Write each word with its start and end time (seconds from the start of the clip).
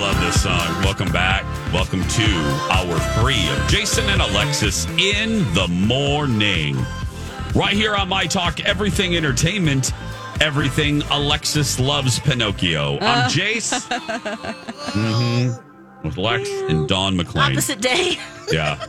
I 0.00 0.12
love 0.12 0.20
this 0.22 0.42
song. 0.42 0.82
Welcome 0.82 1.12
back. 1.12 1.44
Welcome 1.74 2.02
to 2.08 2.22
hour 2.70 2.98
three 3.20 3.46
of 3.50 3.68
Jason 3.68 4.08
and 4.08 4.22
Alexis 4.22 4.86
in 4.98 5.40
the 5.52 5.68
morning. 5.68 6.78
Right 7.54 7.74
here 7.74 7.94
on 7.94 8.08
My 8.08 8.24
Talk, 8.24 8.60
Everything 8.60 9.14
Entertainment, 9.14 9.92
Everything 10.40 11.02
Alexis 11.10 11.78
Loves 11.78 12.18
Pinocchio. 12.18 12.98
I'm 13.02 13.28
Jace. 13.28 13.82
hmm 14.94 16.06
With 16.08 16.16
Lex 16.16 16.48
and 16.48 16.88
Dawn 16.88 17.14
McClain. 17.18 17.50
Opposite 17.52 17.82
day. 17.82 18.16
Yeah. 18.50 18.82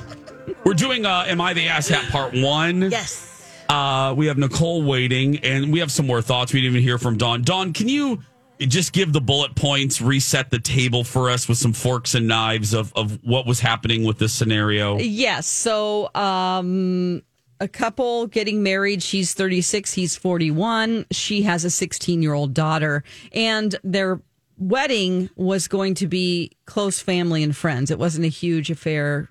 We're 0.64 0.76
doing 0.76 1.06
uh, 1.06 1.26
Am 1.28 1.42
I 1.42 1.54
the 1.54 1.68
Ass 1.68 1.90
Hat 1.90 2.10
Part 2.10 2.34
1. 2.36 2.90
yes. 2.90 3.28
Uh, 3.68 4.14
we 4.16 4.28
have 4.28 4.38
Nicole 4.38 4.84
waiting, 4.84 5.40
and 5.40 5.74
we 5.74 5.80
have 5.80 5.92
some 5.92 6.08
more 6.08 6.22
thoughts. 6.22 6.54
We 6.54 6.62
didn't 6.62 6.76
even 6.76 6.84
hear 6.84 6.98
from 6.98 7.18
Dawn. 7.18 7.42
Dawn, 7.42 7.74
can 7.74 7.90
you 7.90 8.22
just 8.70 8.94
give 8.94 9.14
the 9.14 9.22
bullet 9.22 9.56
points, 9.56 10.02
reset 10.02 10.50
the 10.50 10.60
table 10.60 11.04
for 11.04 11.30
us 11.30 11.48
with 11.48 11.58
some 11.58 11.74
forks 11.74 12.16
and 12.16 12.28
knives 12.28 12.74
of, 12.74 12.94
of 12.96 13.24
what 13.24 13.46
was 13.46 13.60
happening 13.60 14.04
with 14.04 14.20
this 14.20 14.34
scenario? 14.34 14.98
Yes. 14.98 15.48
So, 15.48 16.14
um, 16.16 17.24
a 17.60 17.68
couple 17.68 18.26
getting 18.28 18.64
married. 18.64 19.04
She's 19.04 19.34
36, 19.34 19.94
he's 19.94 20.16
41. 20.16 21.06
She 21.12 21.44
has 21.44 21.64
a 21.64 21.70
16 21.70 22.22
year 22.22 22.34
old 22.34 22.54
daughter, 22.54 23.04
and 23.32 23.76
their 23.84 24.20
wedding 24.58 25.30
was 25.36 25.68
going 25.68 25.94
to 25.96 26.08
be 26.08 26.52
close 26.66 27.00
family 27.00 27.44
and 27.44 27.56
friends. 27.56 27.92
It 27.92 28.00
wasn't 28.00 28.26
a 28.26 28.30
huge 28.30 28.72
affair, 28.72 29.30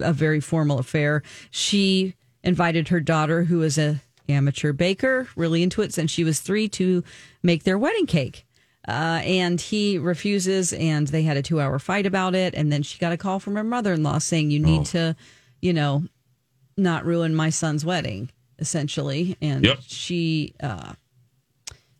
a 0.00 0.12
very 0.12 0.40
formal 0.40 0.78
affair. 0.78 1.22
She 1.50 2.14
invited 2.44 2.88
her 2.88 3.00
daughter, 3.00 3.44
who 3.44 3.62
is 3.62 3.78
a 3.78 4.00
amateur 4.28 4.72
baker, 4.72 5.28
really 5.36 5.62
into 5.62 5.82
it 5.82 5.92
since 5.92 6.10
she 6.10 6.24
was 6.24 6.40
three, 6.40 6.68
to 6.68 7.02
make 7.42 7.64
their 7.64 7.78
wedding 7.78 8.06
cake. 8.06 8.45
Uh, 8.88 9.20
and 9.24 9.60
he 9.60 9.98
refuses, 9.98 10.72
and 10.72 11.08
they 11.08 11.22
had 11.22 11.36
a 11.36 11.42
two 11.42 11.60
hour 11.60 11.78
fight 11.78 12.06
about 12.06 12.34
it. 12.34 12.54
And 12.54 12.70
then 12.70 12.82
she 12.82 12.98
got 12.98 13.12
a 13.12 13.16
call 13.16 13.40
from 13.40 13.56
her 13.56 13.64
mother 13.64 13.92
in 13.94 14.02
law 14.02 14.18
saying, 14.18 14.50
You 14.50 14.60
need 14.60 14.86
to, 14.86 15.16
you 15.60 15.72
know, 15.72 16.04
not 16.76 17.04
ruin 17.04 17.34
my 17.34 17.50
son's 17.50 17.84
wedding, 17.84 18.30
essentially. 18.58 19.36
And 19.40 19.64
Yep. 19.64 19.78
she, 19.86 20.54
uh, 20.62 20.92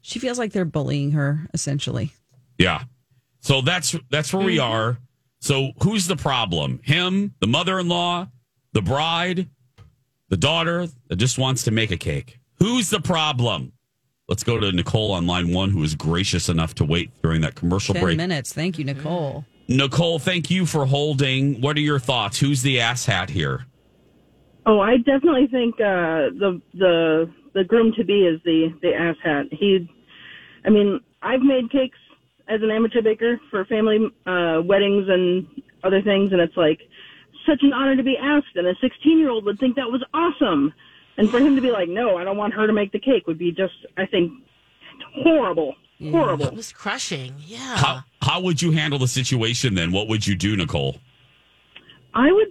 she 0.00 0.18
feels 0.20 0.38
like 0.38 0.52
they're 0.52 0.64
bullying 0.64 1.10
her, 1.12 1.48
essentially. 1.52 2.12
Yeah. 2.58 2.84
So 3.40 3.60
that's 3.62 3.94
that's 4.10 4.32
where 4.32 4.44
we 4.44 4.58
are. 4.58 4.98
So 5.40 5.72
who's 5.82 6.06
the 6.06 6.16
problem? 6.16 6.80
Him, 6.84 7.34
the 7.40 7.46
mother-in-law, 7.46 8.28
the 8.72 8.82
bride, 8.82 9.48
the 10.28 10.36
daughter 10.36 10.88
that 11.08 11.16
just 11.16 11.38
wants 11.38 11.64
to 11.64 11.70
make 11.70 11.90
a 11.90 11.96
cake. 11.96 12.38
Who's 12.58 12.90
the 12.90 13.00
problem? 13.00 13.72
Let's 14.28 14.42
go 14.42 14.58
to 14.58 14.72
Nicole 14.72 15.12
on 15.12 15.26
line 15.26 15.52
one, 15.52 15.70
who 15.70 15.78
was 15.78 15.94
gracious 15.94 16.48
enough 16.48 16.74
to 16.76 16.84
wait 16.84 17.10
during 17.22 17.42
that 17.42 17.54
commercial 17.54 17.94
10 17.94 18.02
break. 18.02 18.16
minutes. 18.16 18.52
Thank 18.52 18.76
you, 18.76 18.84
Nicole. 18.84 19.44
Nicole, 19.68 20.18
thank 20.18 20.50
you 20.50 20.66
for 20.66 20.84
holding. 20.84 21.60
What 21.60 21.76
are 21.76 21.80
your 21.80 22.00
thoughts? 22.00 22.40
Who's 22.40 22.62
the 22.62 22.78
asshat 22.78 23.30
here? 23.30 23.66
Oh, 24.64 24.80
I 24.80 24.96
definitely 24.96 25.46
think 25.46 25.76
uh, 25.76 26.34
the 26.38 26.60
the 26.74 27.30
the 27.54 27.62
groom 27.62 27.92
to 27.96 28.04
be 28.04 28.26
is 28.26 28.40
the 28.44 28.74
the 28.82 28.88
asshat. 28.88 29.52
He, 29.52 29.88
I 30.64 30.70
mean, 30.70 30.98
I've 31.22 31.42
made 31.42 31.70
cakes 31.70 31.98
as 32.48 32.62
an 32.62 32.70
amateur 32.72 33.02
baker 33.02 33.40
for 33.48 33.64
family 33.66 33.98
uh, 34.26 34.60
weddings 34.64 35.08
and 35.08 35.46
other 35.84 36.02
things, 36.02 36.32
and 36.32 36.40
it's 36.40 36.56
like 36.56 36.80
such 37.48 37.60
an 37.62 37.72
honor 37.72 37.94
to 37.94 38.02
be 38.02 38.16
asked. 38.20 38.56
And 38.56 38.66
a 38.66 38.74
16 38.80 39.18
year 39.20 39.30
old 39.30 39.44
would 39.44 39.60
think 39.60 39.76
that 39.76 39.90
was 39.90 40.02
awesome, 40.12 40.74
and 41.16 41.30
for 41.30 41.38
him 41.38 41.56
to 41.56 41.62
be 41.62 41.70
like, 41.70 41.88
no, 41.88 42.16
I 42.16 42.24
don't 42.24 42.36
want 42.36 42.54
her 42.54 42.66
to 42.66 42.72
make 42.72 42.92
the 42.92 42.98
cake 42.98 43.26
would 43.26 43.38
be 43.38 43.52
just, 43.52 43.74
I 43.96 44.06
think, 44.06 44.32
horrible, 45.22 45.74
horrible. 46.10 46.46
It 46.46 46.54
was 46.54 46.72
crushing. 46.72 47.34
Yeah. 47.46 47.58
How 47.76 48.04
how 48.22 48.40
would 48.40 48.60
you 48.62 48.72
handle 48.72 48.98
the 48.98 49.08
situation 49.08 49.74
then? 49.74 49.92
What 49.92 50.08
would 50.08 50.26
you 50.26 50.34
do, 50.34 50.56
Nicole? 50.56 50.96
I 52.14 52.30
would 52.32 52.48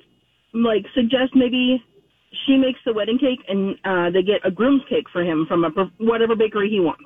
like 0.54 0.86
suggest 0.94 1.36
maybe 1.36 1.84
she 2.46 2.58
makes 2.58 2.80
the 2.86 2.94
wedding 2.94 3.18
cake 3.18 3.40
and 3.48 3.76
uh, 3.86 4.10
they 4.12 4.22
get 4.22 4.46
a 4.46 4.52
groom's 4.52 4.84
cake 4.90 5.06
for 5.12 5.24
him 5.24 5.46
from 5.48 5.64
a 5.64 5.70
whatever 5.98 6.36
bakery 6.36 6.70
he 6.70 6.80
wants. 6.80 7.04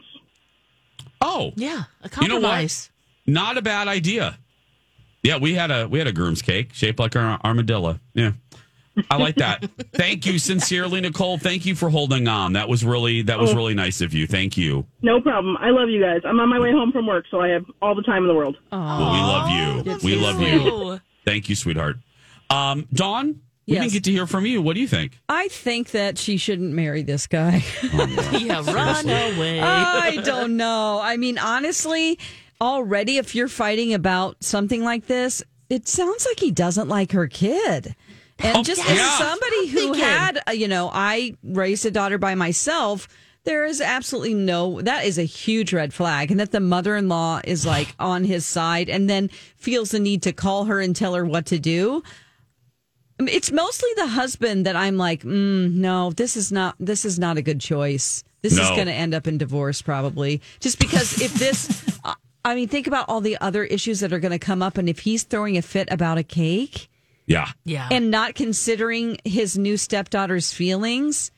Oh, 1.22 1.52
Yeah. 1.56 1.84
A 2.03 2.09
You 2.22 2.28
know 2.30 2.36
what? 2.36 2.42
compromise. 2.44 2.90
not 3.28 3.58
a 3.58 3.62
bad 3.62 3.88
idea. 3.88 4.38
Yeah, 5.22 5.38
we 5.38 5.53
had 5.53 5.69
a 5.69 5.88
we 5.88 6.00
had 6.00 6.08
a 6.08 6.14
groom's 6.14 6.42
cake 6.42 6.74
shaped 6.74 6.98
like 7.00 7.16
an 7.16 7.38
armadillo. 7.44 8.00
Yeah. 8.14 8.31
I 9.12 9.18
like 9.18 9.36
that. 9.36 9.70
Thank 9.94 10.26
you 10.26 10.40
sincerely, 10.40 11.02
Nicole. 11.02 11.38
Thank 11.38 11.66
you 11.66 11.76
for 11.76 11.90
holding 11.90 12.28
on. 12.28 12.54
That 12.54 12.68
was 12.70 12.84
really 12.86 13.22
that 13.24 13.40
was 13.40 13.54
really 13.54 13.74
nice 13.74 14.02
of 14.02 14.14
you. 14.14 14.28
Thank 14.28 14.58
you. 14.58 14.86
No 15.02 15.22
problem. 15.22 15.58
I 15.58 15.70
love 15.70 15.90
you 15.90 16.02
guys. 16.02 16.22
I'm 16.26 16.40
on 16.40 16.50
my 16.50 16.60
way 16.60 16.72
home 16.72 16.92
from 16.92 17.06
work, 17.08 17.26
so 17.32 17.42
I 17.42 17.50
have 17.50 17.66
all 17.82 17.96
the 17.96 18.04
time 18.04 18.24
in 18.24 18.28
the 18.28 18.36
world. 18.36 18.58
Well, 18.72 19.12
we 19.12 19.20
love 19.20 19.50
you. 19.50 19.98
We 20.04 20.16
love 20.16 20.42
you. 20.42 21.00
Thank 21.26 21.50
you, 21.50 21.56
sweetheart. 21.56 21.98
Um, 22.50 22.88
Dawn, 22.94 23.42
we 23.68 23.76
Yes. 23.76 23.84
didn't 23.84 23.94
get 23.94 24.04
to 24.06 24.12
hear 24.12 24.26
from 24.26 24.46
you. 24.48 24.62
What 24.62 24.74
do 24.74 24.80
you 24.82 24.88
think? 24.88 25.20
I 25.30 25.48
think 25.50 25.92
that 25.92 26.18
she 26.18 26.38
shouldn't 26.38 26.74
marry 26.74 27.04
this 27.04 27.28
guy. 27.28 27.64
Yeah, 28.31 28.64
run 28.66 29.06
away. 29.08 29.60
I 29.60 30.18
don't 30.24 30.58
know. 30.58 31.00
I 31.02 31.18
mean, 31.18 31.38
honestly, 31.38 32.18
already 32.60 33.18
if 33.18 33.36
you're 33.36 33.48
fighting 33.48 33.94
about 33.94 34.44
something 34.44 34.84
like 34.84 35.06
this, 35.08 35.44
it 35.70 35.88
sounds 35.88 36.26
like 36.26 36.40
he 36.40 36.50
doesn't 36.52 36.88
like 36.88 37.12
her 37.12 37.28
kid. 37.28 37.96
And 38.40 38.58
Oh, 38.58 38.64
just 38.64 38.84
yeah. 38.88 38.96
as 38.96 39.18
somebody 39.18 39.68
who 39.68 39.94
had, 39.94 40.40
uh, 40.48 40.52
you 40.52 40.68
know, 40.68 40.90
I 40.94 41.36
raised 41.44 41.86
a 41.86 41.92
daughter 41.92 42.18
by 42.18 42.36
myself. 42.36 43.08
There 43.44 43.66
is 43.66 43.82
absolutely 43.82 44.34
no, 44.34 44.82
that 44.82 45.06
is 45.06 45.18
a 45.18 45.24
huge 45.24 45.74
red 45.74 45.94
flag. 45.94 46.32
And 46.32 46.40
that 46.40 46.52
the 46.52 46.60
mother 46.60 46.96
in 46.96 47.08
law 47.10 47.42
is 47.44 47.66
like 47.66 47.94
on 48.00 48.24
his 48.24 48.46
side 48.46 48.90
and 48.90 49.10
then 49.10 49.30
feels 49.58 49.92
the 49.92 50.00
need 50.00 50.22
to 50.24 50.34
call 50.34 50.66
her 50.66 50.80
and 50.80 50.96
tell 50.96 51.16
her 51.16 51.26
what 51.26 51.46
to 51.48 51.60
do. 51.60 52.04
I 53.20 53.24
mean, 53.24 53.36
it's 53.36 53.52
mostly 53.52 53.90
the 53.98 54.08
husband 54.08 54.66
that 54.66 54.78
I'm 54.78 54.96
like, 54.96 55.24
mm, 55.24 55.74
no, 55.74 56.12
this 56.12 56.38
is 56.38 56.52
not, 56.54 56.76
this 56.80 57.04
is 57.04 57.20
not 57.20 57.38
a 57.38 57.42
good 57.42 57.60
choice. 57.60 58.24
This 58.42 58.54
is 58.54 58.70
going 58.70 58.86
to 58.86 58.94
end 58.94 59.14
up 59.14 59.28
in 59.28 59.38
divorce 59.38 59.82
probably. 59.82 60.42
Just 60.62 60.80
because 60.80 61.22
if 61.22 61.34
this, 61.34 62.00
uh, 62.06 62.14
I 62.46 62.56
mean, 62.56 62.70
think 62.70 62.88
about 62.88 63.10
all 63.10 63.20
the 63.20 63.38
other 63.42 63.66
issues 63.66 64.00
that 64.00 64.13
are 64.13 64.19
going 64.19 64.31
to 64.31 64.40
come 64.40 64.62
up. 64.62 64.78
And 64.78 64.88
if 64.88 65.00
he's 65.00 65.24
throwing 65.24 65.58
a 65.58 65.62
fit 65.62 65.90
about 65.92 66.18
a 66.18 66.24
cake 66.24 66.90
Yeah. 67.30 67.48
yeah. 67.64 67.88
and 67.92 68.12
not 68.12 68.36
considering 68.36 69.18
his 69.24 69.58
new 69.58 69.78
stepdaughter's 69.78 70.52
feelings, 70.52 71.31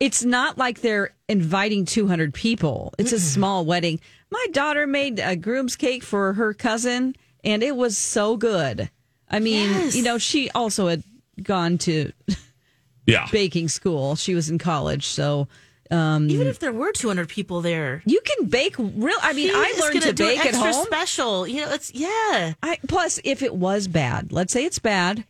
it's 0.00 0.22
not 0.24 0.58
like 0.58 0.82
they're 0.82 1.14
inviting 1.28 1.86
200 1.86 2.34
people. 2.34 2.92
It's 2.98 3.12
a 3.12 3.20
small 3.20 3.64
wedding. 3.64 4.00
My 4.30 4.44
daughter 4.52 4.86
made 4.86 5.18
a 5.20 5.36
groom's 5.36 5.76
cake 5.76 6.02
for 6.02 6.34
her 6.34 6.52
cousin, 6.52 7.14
and 7.44 7.62
it 7.62 7.76
was 7.76 7.96
so 7.96 8.36
good. 8.36 8.90
I 9.30 9.38
mean, 9.40 9.70
Yes. 9.70 9.96
you 9.96 10.02
know, 10.02 10.18
she 10.18 10.50
also 10.50 10.88
had 10.88 11.02
gone 11.42 11.78
to 11.78 12.12
Yeah. 13.06 13.28
baking 13.30 13.68
school. 13.68 14.16
She 14.16 14.34
was 14.34 14.50
in 14.50 14.58
college, 14.58 15.06
so 15.06 15.46
um, 15.92 16.28
Even 16.28 16.48
if 16.48 16.58
there 16.58 16.72
were 16.72 16.90
200 16.90 17.28
people 17.28 17.60
there. 17.60 18.02
you 18.04 18.20
can 18.20 18.48
bake 18.48 18.74
real. 18.78 19.16
I 19.22 19.32
mean, 19.32 19.52
I 19.54 19.66
is 19.74 19.80
learned 19.80 19.94
gonna 19.94 20.06
to 20.06 20.12
do 20.12 20.24
it 20.24 20.30
bake 20.30 20.40
at 20.40 20.46
extra 20.46 20.72
home. 20.72 20.84
special. 20.86 21.46
You 21.46 21.60
know, 21.60 21.72
it's, 21.72 21.94
yeah. 21.94 22.54
I, 22.64 22.78
plus, 22.88 23.20
if 23.22 23.42
it 23.42 23.54
was 23.54 23.86
bad, 23.86 24.32
let's 24.32 24.52
say 24.52 24.64
it's 24.64 24.80
bad. 24.80 25.24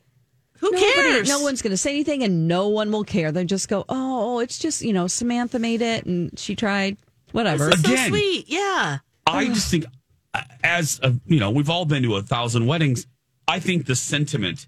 Who 0.60 0.70
Nobody- 0.70 0.92
cares? 0.94 1.28
No 1.28 1.40
one's 1.42 1.62
going 1.62 1.70
to 1.72 1.76
say 1.76 1.90
anything, 1.90 2.22
and 2.22 2.48
no 2.48 2.68
one 2.68 2.90
will 2.90 3.04
care. 3.04 3.32
They'll 3.32 3.44
just 3.44 3.68
go, 3.68 3.84
"Oh, 3.88 4.38
it's 4.40 4.58
just 4.58 4.82
you 4.82 4.92
know 4.92 5.06
Samantha 5.06 5.58
made 5.58 5.82
it, 5.82 6.06
and 6.06 6.36
she 6.38 6.54
tried, 6.56 6.96
whatever." 7.32 7.66
This 7.70 7.78
is 7.80 7.84
Again. 7.84 7.96
so 8.04 8.08
sweet. 8.08 8.44
Yeah. 8.48 8.98
I 9.26 9.46
just 9.46 9.70
think, 9.70 9.86
uh, 10.34 10.42
as 10.62 11.00
a, 11.02 11.14
you 11.26 11.40
know, 11.40 11.50
we've 11.50 11.68
all 11.70 11.84
been 11.84 12.02
to 12.04 12.14
a 12.16 12.22
thousand 12.22 12.66
weddings. 12.66 13.06
I 13.48 13.58
think 13.60 13.86
the 13.86 13.96
sentiment 13.96 14.66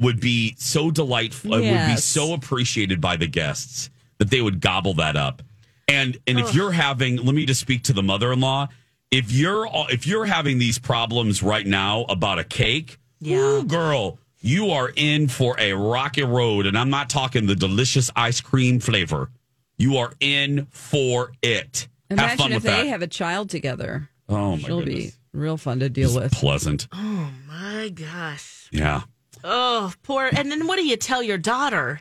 would 0.00 0.20
be 0.20 0.54
so 0.58 0.90
delightful. 0.90 1.54
It 1.54 1.70
would 1.70 1.86
be 1.94 1.96
so 1.96 2.32
appreciated 2.34 3.00
by 3.00 3.16
the 3.16 3.26
guests 3.28 3.90
that 4.18 4.30
they 4.30 4.40
would 4.42 4.60
gobble 4.60 4.94
that 4.94 5.16
up. 5.16 5.42
And 5.86 6.18
and 6.26 6.38
if 6.40 6.54
you're 6.54 6.72
having, 6.72 7.16
let 7.16 7.34
me 7.34 7.46
just 7.46 7.60
speak 7.60 7.84
to 7.84 7.92
the 7.92 8.02
mother-in-law. 8.02 8.68
If 9.10 9.30
you're 9.30 9.68
if 9.90 10.06
you're 10.06 10.24
having 10.24 10.58
these 10.58 10.78
problems 10.78 11.42
right 11.42 11.66
now 11.66 12.02
about 12.08 12.38
a 12.40 12.44
cake, 12.44 12.98
Yeah. 13.20 13.38
ooh, 13.38 13.64
girl, 13.64 14.18
you 14.44 14.70
are 14.70 14.92
in 14.94 15.26
for 15.28 15.56
a 15.58 15.72
rocky 15.72 16.22
road. 16.22 16.66
And 16.66 16.76
I'm 16.76 16.90
not 16.90 17.08
talking 17.08 17.46
the 17.46 17.54
delicious 17.56 18.10
ice 18.14 18.40
cream 18.42 18.78
flavor. 18.78 19.30
You 19.78 19.96
are 19.96 20.12
in 20.20 20.66
for 20.70 21.32
it. 21.42 21.88
have 22.10 22.32
fun 22.38 22.52
if 22.52 22.56
with 22.56 22.62
they 22.64 22.82
that. 22.82 22.86
have 22.88 23.00
a 23.02 23.06
child 23.06 23.48
together. 23.50 24.08
oh 24.28 24.52
my 24.56 24.58
She'll 24.58 24.80
goodness. 24.80 25.12
be 25.12 25.12
real 25.32 25.56
fun 25.56 25.80
to 25.80 25.88
deal 25.88 26.14
with. 26.14 26.30
pleasant. 26.32 26.86
Oh 26.92 27.30
my 27.48 27.88
gosh. 27.88 28.68
Yeah. 28.70 29.02
Oh, 29.42 29.92
poor. 30.02 30.28
And 30.34 30.50
then 30.50 30.66
what 30.66 30.76
do 30.76 30.84
you 30.86 30.96
tell 30.96 31.22
your 31.22 31.38
daughter? 31.38 32.00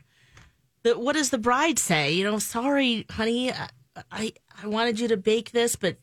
That 0.83 0.99
what 0.99 1.13
does 1.15 1.29
the 1.29 1.37
bride 1.37 1.79
say? 1.79 2.11
You 2.11 2.25
know, 2.25 2.39
sorry, 2.39 3.05
honey, 3.09 3.51
I, 3.53 3.69
I 4.11 4.33
I 4.61 4.67
wanted 4.67 4.99
you 4.99 5.07
to 5.07 5.17
bake 5.17 5.51
this, 5.51 5.77
but 5.77 5.95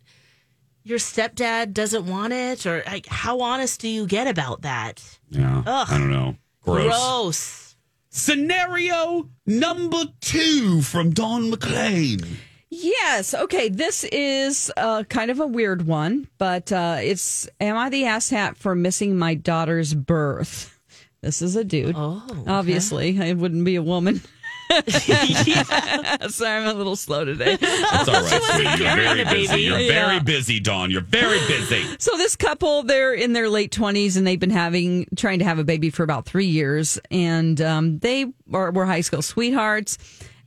your 0.85 0.99
stepdad 0.99 1.73
doesn't 1.73 2.07
want 2.07 2.33
it. 2.33 2.67
Or 2.67 2.83
like, 2.87 3.07
how 3.07 3.41
honest 3.41 3.81
do 3.81 3.89
you 3.89 4.07
get 4.07 4.27
about 4.27 4.63
that? 4.63 5.03
Yeah. 5.31 5.63
Ugh. 5.67 5.87
I 5.91 5.99
don't 5.99 6.11
know. 6.11 6.37
Gross. 6.63 6.85
Gross. 6.85 7.77
Scenario 8.11 9.29
number 9.47 10.05
two 10.21 10.83
from 10.83 11.11
Dawn 11.11 11.51
McClain. 11.51 12.27
Yes. 12.69 13.35
Okay. 13.35 13.69
This 13.69 14.05
is 14.05 14.73
uh, 14.77 15.05
kind 15.05 15.31
of 15.31 15.41
a 15.41 15.47
weird 15.47 15.87
one, 15.87 16.29
but 16.39 16.73
uh, 16.73 16.99
it's 17.01 17.49
Am 17.61 17.77
I 17.77 17.89
the 17.89 18.05
asshat 18.05 18.57
for 18.57 18.75
missing 18.75 19.17
my 19.19 19.35
daughter's 19.35 19.95
birth? 19.95 20.77
This 21.23 21.43
is 21.43 21.55
a 21.55 21.65
dude. 21.65 21.97
Oh, 21.99 22.23
Obviously, 22.47 23.21
I 23.21 23.35
wouldn't 23.35 23.67
be 23.67 23.77
a 23.77 23.83
woman. 23.83 24.23
Sorry, 26.31 26.63
I'm 26.63 26.69
a 26.69 26.75
little 26.75 26.97
slow 26.97 27.25
today. 27.25 27.57
That's 27.57 28.09
all 28.09 28.23
right, 28.23 28.43
sweetie. 28.43 28.63
You're 28.85 28.97
very 28.97 29.25
busy. 29.25 29.61
You're 29.63 29.79
Yeah. 29.79 30.07
very 30.07 30.21
busy, 30.21 30.61
Dawn. 30.61 30.91
You're 30.91 31.01
very 31.03 31.39
busy. 31.47 31.85
So 31.99 32.17
this 32.17 32.35
couple, 32.37 32.83
they're 32.83 33.13
in 33.15 33.33
their 33.33 33.49
late 33.49 33.71
twenties, 33.73 34.17
and 34.17 34.27
they've 34.27 34.39
been 34.41 34.51
having 34.51 35.07
trying 35.17 35.39
to 35.41 35.45
have 35.45 35.59
a 35.59 35.65
baby 35.65 35.91
for 35.91 36.03
about 36.03 36.25
three 36.25 36.47
years, 36.47 36.99
and 37.11 37.61
um, 37.61 37.99
they 37.99 38.27
are, 38.53 38.71
were 38.71 38.87
high 38.87 39.01
school 39.03 39.23
sweethearts, 39.23 39.99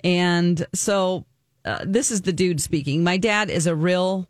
and 0.04 0.66
so 0.74 1.26
uh, 1.66 1.84
this 1.86 2.12
is 2.12 2.22
the 2.24 2.34
dude 2.34 2.60
speaking. 2.62 3.04
My 3.04 3.18
dad 3.18 3.50
is 3.50 3.68
a 3.68 3.76
real 3.76 4.28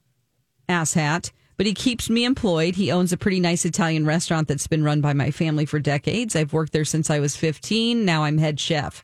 asshat, 0.70 1.32
but 1.58 1.66
he 1.66 1.74
keeps 1.74 2.10
me 2.10 2.26
employed. 2.26 2.76
He 2.76 2.92
owns 2.92 3.14
a 3.14 3.18
pretty 3.18 3.40
nice 3.40 3.64
Italian 3.66 4.06
restaurant 4.06 4.48
that's 4.48 4.68
been 4.68 4.84
run 4.84 5.02
by 5.02 5.14
my 5.14 5.32
family 5.32 5.66
for 5.66 5.80
decades. 5.80 6.36
I've 6.36 6.54
worked 6.54 6.74
there 6.74 6.86
since 6.86 7.10
I 7.10 7.20
was 7.20 7.36
15. 7.36 8.04
Now 8.06 8.24
I'm 8.24 8.38
head 8.38 8.60
chef. 8.60 9.04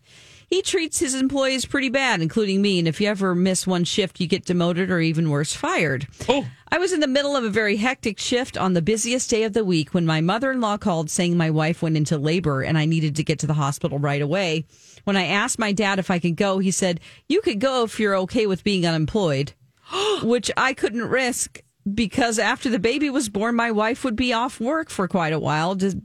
He 0.49 0.63
treats 0.63 0.97
his 0.97 1.13
employees 1.13 1.67
pretty 1.67 1.89
bad, 1.89 2.21
including 2.21 2.59
me. 2.59 2.79
And 2.79 2.87
if 2.87 2.99
you 2.99 3.07
ever 3.07 3.35
miss 3.35 3.67
one 3.67 3.83
shift, 3.83 4.19
you 4.19 4.25
get 4.25 4.45
demoted 4.45 4.89
or 4.89 4.99
even 4.99 5.29
worse, 5.29 5.53
fired. 5.53 6.07
Oh. 6.27 6.47
I 6.71 6.79
was 6.79 6.91
in 6.91 7.01
the 7.01 7.07
middle 7.07 7.35
of 7.35 7.43
a 7.43 7.49
very 7.49 7.75
hectic 7.75 8.19
shift 8.19 8.57
on 8.57 8.73
the 8.73 8.81
busiest 8.81 9.29
day 9.29 9.43
of 9.43 9.53
the 9.53 9.63
week 9.63 9.93
when 9.93 10.07
my 10.07 10.21
mother 10.21 10.51
in 10.51 10.59
law 10.59 10.77
called 10.77 11.11
saying 11.11 11.37
my 11.37 11.51
wife 11.51 11.83
went 11.83 11.97
into 11.97 12.17
labor 12.17 12.63
and 12.63 12.79
I 12.79 12.85
needed 12.85 13.15
to 13.17 13.23
get 13.23 13.37
to 13.39 13.47
the 13.47 13.53
hospital 13.53 13.99
right 13.99 14.21
away. 14.21 14.65
When 15.03 15.15
I 15.15 15.27
asked 15.27 15.59
my 15.59 15.71
dad 15.71 15.99
if 15.99 16.09
I 16.09 16.17
could 16.17 16.35
go, 16.35 16.57
he 16.57 16.71
said, 16.71 16.99
You 17.27 17.41
could 17.41 17.59
go 17.59 17.83
if 17.83 17.99
you're 17.99 18.17
okay 18.17 18.47
with 18.47 18.63
being 18.63 18.87
unemployed, 18.87 19.53
which 20.23 20.49
I 20.57 20.73
couldn't 20.73 21.05
risk 21.05 21.61
because 21.93 22.39
after 22.39 22.69
the 22.69 22.79
baby 22.79 23.09
was 23.09 23.29
born, 23.29 23.55
my 23.55 23.71
wife 23.71 24.03
would 24.03 24.15
be 24.15 24.33
off 24.33 24.59
work 24.59 24.89
for 24.89 25.07
quite 25.07 25.33
a 25.33 25.39
while 25.39 25.75
to, 25.77 26.01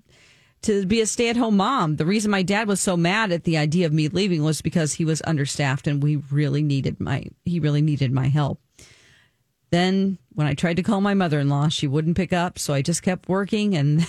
to 0.65 0.87
be 0.87 1.01
a 1.01 1.07
stay 1.07 1.29
at 1.29 1.37
home 1.37 1.59
mom. 1.59 1.97
The 1.97 2.07
reason 2.07 2.31
my 2.31 2.43
dad 2.43 2.69
was 2.69 2.81
so 2.81 2.97
mad 2.97 3.33
at 3.33 3.45
the 3.45 3.59
idea 3.59 3.87
of 3.87 3.93
me 3.93 4.09
leaving 4.09 4.43
was 4.43 4.63
because 4.63 4.95
he 4.95 5.05
was 5.05 5.23
understaffed 5.27 5.87
and 5.87 6.03
we 6.03 6.17
really 6.17 6.63
needed 6.63 7.01
my, 7.01 7.27
he 7.45 7.61
really 7.61 7.83
needed 7.83 8.13
my 8.13 8.29
help. 8.29 8.61
Then, 9.71 10.19
when 10.33 10.47
I 10.47 10.55
tried 10.55 10.77
to 10.77 10.83
call 10.83 11.01
my 11.01 11.15
mother 11.15 11.41
in 11.41 11.49
law, 11.49 11.69
she 11.69 11.87
wouldn't 11.87 12.17
pick 12.17 12.33
up. 12.33 12.59
So 12.59 12.73
I 12.73 12.81
just 12.81 13.03
kept 13.03 13.29
working 13.29 13.75
and 13.77 14.07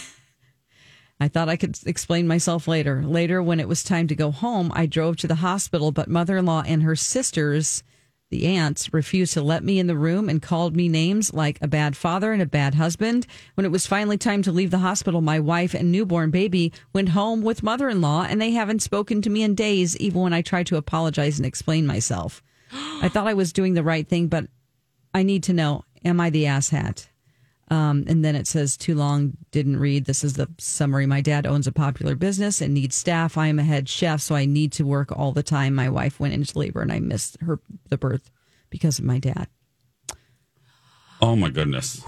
I 1.20 1.28
thought 1.28 1.50
I 1.50 1.58
could 1.58 1.78
explain 1.86 2.28
myself 2.28 2.68
later. 2.68 3.04
Later, 3.04 3.42
when 3.42 3.60
it 3.60 3.68
was 3.68 3.84
time 3.84 4.08
to 4.08 4.16
go 4.16 4.32
home, 4.32 4.72
I 4.76 4.86
drove 4.86 5.18
to 5.18 5.28
the 5.28 5.36
hospital, 5.36 5.92
but 5.92 6.10
mother 6.10 6.38
in 6.38 6.46
law 6.46 6.64
and 6.66 6.84
her 6.84 6.96
sisters, 6.96 7.84
the 8.32 8.48
aunts, 8.48 8.94
refused 8.94 9.34
to 9.34 9.42
let 9.42 9.64
me 9.64 9.80
in 9.80 9.88
the 9.88 9.98
room 9.98 10.30
and 10.30 10.42
called 10.42 10.76
me 10.76 10.90
names 10.90 11.34
like 11.34 11.60
a 11.62 11.68
bad 11.68 11.96
father 11.96 12.34
and 12.34 12.42
a 12.42 12.46
bad 12.48 12.76
husband. 12.76 13.28
When 13.54 13.66
it 13.66 13.72
was 13.72 13.86
finally 13.86 14.18
time 14.18 14.42
to 14.44 14.52
leave 14.52 14.72
the 14.72 14.80
hospital, 14.80 15.22
my 15.22 15.40
wife 15.40 15.74
and 15.74 15.92
newborn 15.92 16.32
baby 16.32 16.74
went 16.92 17.10
home 17.10 17.42
with 17.42 17.64
mother 17.64 17.88
in 17.88 18.02
law, 18.02 18.24
and 18.28 18.42
they 18.42 18.52
haven't 18.52 18.82
spoken 18.82 19.22
to 19.22 19.30
me 19.30 19.44
in 19.44 19.56
days, 19.56 19.96
even 19.98 20.22
when 20.22 20.34
I 20.34 20.42
tried 20.42 20.68
to 20.68 20.78
apologize 20.78 21.38
and 21.38 21.46
explain 21.46 21.86
myself. 21.86 22.42
I 22.72 23.10
thought 23.10 23.28
I 23.28 23.34
was 23.36 23.54
doing 23.54 23.76
the 23.76 23.84
right 23.84 24.08
thing, 24.08 24.28
but 24.28 24.48
I 25.14 25.24
need 25.24 25.44
to 25.44 25.54
know, 25.54 25.86
am 26.04 26.20
I 26.20 26.30
the 26.30 26.46
asshat? 26.46 27.08
Um, 27.70 28.04
and 28.08 28.24
then 28.24 28.36
it 28.36 28.46
says, 28.46 28.78
too 28.78 28.94
long, 28.94 29.38
didn't 29.52 29.78
read. 29.80 30.06
This 30.06 30.24
is 30.24 30.34
the 30.34 30.48
summary. 30.60 31.08
My 31.08 31.22
dad 31.22 31.48
owns 31.48 31.66
a 31.66 31.72
popular 31.72 32.16
business 32.16 32.62
and 32.62 32.74
needs 32.74 32.96
staff. 32.96 33.38
I 33.38 33.48
am 33.48 33.58
a 33.58 33.64
head 33.64 33.90
chef, 33.90 34.22
so 34.22 34.36
I 34.36 34.46
need 34.46 34.72
to 34.74 34.86
work 34.86 35.12
all 35.12 35.32
the 35.32 35.42
time. 35.42 35.74
My 35.74 35.90
wife 35.90 36.20
went 36.20 36.36
into 36.36 36.60
labor 36.60 36.82
and 36.82 36.92
I 36.92 37.00
missed 37.00 37.38
her 37.42 37.60
the 37.90 37.98
birth 37.98 38.30
because 38.70 39.00
of 39.00 39.06
my 39.06 39.18
dad. 39.18 39.48
Oh 41.22 41.36
my 41.36 41.50
goodness. 41.50 42.04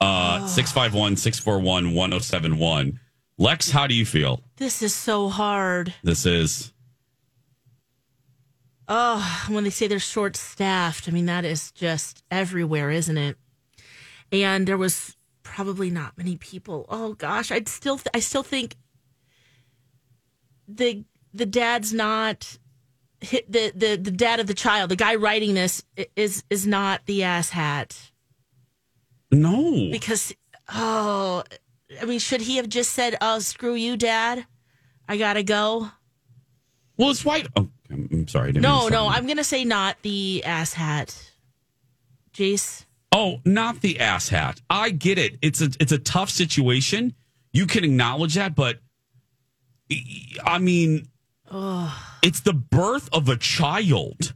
Uh 0.00 0.46
651 0.46 1.16
641 1.16 1.94
1071. 1.94 2.98
Lex, 3.38 3.70
how 3.70 3.86
do 3.86 3.94
you 3.94 4.04
feel? 4.04 4.40
This 4.56 4.82
is 4.82 4.94
so 4.94 5.28
hard. 5.28 5.94
This 6.02 6.26
is 6.26 6.72
Oh, 8.86 9.46
when 9.48 9.64
they 9.64 9.70
say 9.70 9.86
they're 9.86 9.98
short 9.98 10.36
staffed, 10.36 11.08
I 11.08 11.10
mean, 11.12 11.26
that 11.26 11.44
is 11.46 11.70
just 11.72 12.22
everywhere, 12.30 12.90
isn't 12.90 13.16
it? 13.16 13.38
And 14.42 14.66
there 14.66 14.78
was 14.78 15.16
probably 15.42 15.90
not 15.90 16.16
many 16.18 16.36
people. 16.36 16.86
Oh 16.88 17.14
gosh, 17.14 17.52
I'd 17.52 17.68
still, 17.68 18.00
I 18.12 18.20
still 18.20 18.42
think 18.42 18.76
the, 20.66 21.04
the 21.32 21.46
dad's 21.46 21.92
not 21.92 22.58
hit 23.20 23.50
the, 23.50 23.72
the, 23.74 23.96
the 23.96 24.10
dad 24.10 24.40
of 24.40 24.46
the 24.46 24.54
child, 24.54 24.90
the 24.90 24.96
guy 24.96 25.14
writing 25.14 25.54
this 25.54 25.82
is, 26.16 26.44
is 26.50 26.66
not 26.66 27.06
the 27.06 27.22
ass 27.22 27.50
hat 27.50 28.12
no. 29.30 29.88
because, 29.90 30.34
oh, 30.72 31.42
I 32.00 32.04
mean, 32.04 32.18
should 32.18 32.40
he 32.40 32.56
have 32.56 32.68
just 32.68 32.92
said, 32.92 33.16
oh, 33.20 33.38
screw 33.38 33.74
you, 33.74 33.96
dad? 33.96 34.46
I 35.08 35.16
gotta 35.16 35.42
go. 35.42 35.90
Well, 36.96 37.10
it's 37.10 37.24
white. 37.24 37.48
Oh, 37.56 37.68
I'm 37.90 38.28
sorry. 38.28 38.50
I 38.50 38.52
didn't 38.52 38.62
mean 38.62 38.72
No, 38.72 38.88
no. 38.88 39.06
I'm 39.06 39.26
gonna 39.26 39.44
say 39.44 39.64
not 39.64 39.96
the 40.02 40.42
ass 40.44 40.72
hat. 40.72 41.32
Jace. 42.32 42.83
Oh, 43.16 43.40
not 43.44 43.80
the 43.80 44.00
ass 44.00 44.28
hat. 44.28 44.60
I 44.68 44.90
get 44.90 45.18
it. 45.18 45.38
It's 45.40 45.60
a 45.62 45.70
it's 45.78 45.92
a 45.92 45.98
tough 45.98 46.30
situation. 46.30 47.14
You 47.52 47.66
can 47.66 47.84
acknowledge 47.84 48.34
that, 48.34 48.56
but 48.56 48.80
I 50.44 50.58
mean, 50.58 51.06
it's 52.22 52.40
the 52.40 52.52
birth 52.52 53.08
of 53.12 53.28
a 53.28 53.36
child. 53.36 54.34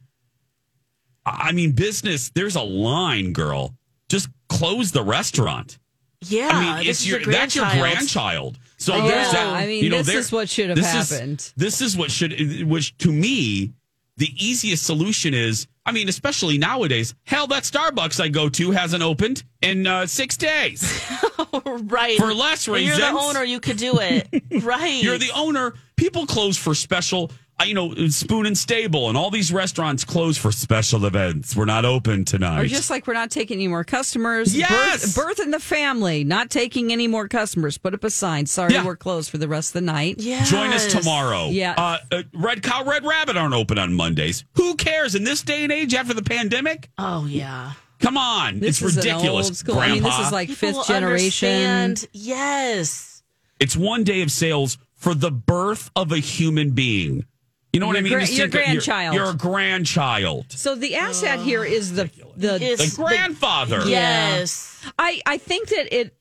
I 1.26 1.50
mean, 1.52 1.72
business. 1.72 2.30
There's 2.30 2.54
a 2.56 2.62
line, 2.62 3.32
girl. 3.32 3.74
Just 4.08 4.28
close 4.48 4.92
the 4.92 5.02
restaurant. 5.02 5.78
Yeah, 6.22 6.48
I 6.52 6.60
mean, 6.78 6.88
it's 6.88 7.00
is 7.00 7.08
your 7.08 7.20
your 7.20 7.32
that's 7.32 7.54
your 7.56 7.68
grandchild. 7.70 8.58
So 8.76 8.94
I 8.94 9.08
there's 9.08 9.32
know. 9.32 9.38
that. 9.40 9.46
I 9.54 9.66
mean, 9.66 9.84
you 9.84 9.90
know, 9.90 10.02
this 10.02 10.26
is 10.26 10.32
what 10.32 10.48
should 10.48 10.68
have 10.70 10.76
this 10.78 10.94
is- 10.94 11.10
happened. 11.10 11.52
this 11.56 11.80
is 11.80 11.96
what 11.96 12.10
should, 12.12 12.62
which 12.68 12.96
to 12.98 13.12
me, 13.12 13.72
the 14.18 14.32
easiest 14.36 14.84
solution 14.84 15.32
is. 15.32 15.66
I 15.86 15.92
mean, 15.92 16.10
especially 16.10 16.58
nowadays. 16.58 17.14
Hell, 17.24 17.46
that 17.46 17.62
Starbucks 17.62 18.20
I 18.20 18.28
go 18.28 18.50
to 18.50 18.72
hasn't 18.72 19.02
opened 19.02 19.42
in 19.62 19.86
uh, 19.86 20.06
six 20.06 20.36
days. 20.36 20.82
right. 21.64 22.18
For 22.18 22.34
less 22.34 22.68
And 22.68 22.84
You're 22.84 22.96
the 22.96 23.08
owner. 23.08 23.42
You 23.42 23.58
could 23.58 23.78
do 23.78 23.98
it. 23.98 24.28
right. 24.62 25.02
You're 25.02 25.16
the 25.16 25.30
owner. 25.34 25.72
People 25.96 26.26
close 26.26 26.58
for 26.58 26.74
special. 26.74 27.30
You 27.66 27.74
know, 27.74 27.92
Spoon 28.08 28.46
and 28.46 28.56
Stable 28.56 29.08
and 29.08 29.18
all 29.18 29.30
these 29.30 29.52
restaurants 29.52 30.04
close 30.04 30.38
for 30.38 30.52
special 30.52 31.04
events. 31.04 31.56
We're 31.56 31.64
not 31.64 31.84
open 31.84 32.24
tonight. 32.24 32.60
Or 32.60 32.66
just 32.66 32.88
like 32.88 33.06
we're 33.06 33.14
not 33.14 33.30
taking 33.30 33.56
any 33.58 33.68
more 33.68 33.84
customers. 33.84 34.56
Yes! 34.56 35.14
Birth, 35.14 35.26
birth 35.26 35.40
in 35.40 35.50
the 35.50 35.58
family, 35.58 36.22
not 36.24 36.50
taking 36.50 36.92
any 36.92 37.08
more 37.08 37.26
customers. 37.28 37.76
Put 37.76 37.94
up 37.94 38.04
a 38.04 38.10
sign. 38.10 38.46
Sorry, 38.46 38.72
Yeah. 38.74 38.84
we're 38.86 38.96
closed 38.96 39.30
for 39.30 39.38
the 39.38 39.48
rest 39.48 39.70
of 39.70 39.72
the 39.74 39.80
night. 39.92 40.16
Yes. 40.18 40.48
Join 40.48 40.72
us 40.72 40.86
tomorrow. 40.86 41.48
Yeah. 41.48 41.74
Uh, 41.76 41.98
uh, 42.12 42.22
Red 42.32 42.62
Cow, 42.62 42.84
Red 42.84 43.04
Rabbit 43.04 43.36
aren't 43.36 43.54
open 43.54 43.76
on 43.76 43.92
Mondays. 43.92 44.44
Who 44.54 44.76
cares 44.76 45.14
in 45.16 45.24
this 45.24 45.42
day 45.42 45.64
and 45.64 45.72
age 45.72 45.94
after 45.94 46.14
the 46.14 46.22
pandemic? 46.22 46.88
Oh 46.96 47.26
yeah. 47.26 47.72
Come 47.98 48.16
on, 48.16 48.60
This 48.60 48.80
it's 48.80 48.82
is 48.92 48.96
ridiculous, 48.96 49.48
An 49.48 49.50
old 49.50 49.56
school. 49.56 49.74
Grandpa. 49.74 49.90
I 49.90 49.94
mean, 49.94 50.02
this 50.04 50.26
is 50.26 50.32
like 50.32 50.48
People 50.48 50.72
fifth 50.74 50.86
generation. 50.86 51.48
understand. 51.48 52.08
Yes. 52.12 53.22
it's 53.58 53.76
one 53.76 54.04
day 54.04 54.22
of 54.22 54.30
sales 54.30 54.78
for 54.94 55.12
the 55.14 55.32
birth 55.32 55.90
of 55.96 56.12
a 56.12 56.18
human 56.18 56.70
being. 56.70 57.24
You 57.78 57.86
You 57.86 57.92
know 57.92 57.94
what 57.94 57.96
I 57.96 58.00
mean? 58.00 58.12
gra- 58.12 58.26
your 58.26 58.48
think 58.48 58.64
grandchild. 58.64 59.14
You're, 59.14 59.30
a 59.30 59.34
grandchild. 59.34 60.46
So 60.50 60.74
the 60.74 60.92
asshat 60.92 61.44
here 61.44 61.64
is 61.64 61.94
the 61.94 62.10
the, 62.36 62.58
The 62.58 62.92
grandfather. 62.96 63.82
Yes. 63.86 64.84
I 64.98 65.20
I 65.26 65.38
think 65.38 65.68
that 65.68 65.94
it. 65.94 66.14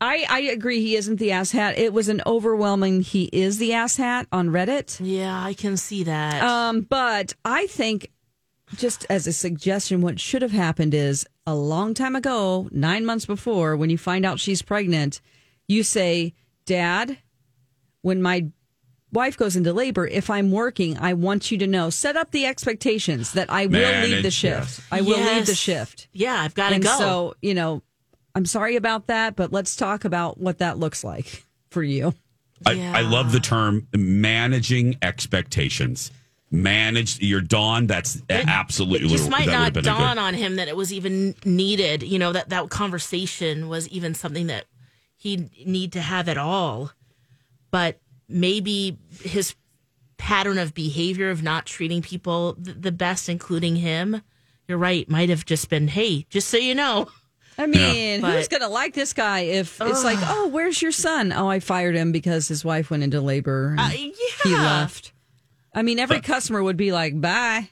I 0.00 0.26
I 0.28 0.40
agree. 0.40 0.80
He 0.80 0.96
isn't 0.96 1.16
the 1.16 1.30
asshat. 1.30 1.78
It 1.78 1.92
was 1.92 2.08
an 2.08 2.20
overwhelming. 2.26 3.02
He 3.02 3.24
is 3.32 3.58
the 3.58 3.70
asshat 3.70 4.26
on 4.32 4.48
Reddit. 4.48 5.00
Yeah, 5.00 5.42
I 5.42 5.54
can 5.54 5.76
see 5.76 6.04
that. 6.04 6.42
Um, 6.42 6.82
but 6.82 7.34
I 7.44 7.66
think, 7.68 8.10
just 8.76 9.06
as 9.08 9.26
a 9.26 9.32
suggestion, 9.32 10.00
what 10.02 10.20
should 10.20 10.42
have 10.42 10.52
happened 10.52 10.92
is 10.92 11.26
a 11.46 11.54
long 11.54 11.94
time 11.94 12.16
ago, 12.16 12.68
nine 12.70 13.04
months 13.06 13.26
before, 13.26 13.76
when 13.76 13.90
you 13.90 13.98
find 13.98 14.26
out 14.26 14.40
she's 14.40 14.60
pregnant, 14.62 15.20
you 15.68 15.82
say, 15.82 16.34
Dad, 16.66 17.18
when 18.02 18.20
my 18.22 18.46
wife 19.12 19.36
goes 19.36 19.56
into 19.56 19.72
labor, 19.72 20.06
if 20.06 20.30
I'm 20.30 20.50
working, 20.50 20.98
I 20.98 21.12
want 21.14 21.50
you 21.50 21.58
to 21.58 21.66
know, 21.66 21.90
set 21.90 22.16
up 22.16 22.30
the 22.30 22.46
expectations 22.46 23.32
that 23.32 23.50
I 23.50 23.66
will 23.66 24.02
leave 24.02 24.22
the 24.22 24.30
shift. 24.30 24.78
yes. 24.78 24.82
I 24.90 25.00
will 25.02 25.18
leave 25.18 25.46
the 25.46 25.54
shift. 25.54 26.08
yeah, 26.12 26.40
I've 26.40 26.54
got 26.54 26.70
to 26.70 26.78
go. 26.78 26.98
so, 26.98 27.34
you 27.42 27.54
know, 27.54 27.82
I'm 28.34 28.46
sorry 28.46 28.76
about 28.76 29.08
that, 29.08 29.36
but 29.36 29.52
let's 29.52 29.76
talk 29.76 30.04
about 30.04 30.38
what 30.38 30.58
that 30.58 30.78
looks 30.78 31.04
like 31.04 31.44
for 31.70 31.82
you. 31.82 32.14
I, 32.64 32.98
I 32.98 33.00
love 33.00 33.32
the 33.32 33.40
term 33.40 33.88
managing 33.94 34.96
expectations. 35.02 36.10
Manage 36.50 37.18
your 37.20 37.40
dawn. 37.40 37.86
That's 37.86 38.20
absolutely 38.30 39.06
it 39.08 39.16
just 39.16 39.30
might 39.30 39.46
would 39.46 39.52
not 39.52 39.72
dawn 39.72 40.16
good- 40.16 40.20
on 40.22 40.34
him 40.34 40.56
that 40.56 40.68
it 40.68 40.76
was 40.76 40.92
even 40.92 41.34
needed. 41.44 42.02
You 42.02 42.18
know 42.18 42.32
that 42.32 42.50
that 42.50 42.68
conversation 42.68 43.68
was 43.68 43.88
even 43.88 44.14
something 44.14 44.48
that 44.48 44.66
he 45.16 45.48
need 45.64 45.92
to 45.94 46.00
have 46.02 46.28
at 46.28 46.36
all. 46.36 46.92
But 47.70 47.98
maybe 48.32 48.98
his 49.20 49.54
pattern 50.18 50.58
of 50.58 50.74
behavior 50.74 51.30
of 51.30 51.42
not 51.42 51.66
treating 51.66 52.02
people 52.02 52.54
th- 52.54 52.76
the 52.80 52.92
best, 52.92 53.28
including 53.28 53.76
him. 53.76 54.22
You're 54.68 54.78
right. 54.78 55.08
Might 55.08 55.28
have 55.28 55.44
just 55.44 55.68
been, 55.68 55.88
hey, 55.88 56.26
just 56.30 56.48
so 56.48 56.56
you 56.56 56.74
know. 56.74 57.08
I 57.58 57.66
mean, 57.66 58.22
who's 58.22 58.48
going 58.48 58.62
to 58.62 58.68
like 58.68 58.94
this 58.94 59.12
guy 59.12 59.40
if 59.40 59.78
it's 59.80 60.04
like, 60.04 60.18
oh, 60.22 60.48
where's 60.48 60.80
your 60.80 60.92
son? 60.92 61.32
Oh, 61.32 61.48
I 61.48 61.60
fired 61.60 61.94
him 61.94 62.10
because 62.10 62.48
his 62.48 62.64
wife 62.64 62.90
went 62.90 63.02
into 63.02 63.20
labor. 63.20 63.70
And 63.70 63.80
Uh, 63.80 63.88
He 63.88 64.14
left. 64.44 65.12
I 65.74 65.82
mean, 65.82 65.98
every 65.98 66.20
customer 66.20 66.62
would 66.62 66.76
be 66.78 66.92
like, 66.92 67.20
bye. 67.20 67.68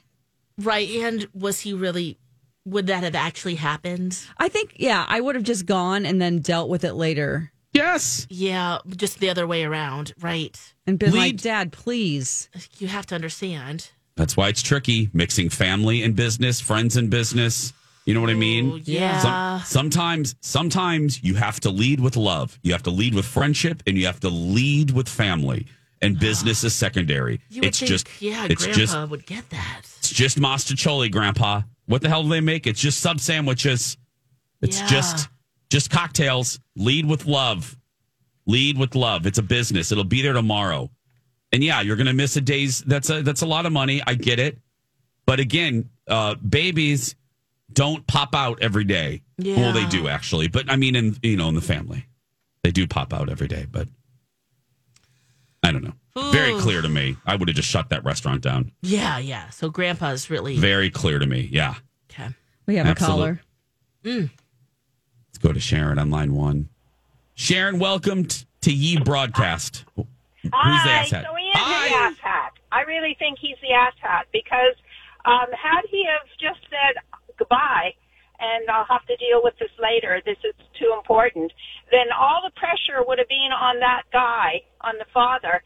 Right. 0.59 0.87
And 0.89 1.27
was 1.33 1.61
he 1.61 1.73
really? 1.73 2.19
Would 2.65 2.87
that 2.87 3.03
have 3.03 3.15
actually 3.15 3.55
happened? 3.55 4.19
I 4.37 4.49
think, 4.49 4.73
yeah, 4.75 5.03
I 5.07 5.19
would 5.19 5.33
have 5.33 5.43
just 5.43 5.65
gone 5.65 6.05
and 6.05 6.21
then 6.21 6.39
dealt 6.39 6.69
with 6.69 6.83
it 6.83 6.93
later 6.93 7.51
Yes. 7.73 8.27
Yeah, 8.29 8.79
just 8.95 9.19
the 9.19 9.29
other 9.29 9.47
way 9.47 9.63
around. 9.63 10.13
Right. 10.19 10.59
and 10.85 10.99
been 10.99 11.11
like, 11.11 11.19
Lead- 11.19 11.41
Dad, 11.41 11.71
please. 11.71 12.49
You 12.79 12.87
have 12.87 13.05
to 13.07 13.15
understand. 13.15 13.91
That's 14.17 14.35
why 14.35 14.49
it's 14.49 14.61
tricky 14.61 15.09
mixing 15.13 15.49
family 15.49 16.03
and 16.03 16.15
business, 16.15 16.59
friends 16.59 16.97
and 16.97 17.09
business. 17.09 17.73
You 18.05 18.13
know 18.13 18.21
what 18.21 18.29
I 18.29 18.33
oh, 18.33 18.37
mean? 18.37 18.71
Oh, 18.73 18.79
yeah. 18.83 19.59
Some- 19.61 19.91
sometimes, 19.91 20.35
sometimes 20.41 21.23
you 21.23 21.35
have 21.35 21.59
to 21.61 21.69
lead 21.69 21.99
with 21.99 22.17
love. 22.17 22.59
You 22.63 22.73
have 22.73 22.83
to 22.83 22.89
lead 22.91 23.13
with 23.15 23.25
friendship, 23.25 23.83
and 23.87 23.97
you 23.97 24.05
have 24.05 24.19
to 24.21 24.29
lead 24.29 24.91
with 24.91 25.07
family. 25.07 25.67
And 26.01 26.19
business 26.19 26.63
is 26.63 26.73
secondary. 26.73 27.41
You 27.49 27.61
would 27.61 27.67
It's 27.67 27.79
think, 27.79 27.89
just, 27.89 28.07
yeah, 28.19 28.47
it's 28.49 28.63
Grandpa 28.65 28.79
just, 28.79 29.09
would 29.11 29.25
get 29.27 29.47
that. 29.51 29.81
it's 29.99 30.09
just 30.09 30.39
mostaccioli, 30.39 31.11
Grandpa. 31.11 31.61
What 31.85 32.01
the 32.01 32.09
hell 32.09 32.23
do 32.23 32.29
they 32.29 32.41
make? 32.41 32.65
It's 32.65 32.81
just 32.81 33.01
sub 33.01 33.19
sandwiches. 33.19 33.97
It's 34.61 34.79
Yeah. 34.79 34.87
just, 34.87 35.29
just 35.71 35.89
cocktails. 35.89 36.59
Lead 36.75 37.07
with 37.07 37.25
love. 37.25 37.75
Lead 38.45 38.77
with 38.77 38.93
love. 38.93 39.25
It's 39.25 39.37
a 39.39 39.43
business. 39.43 39.91
It'll 39.91 40.03
be 40.03 40.21
there 40.21 40.33
tomorrow. 40.33 40.91
And 41.53 41.63
yeah, 41.63 41.81
you're 41.81 41.95
going 41.95 42.07
to 42.07 42.13
miss 42.13 42.35
a 42.35 42.41
day's. 42.41 42.81
That's 42.81 43.09
a 43.09 43.23
that's 43.23 43.41
a 43.41 43.45
lot 43.45 43.65
of 43.65 43.71
money. 43.71 44.01
I 44.05 44.13
get 44.15 44.39
it. 44.39 44.59
But 45.25 45.39
again, 45.39 45.89
uh, 46.07 46.35
babies 46.35 47.15
don't 47.73 48.05
pop 48.05 48.35
out 48.35 48.61
every 48.61 48.83
day. 48.83 49.21
Well, 49.39 49.73
they 49.73 49.85
do 49.87 50.07
actually. 50.07 50.47
But 50.49 50.69
I 50.69 50.75
mean, 50.75 50.95
in 50.95 51.17
you 51.23 51.37
know, 51.37 51.49
in 51.49 51.55
the 51.55 51.61
family, 51.61 52.05
they 52.63 52.71
do 52.71 52.85
pop 52.87 53.13
out 53.13 53.29
every 53.29 53.47
day. 53.47 53.65
But 53.69 53.87
I 55.63 55.71
don't 55.71 55.83
know. 55.83 55.93
Very 56.31 56.53
clear 56.59 56.81
to 56.81 56.89
me. 56.89 57.15
I 57.25 57.35
would 57.37 57.47
have 57.47 57.55
just 57.55 57.69
shut 57.69 57.89
that 57.89 58.03
restaurant 58.03 58.41
down. 58.41 58.71
Yeah, 58.81 59.17
yeah. 59.19 59.49
So 59.49 59.69
Grandpa's 59.69 60.29
really 60.29 60.57
Very 60.57 60.89
clear 60.89 61.19
to 61.19 61.25
me. 61.25 61.47
Yeah. 61.51 61.75
okay. 62.11 62.29
We 62.65 62.75
have 62.75 62.87
Absolute. 62.87 63.13
a 63.13 63.15
caller. 63.15 63.41
Let's 64.03 64.40
go 65.41 65.51
to 65.53 65.59
Sharon 65.59 65.99
on 65.99 66.09
line 66.09 66.33
one. 66.33 66.69
Sharon, 67.35 67.79
welcome 67.79 68.25
t- 68.25 68.45
to 68.61 68.71
Ye 68.71 68.97
Broadcast. 68.99 69.85
Who's 69.95 70.05
the 70.43 70.51
Hi, 70.53 71.05
asshat? 71.05 71.23
so 71.23 71.35
he 71.35 71.47
is 71.47 71.55
Hi. 71.55 71.89
the 71.89 72.15
asshat. 72.15 72.49
I 72.71 72.81
really 72.81 73.15
think 73.19 73.37
he's 73.39 73.57
the 73.61 73.73
asshat 73.73 74.23
because 74.31 74.75
um, 75.25 75.47
had 75.51 75.81
he 75.89 76.05
have 76.05 76.27
just 76.39 76.61
said 76.69 77.01
goodbye 77.37 77.93
and 78.39 78.69
I'll 78.69 78.85
have 78.89 79.05
to 79.05 79.15
deal 79.17 79.41
with 79.43 79.53
this 79.59 79.69
later, 79.77 80.19
this 80.25 80.37
is 80.43 80.55
too 80.79 80.93
important, 80.97 81.53
then 81.91 82.07
all 82.17 82.41
the 82.43 82.51
pressure 82.57 83.05
would 83.05 83.19
have 83.19 83.29
been 83.29 83.53
on 83.53 83.79
that 83.79 84.03
guy, 84.11 84.61
on 84.81 84.95
the 84.97 85.05
father, 85.13 85.61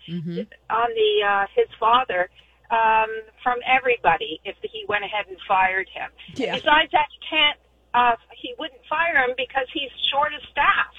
on 0.69 0.89
the 0.91 1.11
uh, 1.25 1.45
his 1.55 1.67
father, 1.79 2.29
um, 2.71 3.07
from 3.43 3.59
everybody 3.63 4.41
if 4.43 4.55
he 4.61 4.83
went 4.89 5.05
ahead 5.05 5.25
and 5.29 5.37
fired 5.47 5.87
him. 5.93 6.11
Yeah. 6.35 6.55
Besides 6.55 6.91
that, 6.91 7.07
he 7.15 7.19
can't. 7.29 7.57
Uh, 7.95 8.15
he 8.35 8.53
wouldn't 8.59 8.81
fire 8.89 9.23
him 9.23 9.31
because 9.39 9.67
he's 9.73 9.89
short 10.11 10.33
of 10.35 10.41
staff. 10.51 10.91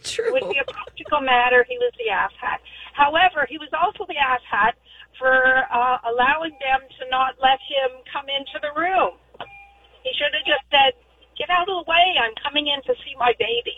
True. 0.04 0.32
It 0.32 0.32
would 0.32 0.48
be 0.52 0.58
a 0.58 0.64
practical 0.72 1.20
matter. 1.20 1.66
He 1.68 1.76
was 1.76 1.92
the 2.00 2.08
asshat. 2.08 2.58
However, 2.94 3.44
he 3.48 3.58
was 3.58 3.68
also 3.76 4.06
the 4.08 4.16
asshat 4.16 4.72
for 5.18 5.28
uh, 5.68 5.98
allowing 6.08 6.56
them 6.64 6.80
to 6.98 7.02
not 7.10 7.34
let 7.42 7.60
him 7.68 8.00
come 8.10 8.24
into 8.32 8.56
the 8.62 8.72
room. 8.80 9.20
He 10.02 10.10
should 10.16 10.32
have 10.32 10.46
just 10.48 10.64
said, 10.72 10.96
"Get 11.36 11.50
out 11.50 11.68
of 11.68 11.84
the 11.84 11.90
way! 11.90 12.16
I'm 12.16 12.32
coming 12.42 12.68
in 12.68 12.80
to 12.88 12.94
see 13.04 13.12
my 13.18 13.32
baby." 13.38 13.76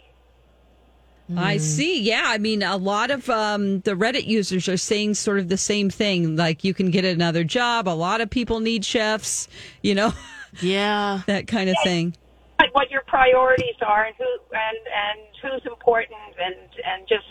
I 1.35 1.57
see. 1.57 2.03
Yeah. 2.03 2.25
I 2.27 2.37
mean, 2.39 2.63
a 2.63 2.77
lot 2.77 3.11
of 3.11 3.29
um, 3.31 3.81
the 3.81 3.93
Reddit 3.93 4.27
users 4.27 4.69
are 4.69 4.77
saying 4.77 5.15
sort 5.15 5.39
of 5.39 5.49
the 5.49 5.57
same 5.57 5.89
thing. 5.89 6.37
Like, 6.37 6.63
you 6.63 6.75
can 6.75 6.91
get 6.91 7.05
another 7.07 7.43
job. 7.43 7.89
A 7.89 7.91
lot 7.91 8.21
of 8.21 8.29
people 8.29 8.61
need 8.61 8.85
chefs, 8.85 9.49
you 9.83 9.95
know, 9.95 10.13
Yeah. 10.61 11.23
that 11.27 11.47
kind 11.47 11.71
of 11.71 11.77
thing. 11.85 12.15
Like 12.63 12.75
what 12.75 12.91
your 12.95 13.03
priorities 13.09 13.75
are 13.85 14.05
and 14.05 14.15
who 14.17 14.31
and 14.55 14.81
and 14.87 15.21
who's 15.43 15.65
important, 15.67 16.31
and 16.39 16.55
and 16.87 17.09
just 17.09 17.27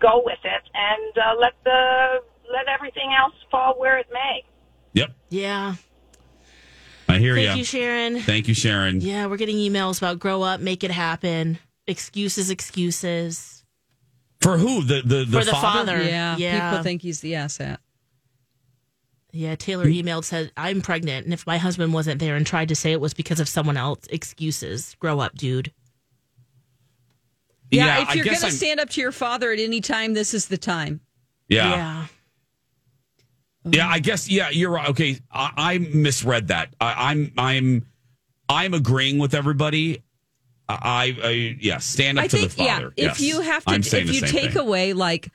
go 0.00 0.22
with 0.24 0.38
it 0.44 0.62
and 0.72 1.12
uh, 1.18 1.34
let 1.40 1.54
the 1.64 2.22
let 2.52 2.68
everything 2.72 3.10
else 3.18 3.34
fall 3.50 3.74
where 3.76 3.98
it 3.98 4.06
may. 4.12 4.44
Yep. 4.92 5.10
Yeah. 5.30 5.74
I 7.08 7.18
hear 7.18 7.36
you. 7.36 7.46
Thank 7.46 7.56
ya. 7.56 7.58
you, 7.58 7.64
Sharon. 7.64 8.20
Thank 8.20 8.48
you, 8.48 8.54
Sharon. 8.54 9.00
Yeah, 9.00 9.26
we're 9.26 9.36
getting 9.36 9.56
emails 9.56 9.98
about 9.98 10.20
grow 10.20 10.42
up, 10.42 10.60
make 10.60 10.84
it 10.84 10.90
happen. 10.90 11.58
Excuses, 11.86 12.50
excuses. 12.50 13.64
For 14.40 14.58
who? 14.58 14.84
The 14.84 15.02
the, 15.04 15.24
the, 15.24 15.38
For 15.40 15.44
the 15.44 15.52
father. 15.52 16.02
Yeah. 16.02 16.36
Yeah. 16.36 16.70
People 16.70 16.84
think 16.84 17.02
he's 17.02 17.20
the 17.20 17.32
asshat. 17.32 17.78
Yeah, 19.30 19.56
Taylor 19.56 19.86
mm. 19.86 20.02
emailed 20.02 20.24
said, 20.24 20.52
I'm 20.56 20.80
pregnant, 20.80 21.26
and 21.26 21.34
if 21.34 21.46
my 21.46 21.58
husband 21.58 21.92
wasn't 21.92 22.18
there 22.18 22.34
and 22.36 22.46
tried 22.46 22.68
to 22.68 22.74
say 22.74 22.92
it 22.92 23.00
was 23.00 23.12
because 23.12 23.40
of 23.40 23.48
someone 23.48 23.76
else, 23.76 24.06
excuses. 24.10 24.96
Grow 24.98 25.20
up, 25.20 25.34
dude. 25.34 25.72
Yeah. 27.70 28.02
if 28.02 28.08
I 28.08 28.14
you're 28.14 28.24
going 28.24 28.38
to 28.38 28.50
stand 28.50 28.80
up 28.80 28.88
to 28.90 29.00
your 29.00 29.12
father 29.12 29.52
at 29.52 29.58
any 29.58 29.82
time, 29.82 30.14
this 30.14 30.32
is 30.32 30.48
the 30.48 30.56
time. 30.56 31.00
Yeah. 31.48 31.70
Yeah. 31.70 32.06
Yeah, 33.70 33.88
I 33.88 33.98
guess. 33.98 34.30
Yeah, 34.30 34.48
you're 34.48 34.70
right. 34.70 34.88
Okay, 34.88 35.18
I, 35.30 35.52
I 35.56 35.78
misread 35.78 36.48
that. 36.48 36.74
I, 36.80 37.10
I'm 37.10 37.32
I'm 37.36 37.86
I'm 38.48 38.72
agreeing 38.72 39.18
with 39.18 39.34
everybody. 39.34 40.02
I, 40.70 41.16
I 41.22 41.56
yeah, 41.60 41.78
stand 41.78 42.18
up 42.18 42.24
I 42.24 42.28
to 42.28 42.36
think, 42.36 42.50
the 42.52 42.64
father. 42.64 42.92
yeah, 42.96 43.10
if 43.10 43.20
you 43.20 43.40
have 43.40 43.64
to, 43.64 43.74
if 43.74 44.12
you 44.12 44.20
take 44.20 44.52
thing. 44.52 44.58
away 44.58 44.92
like 44.92 45.30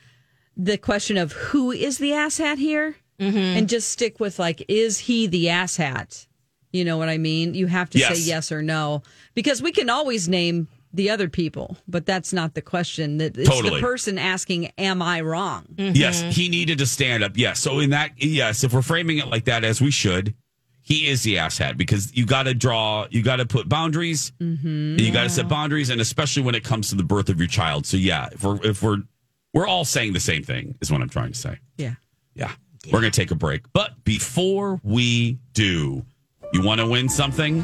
the 0.55 0.77
question 0.77 1.17
of 1.17 1.31
who 1.33 1.71
is 1.71 1.97
the 1.97 2.11
asshat 2.11 2.57
here 2.57 2.95
and 3.23 3.69
just 3.69 3.89
stick 3.91 4.19
with 4.19 4.39
like, 4.39 4.63
is 4.67 4.99
he 4.99 5.27
the 5.27 5.45
asshat? 5.45 6.27
You 6.71 6.85
know 6.85 6.97
what 6.97 7.09
I 7.09 7.17
mean? 7.17 7.53
You 7.53 7.67
have 7.67 7.89
to 7.91 7.99
Yes. 7.99 8.17
say 8.17 8.21
yes 8.23 8.51
or 8.51 8.61
no 8.61 9.03
because 9.35 9.61
we 9.61 9.71
can 9.71 9.89
always 9.89 10.27
name 10.27 10.67
the 10.95 11.09
other 11.09 11.27
people, 11.29 11.77
but 11.87 12.05
that's 12.05 12.33
not 12.33 12.53
the 12.53 12.61
question. 12.61 13.17
That 13.17 13.37
It's 13.37 13.49
Totally. 13.49 13.79
the 13.79 13.85
person 13.87 14.17
asking, 14.19 14.71
am 14.77 15.01
I 15.01 15.21
wrong? 15.21 15.65
Yes, 15.77 16.21
he 16.35 16.49
needed 16.49 16.77
to 16.79 16.85
stand 16.85 17.23
up. 17.23 17.31
Yes. 17.35 17.59
So 17.59 17.79
in 17.79 17.91
that, 17.91 18.11
yes, 18.17 18.63
if 18.63 18.73
we're 18.73 18.81
framing 18.83 19.17
it 19.17 19.27
like 19.27 19.45
that, 19.45 19.63
as 19.63 19.81
we 19.81 19.89
should, 19.91 20.35
he 20.81 21.07
is 21.07 21.23
the 21.23 21.35
asshat 21.37 21.77
because 21.77 22.15
you 22.15 22.25
got 22.25 22.43
to 22.43 22.53
draw, 22.53 23.07
you 23.09 23.23
got 23.23 23.37
to 23.37 23.45
put 23.45 23.69
boundaries, 23.69 24.31
Mm-hmm. 24.41 24.99
you 24.99 25.11
got 25.11 25.23
to 25.23 25.29
set 25.29 25.47
boundaries, 25.47 25.89
and 25.89 26.01
especially 26.01 26.43
when 26.43 26.55
it 26.55 26.63
comes 26.63 26.89
to 26.89 26.95
the 26.95 27.03
birth 27.03 27.29
of 27.29 27.39
your 27.39 27.47
child. 27.47 27.85
So 27.85 27.97
yeah, 27.97 28.29
if 28.31 28.43
we're 28.43 28.59
if 28.63 28.83
we're 28.83 28.97
we're 29.53 29.67
all 29.67 29.85
saying 29.85 30.13
the 30.13 30.19
same 30.19 30.43
thing, 30.43 30.75
is 30.81 30.91
what 30.91 31.01
I'm 31.01 31.09
trying 31.09 31.31
to 31.31 31.37
say. 31.39 31.57
Yeah. 31.77 31.93
Yeah. 32.35 32.51
We're 32.91 32.99
going 32.99 33.11
to 33.11 33.21
take 33.21 33.31
a 33.31 33.35
break. 33.35 33.63
But 33.73 34.03
before 34.03 34.79
we 34.83 35.39
do, 35.53 36.05
you 36.53 36.61
want 36.63 36.79
to 36.81 36.87
win 36.87 37.07
something? 37.09 37.63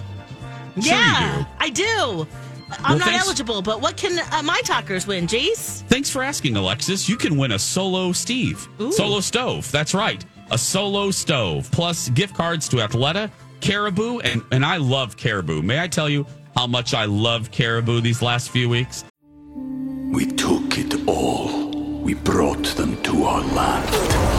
Sure 0.81 0.93
yeah, 0.93 1.37
you 1.39 1.43
do. 1.43 1.49
I 1.59 1.69
do. 1.69 2.27
I'm 2.71 2.81
Well, 2.83 2.97
not 2.99 3.07
thanks- 3.09 3.25
eligible, 3.25 3.61
but 3.61 3.81
what 3.81 3.97
can 3.97 4.19
uh, 4.31 4.43
my 4.43 4.61
talkers 4.63 5.07
win, 5.07 5.27
Jace? 5.27 5.81
Thanks 5.87 6.09
for 6.09 6.21
asking, 6.23 6.55
Alexis. 6.55 7.09
You 7.09 7.17
can 7.17 7.35
win 7.37 7.51
a 7.53 7.59
solo 7.59 8.11
Steve, 8.11 8.67
Ooh. 8.79 8.91
solo 8.91 9.19
stove. 9.19 9.69
That's 9.71 9.93
right. 9.93 10.23
a 10.51 10.57
solo 10.57 11.11
stove, 11.11 11.69
plus 11.71 12.09
gift 12.09 12.33
cards 12.35 12.67
to 12.69 12.77
Athleta, 12.77 13.29
Caribou, 13.61 14.19
and, 14.21 14.41
and 14.51 14.65
I 14.65 14.77
love 14.77 15.15
Caribou. 15.17 15.61
May 15.61 15.79
I 15.81 15.87
tell 15.87 16.09
you 16.09 16.25
how 16.55 16.65
much 16.65 16.93
I 16.95 17.05
love 17.05 17.51
Caribou 17.51 18.01
these 18.01 18.21
last 18.23 18.49
few 18.49 18.67
weeks? 18.69 19.03
We 20.11 20.25
took 20.25 20.77
it 20.79 21.07
all. 21.07 21.69
We 22.01 22.13
brought 22.15 22.63
them 22.65 22.99
to 23.03 23.23
our 23.25 23.41
land. 23.41 24.38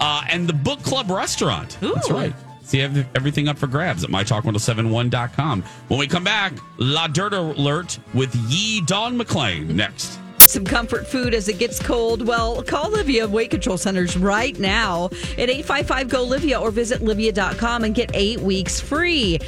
Uh, 0.00 0.22
and 0.30 0.48
the 0.48 0.52
book 0.52 0.82
club 0.82 1.10
restaurant. 1.10 1.76
That's 1.80 2.10
Ooh. 2.10 2.14
right. 2.14 2.34
See 2.62 2.82
ev- 2.82 3.06
everything 3.14 3.48
up 3.48 3.56
for 3.58 3.66
grabs 3.66 4.04
at 4.04 4.10
mytalk1071.com. 4.10 5.62
When 5.88 5.98
we 5.98 6.06
come 6.06 6.24
back, 6.24 6.52
La 6.76 7.06
Dirt 7.06 7.32
Alert 7.32 7.98
with 8.14 8.34
Yee 8.50 8.82
Dawn 8.82 9.18
McClain 9.18 9.68
next. 9.68 10.18
Some 10.48 10.64
comfort 10.64 11.06
food 11.06 11.34
as 11.34 11.46
it 11.48 11.58
gets 11.58 11.78
cold. 11.78 12.26
Well, 12.26 12.62
call 12.62 12.88
Livia 12.88 13.28
Weight 13.28 13.50
Control 13.50 13.76
Centers 13.76 14.16
right 14.16 14.58
now 14.58 15.10
at 15.36 15.50
855 15.50 16.08
GO 16.08 16.22
Livia 16.22 16.58
or 16.58 16.70
visit 16.70 17.02
Livia.com 17.02 17.84
and 17.84 17.94
get 17.94 18.10
eight 18.14 18.40
weeks 18.40 18.80
free. 18.80 19.38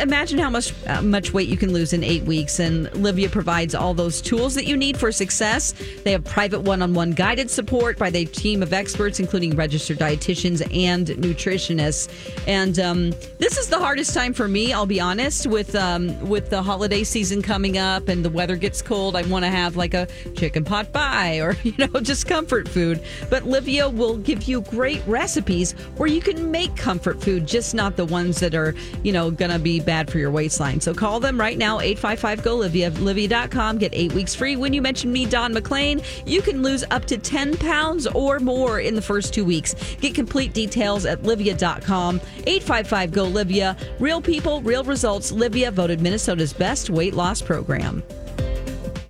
Imagine 0.00 0.38
how 0.38 0.48
much 0.48 0.72
uh, 0.86 1.02
much 1.02 1.34
weight 1.34 1.48
you 1.48 1.58
can 1.58 1.74
lose 1.74 1.92
in 1.92 2.02
eight 2.02 2.22
weeks. 2.22 2.60
And 2.60 2.90
Livia 2.94 3.28
provides 3.28 3.74
all 3.74 3.92
those 3.92 4.22
tools 4.22 4.54
that 4.54 4.64
you 4.64 4.74
need 4.74 4.96
for 4.96 5.12
success. 5.12 5.74
They 6.02 6.12
have 6.12 6.24
private 6.24 6.60
one 6.60 6.80
on 6.80 6.94
one 6.94 7.10
guided 7.10 7.50
support 7.50 7.98
by 7.98 8.08
their 8.08 8.24
team 8.24 8.62
of 8.62 8.72
experts, 8.72 9.20
including 9.20 9.54
registered 9.54 9.98
dietitians 9.98 10.62
and 10.74 11.08
nutritionists. 11.08 12.08
And 12.46 12.78
um, 12.78 13.10
this 13.36 13.58
is 13.58 13.68
the 13.68 13.78
hardest 13.78 14.14
time 14.14 14.32
for 14.32 14.48
me, 14.48 14.72
I'll 14.72 14.86
be 14.86 14.98
honest, 14.98 15.46
with, 15.46 15.74
um, 15.74 16.26
with 16.26 16.48
the 16.48 16.62
holiday 16.62 17.04
season 17.04 17.42
coming 17.42 17.76
up 17.76 18.08
and 18.08 18.24
the 18.24 18.30
weather 18.30 18.56
gets 18.56 18.80
cold. 18.80 19.14
I 19.14 19.22
want 19.22 19.44
to 19.44 19.50
have 19.50 19.76
like 19.76 19.92
a 19.92 20.08
chicken 20.38 20.64
pot 20.64 20.92
pie 20.92 21.38
or, 21.38 21.56
you 21.62 21.74
know, 21.78 22.00
just 22.00 22.26
comfort 22.26 22.68
food. 22.68 23.02
But 23.28 23.44
Livia 23.44 23.88
will 23.88 24.16
give 24.18 24.44
you 24.44 24.60
great 24.62 25.02
recipes 25.06 25.72
where 25.96 26.08
you 26.08 26.20
can 26.20 26.50
make 26.50 26.76
comfort 26.76 27.20
food, 27.20 27.46
just 27.46 27.74
not 27.74 27.96
the 27.96 28.04
ones 28.04 28.40
that 28.40 28.54
are, 28.54 28.74
you 29.02 29.12
know, 29.12 29.30
going 29.30 29.50
to 29.50 29.58
be 29.58 29.80
bad 29.80 30.10
for 30.10 30.18
your 30.18 30.30
waistline. 30.30 30.80
So 30.80 30.94
call 30.94 31.20
them 31.20 31.38
right 31.38 31.58
now, 31.58 31.80
855 31.80 32.42
GO 32.42 32.56
Livia, 32.56 32.90
Livia.com. 32.90 33.78
Get 33.78 33.92
eight 33.94 34.12
weeks 34.12 34.34
free. 34.34 34.56
When 34.56 34.72
you 34.72 34.80
mention 34.80 35.12
me, 35.12 35.26
Dawn 35.26 35.52
McClain, 35.52 36.04
you 36.26 36.40
can 36.40 36.62
lose 36.62 36.84
up 36.90 37.04
to 37.06 37.18
10 37.18 37.56
pounds 37.56 38.06
or 38.06 38.38
more 38.38 38.80
in 38.80 38.94
the 38.94 39.02
first 39.02 39.34
two 39.34 39.44
weeks. 39.44 39.74
Get 40.00 40.14
complete 40.14 40.52
details 40.52 41.04
at 41.04 41.22
Livia.com. 41.24 42.20
855 42.46 43.12
GO 43.12 43.24
Livia. 43.24 43.76
Real 43.98 44.20
people, 44.20 44.62
real 44.62 44.84
results. 44.84 45.32
Livia 45.32 45.70
voted 45.70 46.00
Minnesota's 46.00 46.52
best 46.52 46.90
weight 46.90 47.14
loss 47.14 47.42
program. 47.42 48.02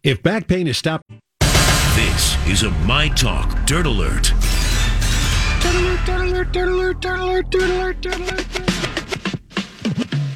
If 0.03 0.23
back 0.23 0.47
pain 0.47 0.67
is 0.67 0.79
stopped, 0.79 1.05
is 2.49 2.63
a 2.63 2.71
My 2.87 3.09
Talk 3.09 3.67
Dirt 3.67 3.87
Alert. 3.87 4.33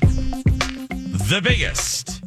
The 0.05 1.40
biggest, 1.42 2.20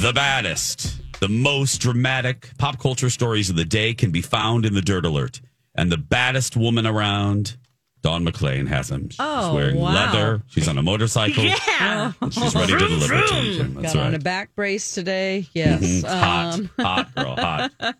the 0.00 0.12
baddest, 0.14 1.00
the 1.20 1.28
most 1.28 1.78
dramatic 1.80 2.50
pop 2.58 2.78
culture 2.78 3.10
stories 3.10 3.50
of 3.50 3.56
the 3.56 3.64
day 3.64 3.92
can 3.94 4.10
be 4.10 4.22
found 4.22 4.64
in 4.64 4.74
the 4.74 4.80
Dirt 4.80 5.04
Alert. 5.04 5.40
And 5.74 5.90
the 5.92 5.96
baddest 5.98 6.56
woman 6.56 6.86
around, 6.86 7.56
Dawn 8.02 8.24
McClain, 8.24 8.68
has 8.68 8.88
them. 8.88 9.08
She's 9.10 9.18
Oh, 9.20 9.54
wearing 9.54 9.76
wow. 9.76 9.92
leather. 9.94 10.42
She's 10.48 10.68
on 10.68 10.78
a 10.78 10.82
motorcycle. 10.82 11.44
Yeah. 11.82 12.12
And 12.20 12.32
she's 12.32 12.54
ready 12.54 12.72
to 12.74 12.78
deliver 12.78 13.20
to 13.20 13.26
vroom. 13.26 13.44
you. 13.44 13.62
That's 13.82 13.94
Got 13.94 14.02
on 14.02 14.12
right. 14.12 14.20
a 14.20 14.22
back 14.22 14.54
brace 14.54 14.92
today. 14.92 15.46
Yes. 15.52 15.82
Mhm. 15.82 16.08
Hot, 16.08 16.54
Um, 16.54 16.70
hot 16.78 17.14
girl, 17.14 17.36
hot. 17.36 17.72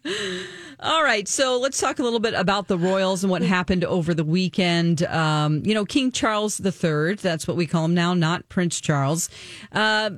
All 0.84 1.04
right, 1.04 1.28
so 1.28 1.60
let's 1.60 1.78
talk 1.78 2.00
a 2.00 2.02
little 2.02 2.18
bit 2.18 2.34
about 2.34 2.66
the 2.66 2.76
royals 2.76 3.22
and 3.22 3.30
what 3.30 3.42
happened 3.42 3.84
over 3.84 4.14
the 4.14 4.24
weekend. 4.24 5.04
Um, 5.04 5.62
you 5.64 5.74
know, 5.74 5.84
King 5.84 6.10
Charles 6.10 6.60
III, 6.60 7.14
that's 7.14 7.46
what 7.46 7.56
we 7.56 7.68
call 7.68 7.84
him 7.84 7.94
now, 7.94 8.14
not 8.14 8.48
Prince 8.48 8.80
Charles. 8.80 9.30
Uh, 9.70 10.10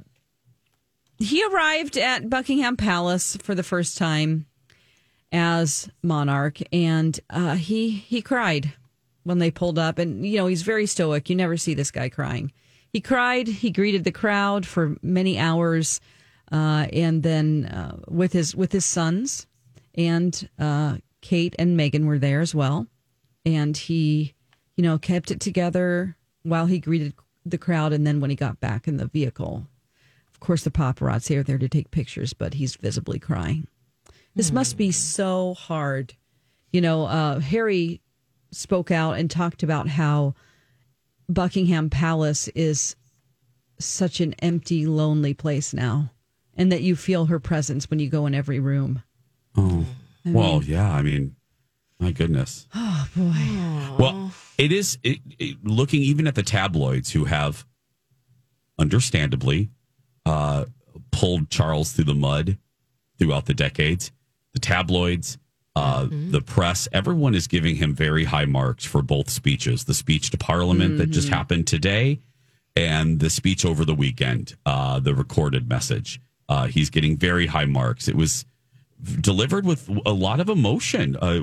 he 1.18 1.44
arrived 1.44 1.98
at 1.98 2.30
Buckingham 2.30 2.78
Palace 2.78 3.36
for 3.42 3.54
the 3.54 3.62
first 3.62 3.98
time 3.98 4.46
as 5.30 5.90
monarch, 6.02 6.60
and 6.72 7.20
uh, 7.28 7.56
he 7.56 7.90
he 7.90 8.22
cried 8.22 8.72
when 9.22 9.40
they 9.40 9.50
pulled 9.50 9.78
up. 9.78 9.98
And 9.98 10.24
you 10.26 10.38
know, 10.38 10.46
he's 10.46 10.62
very 10.62 10.86
stoic. 10.86 11.28
You 11.28 11.36
never 11.36 11.58
see 11.58 11.74
this 11.74 11.90
guy 11.90 12.08
crying. 12.08 12.52
He 12.88 13.02
cried. 13.02 13.48
He 13.48 13.70
greeted 13.70 14.04
the 14.04 14.12
crowd 14.12 14.64
for 14.64 14.96
many 15.02 15.38
hours, 15.38 16.00
uh, 16.50 16.86
and 16.90 17.22
then 17.22 17.66
uh, 17.66 17.98
with 18.08 18.32
his 18.32 18.56
with 18.56 18.72
his 18.72 18.86
sons 18.86 19.46
and 19.94 20.48
uh, 20.58 20.98
Kate 21.20 21.54
and 21.58 21.78
Meghan 21.78 22.06
were 22.06 22.18
there 22.18 22.40
as 22.40 22.54
well. 22.54 22.86
And 23.46 23.76
he, 23.76 24.34
you 24.76 24.82
know, 24.82 24.98
kept 24.98 25.30
it 25.30 25.40
together 25.40 26.16
while 26.42 26.66
he 26.66 26.78
greeted 26.78 27.14
the 27.44 27.58
crowd. 27.58 27.92
And 27.92 28.06
then 28.06 28.20
when 28.20 28.30
he 28.30 28.36
got 28.36 28.60
back 28.60 28.88
in 28.88 28.96
the 28.96 29.06
vehicle, 29.06 29.66
of 30.32 30.40
course, 30.40 30.64
the 30.64 30.70
paparazzi 30.70 31.36
are 31.36 31.42
there 31.42 31.58
to 31.58 31.68
take 31.68 31.90
pictures, 31.90 32.32
but 32.32 32.54
he's 32.54 32.76
visibly 32.76 33.18
crying. 33.18 33.68
This 34.34 34.50
must 34.50 34.76
be 34.76 34.90
so 34.90 35.54
hard. 35.54 36.14
You 36.72 36.80
know, 36.80 37.04
uh, 37.04 37.38
Harry 37.38 38.00
spoke 38.50 38.90
out 38.90 39.12
and 39.18 39.30
talked 39.30 39.62
about 39.62 39.88
how 39.88 40.34
Buckingham 41.28 41.88
Palace 41.88 42.48
is 42.48 42.96
such 43.78 44.20
an 44.20 44.34
empty, 44.40 44.86
lonely 44.86 45.34
place 45.34 45.72
now, 45.72 46.10
and 46.56 46.72
that 46.72 46.82
you 46.82 46.96
feel 46.96 47.26
her 47.26 47.38
presence 47.38 47.88
when 47.90 47.98
you 47.98 48.08
go 48.08 48.26
in 48.26 48.34
every 48.34 48.58
room. 48.58 49.02
Oh, 49.56 49.84
well, 50.24 50.62
yeah. 50.62 50.90
I 50.90 51.02
mean, 51.02 51.36
my 51.98 52.12
goodness. 52.12 52.66
Oh 52.76 53.08
boy. 53.16 53.96
Well, 54.02 54.32
it 54.56 54.72
is 54.72 54.98
it, 55.02 55.18
it, 55.38 55.56
looking 55.64 56.00
even 56.02 56.26
at 56.26 56.34
the 56.34 56.42
tabloids 56.42 57.10
who 57.10 57.24
have, 57.24 57.64
understandably, 58.78 59.70
uh, 60.24 60.64
pulled 61.10 61.50
Charles 61.50 61.92
through 61.92 62.06
the 62.06 62.14
mud 62.14 62.56
throughout 63.18 63.46
the 63.46 63.54
decades. 63.54 64.10
The 64.52 64.58
tabloids, 64.60 65.38
uh, 65.76 66.06
the 66.10 66.40
press, 66.40 66.88
everyone 66.92 67.34
is 67.34 67.46
giving 67.46 67.76
him 67.76 67.94
very 67.94 68.24
high 68.24 68.46
marks 68.46 68.84
for 68.84 69.02
both 69.02 69.28
speeches. 69.28 69.84
The 69.84 69.94
speech 69.94 70.30
to 70.30 70.38
Parliament 70.38 70.98
that 70.98 71.10
just 71.10 71.28
happened 71.28 71.66
today, 71.66 72.20
and 72.74 73.20
the 73.20 73.30
speech 73.30 73.64
over 73.64 73.84
the 73.84 73.94
weekend, 73.94 74.56
uh, 74.66 74.98
the 75.00 75.14
recorded 75.14 75.68
message. 75.68 76.20
Uh, 76.48 76.66
he's 76.66 76.90
getting 76.90 77.16
very 77.16 77.46
high 77.46 77.64
marks. 77.66 78.08
It 78.08 78.16
was 78.16 78.44
delivered 79.20 79.66
with 79.66 79.88
a 80.06 80.12
lot 80.12 80.40
of 80.40 80.48
emotion 80.48 81.16
uh, 81.16 81.40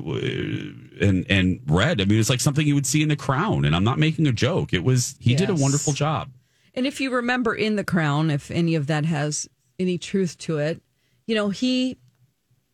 and 1.05 1.25
and 1.29 1.59
read. 1.67 2.01
I 2.01 2.05
mean, 2.05 2.19
it's 2.19 2.29
like 2.29 2.39
something 2.39 2.65
you 2.65 2.75
would 2.75 2.85
see 2.85 3.01
in 3.03 3.09
The 3.09 3.15
Crown, 3.15 3.65
and 3.65 3.75
I'm 3.75 3.83
not 3.83 3.99
making 3.99 4.27
a 4.27 4.31
joke. 4.31 4.73
It 4.73 4.83
was 4.83 5.15
he 5.19 5.35
did 5.35 5.49
a 5.49 5.55
wonderful 5.55 5.93
job. 5.93 6.31
And 6.73 6.87
if 6.87 7.01
you 7.01 7.11
remember 7.11 7.53
in 7.53 7.75
The 7.75 7.83
Crown, 7.83 8.31
if 8.31 8.49
any 8.49 8.75
of 8.75 8.87
that 8.87 9.05
has 9.05 9.47
any 9.77 9.97
truth 9.97 10.37
to 10.39 10.57
it, 10.57 10.81
you 11.27 11.35
know, 11.35 11.49
he 11.49 11.97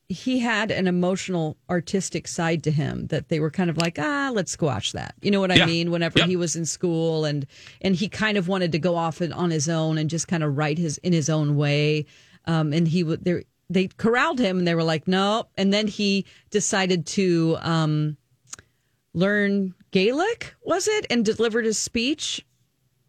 he 0.09 0.39
had 0.39 0.71
an 0.71 0.87
emotional 0.87 1.57
artistic 1.69 2.29
side 2.29 2.63
to 2.63 2.71
him 2.71 3.07
that 3.07 3.27
they 3.27 3.41
were 3.41 3.49
kind 3.51 3.69
of 3.69 3.77
like, 3.77 3.99
ah, 3.99 4.31
let's 4.33 4.51
squash 4.53 4.93
that. 4.93 5.15
You 5.21 5.31
know 5.31 5.41
what 5.41 5.51
I 5.51 5.55
Yeah. 5.55 5.65
mean? 5.65 5.91
Whenever 5.91 6.19
Yep. 6.19 6.29
he 6.29 6.37
was 6.37 6.55
in 6.55 6.65
school 6.65 7.25
and 7.25 7.45
and 7.81 7.93
he 7.95 8.07
kind 8.07 8.37
of 8.37 8.47
wanted 8.47 8.71
to 8.71 8.79
go 8.79 8.95
off 8.95 9.21
on 9.21 9.49
his 9.51 9.67
own 9.67 9.97
and 9.97 10.09
just 10.09 10.27
kind 10.29 10.43
of 10.43 10.55
write 10.57 10.77
his 10.77 10.97
in 10.99 11.11
his 11.11 11.29
own 11.29 11.57
way. 11.57 12.05
Um, 12.45 12.71
and 12.71 12.87
he 12.87 13.03
would 13.03 13.25
they 13.25 13.43
they 13.69 13.88
corralled 13.88 14.39
him 14.39 14.60
and 14.60 14.67
they 14.67 14.75
were 14.75 14.84
like, 14.84 15.08
no. 15.08 15.47
And 15.58 15.73
then 15.73 15.88
he 15.88 16.25
decided 16.49 17.06
to 17.08 17.58
um, 17.62 18.17
learn 19.13 19.73
Gaelic, 19.91 20.56
was 20.63 20.88
it, 20.88 21.06
and 21.10 21.25
delivered 21.25 21.65
his 21.65 21.77
speech 21.77 22.45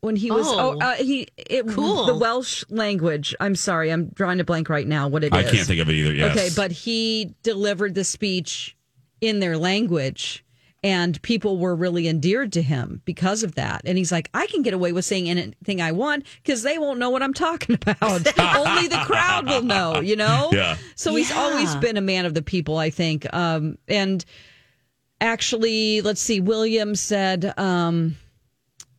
when 0.01 0.17
he 0.17 0.31
was 0.31 0.47
Oh. 0.47 0.77
oh, 0.77 0.79
uh, 0.81 0.95
he 0.95 1.27
it, 1.37 1.67
Cool. 1.69 2.07
the 2.07 2.15
Welsh 2.15 2.65
language. 2.71 3.35
I'm 3.41 3.57
sorry, 3.57 3.91
I'm 3.91 4.07
drawing 4.09 4.41
a 4.41 4.45
blank 4.45 4.69
right 4.69 4.87
now. 4.87 5.09
What 5.09 5.25
it 5.25 5.35
is? 5.35 5.39
I 5.47 5.51
can't 5.51 5.67
think 5.67 5.81
of 5.81 5.89
it 5.89 5.95
either. 5.95 6.13
Yes. 6.15 6.37
Okay, 6.37 6.49
but 6.55 6.71
he 6.73 7.35
delivered 7.43 7.95
the 7.95 8.05
speech 8.05 8.77
in 9.21 9.41
their 9.41 9.59
language. 9.59 10.45
And 10.85 11.21
people 11.23 11.59
were 11.59 11.75
really 11.75 12.07
endeared 12.07 12.53
to 12.53 12.63
him 12.63 13.03
because 13.05 13.43
of 13.43 13.57
that. 13.57 13.83
And 13.85 13.99
he's 13.99 14.13
like, 14.13 14.31
I 14.33 14.47
can 14.47 14.63
get 14.63 14.75
away 14.75 14.93
with 14.93 15.05
saying 15.05 15.29
anything 15.29 15.81
I 15.81 15.91
want 15.91 16.25
because 16.43 16.63
they 16.63 16.79
won't 16.79 17.01
know 17.01 17.11
what 17.11 17.21
I'm 17.21 17.35
talking 17.35 17.75
about. 17.75 18.01
Only 18.39 18.87
the 18.87 19.03
crowd 19.05 19.47
will 19.47 19.63
know, 19.63 20.01
you 20.01 20.15
know? 20.15 20.51
Yeah. 20.53 20.77
So 20.95 21.17
he's 21.17 21.31
Yeah. 21.31 21.37
always 21.41 21.75
been 21.77 21.97
a 21.97 22.01
man 22.01 22.27
of 22.27 22.35
the 22.35 22.43
people, 22.43 22.77
I 22.79 22.91
think. 22.91 23.27
Um, 23.35 23.77
and 23.89 24.25
actually, 25.21 26.01
let's 26.01 26.21
see, 26.21 26.41
William 26.41 26.95
said 26.95 27.53
um, 27.59 28.17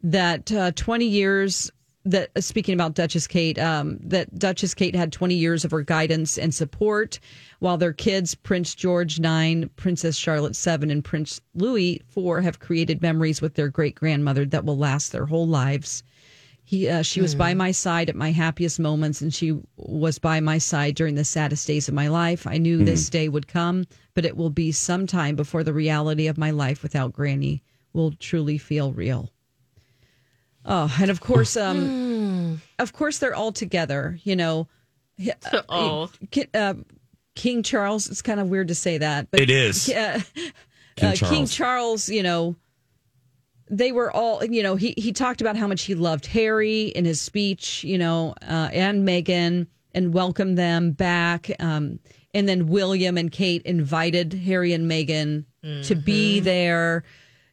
that 0.03 0.51
uh, 0.51 0.71
20 0.75 1.05
years 1.05 1.71
that 2.09 2.31
uh, 2.35 2.41
speaking 2.41 2.73
about 2.73 2.95
Duchess 2.95 3.27
Kate, 3.27 3.59
um, 3.59 3.97
that 4.01 4.37
Duchess 4.37 4.73
Kate 4.73 4.95
had 4.95 5.11
20 5.11 5.35
years 5.35 5.63
of 5.63 5.71
her 5.71 5.81
guidance 5.81 6.37
and 6.37 6.53
support, 6.53 7.19
while 7.59 7.77
their 7.77 7.93
kids, 7.93 8.35
Prince 8.35 8.73
George 8.75 9.19
nine, 9.19 9.69
Princess 9.75 10.17
Charlotte 10.17 10.55
seven, 10.55 10.89
and 10.89 11.03
Prince 11.03 11.39
Louis 11.53 12.01
four, 12.07 12.41
have 12.41 12.59
created 12.59 13.01
memories 13.01 13.41
with 13.41 13.53
their 13.55 13.69
great 13.69 13.95
grandmother 13.95 14.45
that 14.45 14.65
will 14.65 14.77
last 14.77 15.11
their 15.11 15.27
whole 15.27 15.47
lives. 15.47 16.03
He, 16.63 16.87
uh, 16.87 17.01
she 17.01 17.19
was 17.19 17.33
by 17.33 17.55
my 17.55 17.71
side 17.71 18.09
at 18.09 18.15
my 18.15 18.31
happiest 18.31 18.79
moments, 18.79 19.21
and 19.21 19.33
she 19.33 19.59
was 19.77 20.19
by 20.19 20.39
my 20.39 20.59
side 20.59 20.93
during 20.93 21.15
the 21.15 21.25
saddest 21.25 21.65
days 21.65 21.87
of 21.87 21.95
my 21.95 22.09
life. 22.09 22.45
I 22.45 22.57
knew 22.59 22.83
this 22.83 23.09
day 23.09 23.27
would 23.27 23.47
come, 23.47 23.85
but 24.13 24.23
it 24.23 24.37
will 24.37 24.51
be 24.51 24.71
some 24.71 25.07
time 25.07 25.35
before 25.35 25.63
the 25.63 25.73
reality 25.73 26.27
of 26.27 26.37
my 26.37 26.51
life 26.51 26.83
without 26.83 27.11
Granny 27.11 27.63
will 27.91 28.11
truly 28.11 28.59
feel 28.59 28.93
real. 28.93 29.31
Oh, 30.65 30.93
and 31.01 31.09
of 31.09 31.21
course, 31.21 31.55
um, 31.57 32.61
of 32.77 32.93
course, 32.93 33.19
they're 33.19 33.35
all 33.35 33.51
together. 33.51 34.19
You 34.23 34.35
know, 34.35 34.67
Oh. 35.69 36.09
Ki- 36.31 36.47
uh, 36.53 36.75
King 37.35 37.63
Charles. 37.63 38.07
It's 38.09 38.21
kind 38.21 38.39
of 38.39 38.49
weird 38.49 38.67
to 38.69 38.75
say 38.75 38.97
that, 38.97 39.31
but 39.31 39.39
It 39.39 39.49
is. 39.49 39.89
Uh, 39.89 40.21
King 40.35 40.51
uh, 41.09 41.11
King 41.11 41.15
Charles. 41.15 41.55
Charles, 41.55 42.09
you 42.09 42.23
know, 42.23 42.55
they 43.69 43.91
were 43.91 44.11
all, 44.11 44.43
you 44.43 44.63
know, 44.63 44.75
he 44.75 44.93
he 44.97 45.11
talked 45.13 45.41
about 45.41 45.55
how 45.55 45.67
much 45.67 45.83
he 45.83 45.95
loved 45.95 46.25
Harry 46.27 46.87
in 46.87 47.05
his 47.05 47.21
speech, 47.21 47.83
you 47.83 47.97
know, 47.97 48.33
uh, 48.41 48.69
and 48.73 49.07
Meghan, 49.07 49.67
and 49.93 50.13
welcomed 50.13 50.57
them 50.57 50.91
back. 50.91 51.49
Um, 51.59 51.99
and 52.33 52.47
then 52.49 52.67
William 52.67 53.17
and 53.17 53.31
Kate 53.31 53.61
invited 53.63 54.33
Harry 54.33 54.73
and 54.73 54.89
Meghan 54.89 55.45
to 55.83 55.95
be 55.95 56.39
there 56.39 57.03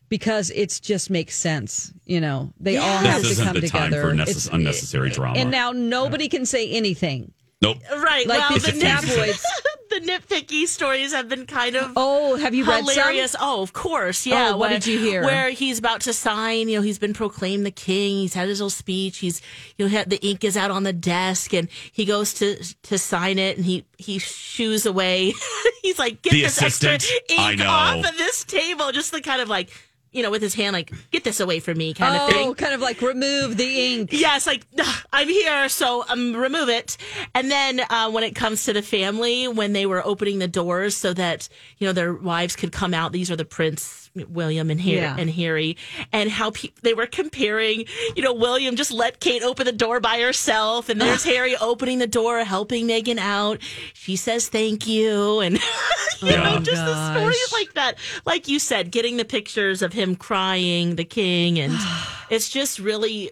because 0.09 0.51
it 0.51 0.79
just 0.83 1.11
makes 1.11 1.35
sense, 1.37 1.93
you 2.05 2.21
know. 2.21 2.53
They 2.61 2.77
all 2.77 3.01
This 3.03 3.09
have 3.13 3.23
to 3.23 3.29
isn't 3.29 3.45
come 3.47 3.61
the 3.61 3.69
time 3.69 3.91
together. 3.91 4.11
for 4.11 4.15
necess- 4.17 4.29
It's- 4.31 4.49
unnecessary 4.53 5.11
drama. 5.11 5.39
And 5.39 5.51
now 5.51 5.73
nobody 5.73 6.29
can 6.29 6.47
say 6.47 6.71
anything. 6.71 7.33
Nope. 7.63 7.79
Right. 7.91 8.27
Like 8.27 8.51
well, 8.51 8.59
the, 8.59 8.73
nit- 8.73 8.81
tabloids. 8.83 9.43
the 9.89 10.01
nitpicky 10.01 10.67
stories 10.67 11.15
have 11.15 11.27
been 11.27 11.47
kind 11.47 11.75
of 11.75 11.91
Oh, 11.97 12.37
have 12.37 12.55
you 12.55 12.67
read 12.67 12.85
some? 12.87 13.41
Oh, 13.41 13.63
of 13.63 13.73
course. 13.73 14.27
Yeah. 14.27 14.51
Oh, 14.51 14.59
what 14.59 14.69
where- 14.69 14.79
did 14.79 14.87
you 14.87 14.99
hear? 14.99 15.25
Where 15.25 15.49
he's 15.51 15.79
about 15.79 16.03
to 16.03 16.13
sign, 16.13 16.69
you 16.69 16.77
know, 16.77 16.83
he's 16.83 16.99
been 16.99 17.15
proclaimed 17.15 17.65
the 17.65 17.71
king. 17.71 18.19
He's 18.19 18.35
had 18.35 18.47
his 18.49 18.61
little 18.61 18.69
speech. 18.69 19.19
He's, 19.19 19.41
you 19.79 19.87
know, 19.87 19.91
had, 19.91 20.11
the 20.11 20.23
ink 20.25 20.45
is 20.45 20.55
out 20.55 20.71
on 20.71 20.83
the 20.83 20.93
desk 20.93 21.55
and 21.55 21.69
he 21.93 22.05
goes 22.05 22.35
to, 22.35 22.57
to 22.83 22.99
sign 22.99 23.39
it 23.39 23.57
and 23.57 23.65
he, 23.65 23.87
he 23.97 24.19
shoos 24.19 24.85
away. 24.85 25.33
he's 25.83 25.99
like, 25.99 26.21
get 26.21 26.33
The 26.33 26.43
this 26.43 26.59
assistant. 26.59 26.93
extra 26.95 27.17
ink 27.53 27.61
off 27.63 28.05
of 28.05 28.19
this 28.19 28.45
table. 28.45 28.93
Just 28.93 29.13
the 29.13 29.23
kind 29.23 29.41
of 29.41 29.49
like, 29.49 29.71
you 30.17 30.23
know, 30.23 30.31
with 30.31 30.43
his 30.43 30.55
hand, 30.55 30.73
like, 30.73 30.93
get 31.11 31.25
this 31.25 31.41
away 31.41 31.61
from 31.61 31.77
me 31.79 31.93
kind 31.95 32.17
of 32.17 32.29
thing. 32.31 32.49
Oh, 32.49 32.55
kind 32.55 32.73
of 32.73 32.81
like 32.81 33.01
remove 33.03 33.57
the 33.57 33.93
ink. 33.93 34.11
Yes, 34.13 34.47
like 34.47 34.65
I'm 35.13 35.29
here, 35.29 35.69
so 35.69 36.05
um, 36.09 36.35
remove 36.35 36.69
it. 36.69 36.97
And 37.35 37.51
then 37.51 37.81
uh, 37.91 38.11
when 38.11 38.25
it 38.25 38.35
comes 38.35 38.65
to 38.65 38.73
the 38.73 38.83
family, 38.83 39.47
when 39.47 39.73
they 39.75 39.87
were 39.87 40.05
opening 40.05 40.39
the 40.39 40.49
doors 40.49 40.97
so 40.97 41.13
that 41.13 41.49
you 41.79 41.87
know 41.87 41.93
their 41.93 42.15
wives 42.15 42.57
could 42.57 42.73
come 42.73 42.95
out, 42.95 43.13
these 43.13 43.31
are 43.31 43.37
the 43.37 43.45
Prince 43.45 44.06
William 44.29 44.71
and 44.71 44.81
Harry, 44.81 44.97
Yeah. 44.99 45.17
and 45.19 45.31
Harry, 45.31 45.77
and 46.13 46.31
how 46.31 46.51
pe- 46.51 46.71
they 46.83 46.95
were 46.95 47.07
comparing. 47.07 47.85
You 48.15 48.23
know, 48.23 48.33
William 48.33 48.77
just 48.77 48.91
let 48.93 49.21
Kate 49.21 49.43
open 49.43 49.67
the 49.67 49.73
door 49.73 50.01
by 50.01 50.21
herself, 50.21 50.89
and 50.89 51.01
there's 51.01 51.25
Harry 51.35 51.57
opening 51.57 51.99
the 51.99 52.07
door, 52.07 52.45
helping 52.45 52.87
Meghan 52.89 53.19
out. 53.19 53.61
She 53.95 54.17
says 54.17 54.49
thank 54.49 54.87
you, 54.87 55.41
and 55.41 55.57
you 56.23 56.31
Yeah. 56.31 56.43
know, 56.43 56.59
just 56.61 56.85
the 56.85 57.13
stories 57.15 57.53
like 57.53 57.75
that. 57.75 57.97
Like 58.25 58.49
you 58.49 58.59
said, 58.59 58.91
getting 58.91 59.17
the 59.17 59.25
pictures 59.25 59.83
of 59.83 59.93
him 59.93 60.17
crying, 60.17 60.97
the 60.97 61.05
king, 61.05 61.59
and 61.59 61.75
it's 62.31 62.49
just 62.49 62.79
really 62.79 63.31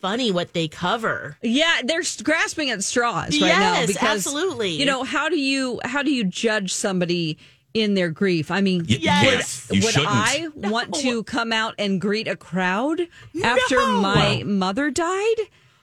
funny 0.00 0.32
what 0.32 0.52
they 0.52 0.66
cover. 0.66 1.36
Yeah, 1.42 1.80
they're 1.84 2.02
grasping 2.24 2.70
at 2.70 2.82
straws 2.82 3.40
right 3.40 3.48
now 3.48 3.74
Yes, 3.74 3.86
because 3.86 4.02
absolutely. 4.26 4.70
You 4.70 4.84
know 4.84 5.04
how 5.04 5.28
do 5.28 5.38
you 5.38 5.80
how 5.84 6.02
do 6.02 6.10
you 6.12 6.24
judge 6.24 6.72
somebody 6.74 7.38
in 7.74 7.94
their 7.94 8.08
grief? 8.10 8.50
I 8.50 8.60
mean, 8.60 8.80
Y- 8.88 8.98
yes, 9.00 9.68
you 9.70 9.80
would 9.82 9.92
shouldn't. 9.92 10.10
I 10.12 10.48
want 10.54 10.94
to 10.96 11.22
come 11.24 11.52
out 11.52 11.74
and 11.78 12.00
greet 12.00 12.28
a 12.28 12.36
crowd 12.36 13.02
after 13.42 13.76
my 13.86 14.42
mother 14.44 14.90
died? 14.90 15.36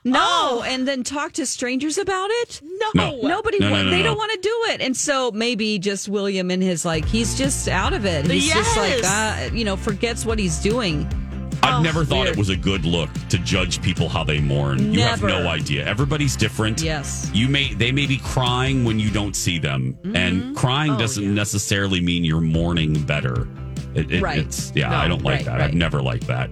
No, 0.06 0.18
Oh. 0.22 0.64
and 0.66 0.88
then 0.88 1.04
talk 1.04 1.34
to 1.34 1.46
strangers 1.46 1.98
about 1.98 2.30
it? 2.32 2.62
No, 2.64 2.88
No. 2.96 3.28
Nobody, 3.28 3.60
No, 3.60 3.70
no, 3.70 3.84
no, 3.84 3.90
they 3.90 3.98
no. 3.98 4.04
don't 4.04 4.18
want 4.18 4.32
to 4.32 4.40
do 4.40 4.74
it, 4.74 4.82
and 4.82 4.96
so 4.96 5.30
maybe 5.32 5.78
just 5.78 6.08
William 6.08 6.50
and 6.52 6.64
his 6.64 6.86
like 6.86 7.04
he's 7.06 7.38
just 7.38 7.68
out 7.68 7.92
of 7.94 8.06
it. 8.06 8.26
He's 8.32 8.52
just 8.52 8.78
like 8.78 9.02
uh, 9.04 9.50
you 9.54 9.66
know 9.66 9.76
forgets 9.76 10.26
what 10.26 10.40
he's 10.40 10.58
doing. 10.60 11.06
I've 11.64 11.84
never 11.84 12.06
thought 12.06 12.24
weird. 12.24 12.30
it 12.30 12.38
was 12.38 12.50
a 12.50 12.56
good 12.56 12.86
look 12.86 13.10
to 13.30 13.38
judge 13.40 13.82
people 13.82 14.10
how 14.10 14.24
they 14.24 14.40
mourn. 14.40 14.94
You 14.94 15.02
have 15.02 15.22
no 15.24 15.48
idea. 15.48 15.86
Everybody's 15.86 16.36
different. 16.36 16.82
Yes. 16.82 17.30
You 17.34 17.48
may 17.48 17.74
they 17.74 17.92
may 17.92 18.06
be 18.08 18.18
crying 18.18 18.84
when 18.86 19.00
you 19.00 19.10
don't 19.10 19.36
see 19.36 19.60
them. 19.60 19.98
Mm-hmm. 20.04 20.16
And 20.16 20.56
crying 20.56 20.92
Oh, 20.94 20.98
doesn't 21.00 21.24
yeah. 21.24 21.30
necessarily 21.32 22.02
mean 22.02 22.24
you're 22.24 22.42
mourning 22.42 23.02
better. 23.04 23.48
It, 23.96 24.12
it- 24.12 24.22
Right. 24.22 24.40
It's 24.40 24.72
yeah, 24.76 24.90
No, 24.90 24.96
I 24.98 25.08
don't 25.08 25.24
like 25.24 25.38
right, 25.38 25.46
that. 25.46 25.52
right. 25.60 25.62
I've 25.70 25.74
never 25.74 26.02
liked 26.02 26.28
that. 26.28 26.50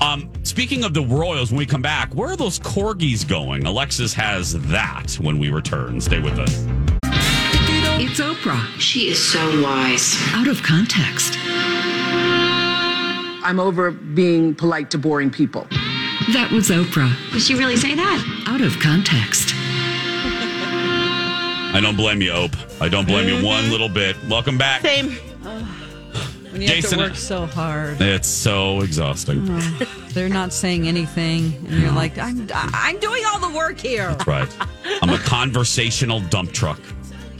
Um, 0.00 0.30
speaking 0.44 0.82
of 0.84 0.94
the 0.94 1.02
Royals, 1.02 1.50
when 1.50 1.58
we 1.58 1.66
come 1.66 1.82
back, 1.82 2.14
where 2.14 2.30
are 2.30 2.36
those 2.36 2.58
corgis 2.58 3.26
going? 3.28 3.66
Alexis 3.66 4.14
has 4.14 4.54
that 4.68 5.12
when 5.20 5.38
we 5.38 5.50
return. 5.50 6.00
Stay 6.00 6.20
with 6.20 6.38
us. 6.38 6.64
It's 8.02 8.18
Oprah. 8.18 8.64
She 8.80 9.08
is 9.08 9.22
so 9.22 9.62
wise. 9.62 10.16
Out 10.32 10.48
of 10.48 10.62
context. 10.62 11.36
I'm 13.42 13.58
over 13.58 13.90
being 13.90 14.54
polite 14.54 14.90
to 14.90 14.98
boring 14.98 15.30
people. 15.30 15.66
That 16.32 16.50
was 16.52 16.68
Oprah. 16.68 17.12
Did 17.32 17.42
she 17.42 17.54
really 17.54 17.76
say 17.76 17.94
that? 17.94 18.44
Out 18.46 18.60
of 18.60 18.78
context. 18.80 19.52
I 21.72 21.80
don't 21.80 21.96
blame 21.96 22.20
you, 22.20 22.32
Ope. 22.32 22.56
I 22.80 22.88
don't 22.88 23.06
blame 23.06 23.28
you 23.28 23.44
one 23.44 23.62
mm-hmm. 23.62 23.72
little 23.72 23.88
bit. 23.88 24.16
Welcome 24.28 24.58
back. 24.58 24.82
Same. 24.82 25.16
When 26.50 26.62
you 26.62 26.66
Jason- 26.66 26.98
have 26.98 27.06
to 27.06 27.12
work 27.12 27.16
so 27.16 27.46
hard. 27.46 28.00
It's 28.00 28.26
so 28.26 28.80
exhausting. 28.80 29.46
Oh, 29.48 30.08
they're 30.08 30.28
not 30.28 30.52
saying 30.52 30.88
anything, 30.88 31.54
and 31.68 31.80
you're 31.80 31.92
like, 31.92 32.18
I'm, 32.18 32.48
I'm 32.52 32.98
doing 32.98 33.22
all 33.24 33.38
the 33.38 33.56
work 33.56 33.78
here. 33.78 34.08
That's 34.08 34.26
Right. 34.26 34.56
I'm 35.00 35.10
a 35.10 35.18
conversational 35.24 36.18
dump 36.22 36.50
truck. 36.50 36.80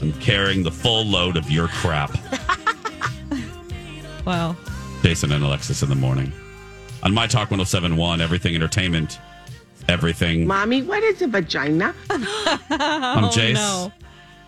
I'm 0.01 0.13
carrying 0.13 0.63
the 0.63 0.71
full 0.71 1.03
load 1.05 1.35
of 1.35 1.51
your 1.51 1.67
crap. 1.67 2.17
Wow. 4.25 4.55
Jason 5.01 5.31
and 5.31 5.43
Alexis 5.43 5.81
in 5.83 5.89
the 5.89 5.95
morning. 5.95 6.31
On 7.03 7.13
My 7.13 7.25
Talk 7.25 7.49
1071, 7.51 8.21
everything 8.21 8.53
entertainment, 8.55 9.19
everything. 9.89 10.45
Mommy, 10.45 10.83
what 10.83 11.01
is 11.03 11.21
a 11.21 11.27
vagina? 11.27 11.95
I'm 12.09 12.21
oh, 13.25 13.29
Jace 13.33 13.55
no. 13.55 13.91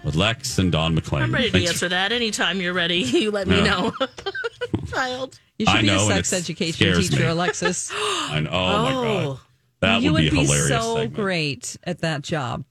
with 0.04 0.16
Lex 0.16 0.60
and 0.60 0.72
Dawn 0.72 0.96
McClain. 0.96 1.24
I'm 1.24 1.34
ready 1.34 1.50
to 1.50 1.66
answer 1.66 1.90
that 1.90 2.12
anytime 2.12 2.62
you're 2.62 2.74
ready. 2.74 3.00
You 3.04 3.32
let 3.32 3.48
me 3.48 3.58
Yeah. 3.58 3.64
know. 3.64 3.94
Child. 4.88 5.40
You 5.58 5.66
should 5.66 5.76
I 5.76 5.82
be 5.82 5.88
know, 5.88 6.08
a 6.10 6.14
sex 6.14 6.34
education 6.34 6.94
teacher, 7.02 7.20
me. 7.22 7.26
Alexis. 7.26 7.92
I 7.94 8.40
know. 8.42 8.50
Oh, 8.52 8.84
my 8.84 8.92
God. 8.92 9.26
Oh. 9.26 9.42
That 9.80 10.02
you 10.02 10.14
would 10.14 10.20
be 10.20 10.26
would 10.30 10.32
be 10.32 10.42
hilarious 10.44 10.68
so 10.68 10.96
segment. 10.96 11.14
great 11.16 11.78
at 11.84 12.00
that 12.02 12.22
job. 12.22 12.64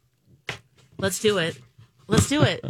Let's 0.99 1.18
do 1.21 1.38
it. 1.38 1.59
Let's 2.07 2.29
do 2.29 2.42
it. 2.42 2.64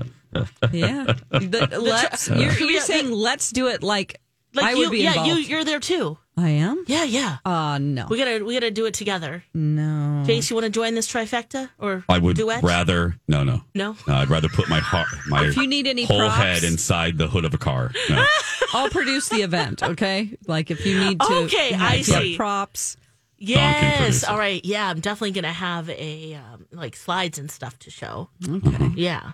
Yeah. 0.73 1.13
The- 1.31 1.79
let's, 1.81 2.29
you're, 2.29 2.39
you're 2.53 2.71
Yeah, 2.71 2.81
saying 2.81 3.11
let's 3.11 3.51
do 3.53 3.69
it 3.69 3.83
like, 3.83 4.19
Like 4.55 4.67
I 4.67 4.71
you, 4.73 4.79
would 4.81 4.91
be 4.91 4.99
yeah, 4.99 5.11
involved. 5.11 5.29
you, 5.29 5.35
you're 5.37 5.65
there 5.65 5.81
too. 5.81 6.19
I 6.37 6.49
am? 6.51 6.85
Yeah, 6.87 7.05
yeah. 7.05 7.39
Uh, 7.45 7.79
no. 7.79 8.07
We 8.09 8.17
gotta, 8.19 8.45
we 8.45 8.55
gotta 8.55 8.71
do 8.71 8.87
it 8.87 8.95
together. 8.95 9.45
No. 9.55 10.25
Jace, 10.27 10.49
you 10.51 10.57
want 10.57 10.65
to 10.65 10.71
join 10.71 10.95
this 10.95 11.11
trifecta 11.11 11.69
or 11.79 12.05
I 12.09 12.19
would 12.19 12.37
duet? 12.37 12.63
rather 12.63 13.17
no, 13.29 13.45
no, 13.45 13.63
No? 13.75 13.97
No, 14.07 14.15
I'd 14.15 14.31
rather 14.31 14.49
put 14.49 14.69
my 14.69 14.79
heart, 14.81 15.09
my 15.29 15.47
If 15.47 15.57
you 15.57 15.67
need 15.67 15.87
any 15.87 16.05
whole 16.05 16.19
props- 16.19 16.37
head 16.37 16.65
inside 16.65 17.19
the 17.19 17.29
hood 17.29 17.45
of 17.45 17.53
a 17.55 17.59
car. 17.59 17.93
No. 18.09 18.25
I'll 18.73 18.89
produce 18.91 19.29
the 19.29 19.43
event, 19.43 19.83
okay? 19.83 20.37
Like 20.47 20.71
if 20.71 20.87
you 20.87 20.99
need 20.99 21.21
to. 21.21 21.33
Okay, 21.45 21.71
yeah, 21.73 21.79
I 21.81 21.95
if 21.97 22.09
you 22.09 22.15
have 22.15 22.23
see. 22.23 22.37
props. 22.37 22.97
Yes. 23.39 24.23
it. 24.23 24.29
All 24.29 24.39
right. 24.39 24.65
Yeah, 24.65 24.89
I'm 24.89 25.01
definitely 25.01 25.33
gonna 25.33 25.53
have 25.53 25.91
a 25.91 26.35
um, 26.35 26.67
like 26.73 26.95
slides 26.97 27.39
and 27.39 27.51
stuff 27.51 27.79
to 27.81 27.91
show. 27.91 28.31
Okay. 28.49 28.93
Yeah. 28.95 29.33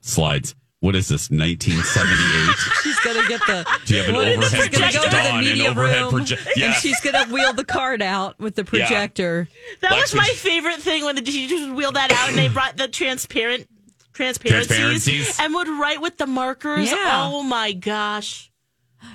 Slides. 0.00 0.54
What 0.80 0.96
is 0.96 1.08
this? 1.08 1.30
1978. 1.30 2.56
She's 2.82 2.98
gonna 3.00 3.28
get 3.28 3.40
the. 3.46 3.66
Do 3.84 3.94
you 3.94 4.00
have 4.00 4.08
an 4.08 4.14
What 4.16 4.28
is- 4.28 4.36
overhead 4.38 4.60
she's 4.74 4.78
gonna 4.80 4.92
go 4.92 5.04
to 5.04 5.10
the 5.10 5.16
an 5.18 5.44
media 5.44 5.70
overhead 5.70 6.02
room, 6.12 6.24
proje- 6.24 6.62
and 6.62 6.74
she's 6.74 7.00
gonna 7.00 7.26
wheel 7.32 7.52
the 7.52 7.64
card 7.64 8.02
out 8.02 8.38
with 8.38 8.54
the 8.54 8.62
Yeah. 8.62 8.68
projector. 8.86 9.48
That 9.82 9.92
Lex 9.92 10.12
was 10.12 10.14
my 10.14 10.28
would- 10.28 10.36
favorite 10.38 10.80
thing 10.80 11.04
when 11.04 11.16
the 11.16 11.22
teachers 11.22 11.60
would 11.66 11.76
wheel 11.76 11.92
that 11.92 12.10
out 12.12 12.28
and 12.30 12.38
they 12.38 12.48
brought 12.48 12.76
the 12.76 12.88
transparent 12.88 13.68
transparencies, 14.12 14.68
Transparencies. 14.76 15.38
and 15.40 15.54
would 15.54 15.68
write 15.68 16.00
with 16.00 16.16
the 16.18 16.26
markers. 16.26 16.90
Yeah. 16.90 17.28
Oh 17.32 17.42
my 17.42 17.72
gosh. 17.72 18.50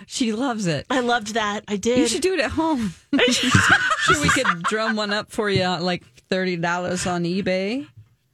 She 0.07 0.31
loves 0.33 0.65
it. 0.65 0.85
I 0.89 1.01
loved 1.01 1.35
that. 1.35 1.63
I 1.67 1.75
did. 1.77 1.99
You 1.99 2.07
should 2.07 2.21
do 2.23 2.33
it 2.33 2.39
at 2.39 2.51
home. 2.51 2.93
sure, 3.29 4.21
we 4.21 4.29
could 4.29 4.63
drum 4.63 4.95
one 4.95 5.13
up 5.13 5.31
for 5.31 5.47
you, 5.49 5.67
like 5.79 6.03
thirty 6.29 6.55
dollars 6.57 7.05
on 7.05 7.23
eBay. 7.23 7.87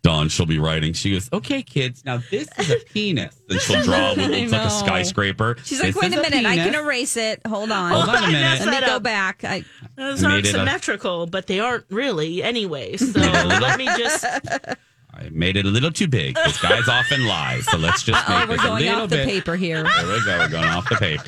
Dawn, 0.04 0.30
she'll 0.30 0.48
be 0.48 0.58
writing. 0.58 0.94
She 0.94 1.12
goes, 1.12 1.30
"Okay, 1.32 1.62
kids, 1.62 2.04
now 2.04 2.18
this 2.32 2.48
is 2.58 2.72
a 2.72 2.78
penis," 2.92 3.40
and 3.50 3.60
she'll 3.62 3.82
draw 3.84 4.10
what 4.10 4.20
I 4.20 4.28
looks 4.28 4.52
like 4.52 4.66
a 4.66 4.70
skyscraper. 4.72 5.58
She's 5.64 5.80
like, 5.80 5.94
This 5.94 6.02
"Wait 6.02 6.12
is 6.14 6.18
a 6.18 6.22
minute, 6.30 6.46
I 6.50 6.56
can 6.56 6.74
erase 6.74 7.18
it. 7.18 7.40
Hold 7.46 7.72
on, 7.72 7.92
Hold 7.92 8.10
on 8.10 8.16
a 8.16 8.18
I 8.18 8.28
minute. 8.32 8.60
Let 8.62 8.66
me 8.66 8.72
that 8.72 8.86
go 8.88 9.00
back." 9.00 9.44
I, 9.44 9.64
Those 9.96 10.24
aren't 10.24 10.38
made 10.38 10.46
it 10.48 10.50
a- 10.56 10.58
symmetrical, 10.58 11.28
but 11.28 11.46
they 11.46 11.60
aren't 11.60 11.86
really 11.92 12.42
anyway. 12.42 12.98
So 12.98 13.20
let 13.20 13.78
me 13.78 13.86
just. 13.98 14.26
I 15.14 15.30
made 15.30 15.56
it 15.58 15.66
a 15.66 15.70
little 15.70 15.92
too 15.92 16.08
big. 16.08 16.34
This 16.36 16.60
guy's 16.60 16.88
often 16.88 17.28
lies, 17.28 17.66
so 17.70 17.78
let's 17.78 18.02
just 18.02 18.28
make 18.28 18.48
we're 18.50 18.56
this 18.56 18.64
a 18.64 18.68
going 18.70 18.86
little 18.86 19.02
off 19.04 19.10
the 19.10 19.18
bit. 19.18 19.28
paper 19.28 19.56
here. 19.56 19.84
There 19.84 20.08
we 20.08 20.26
go. 20.26 20.38
We're 20.40 20.50
going 20.50 20.64
off 20.66 20.90
the 20.90 20.96
paper. 20.96 21.26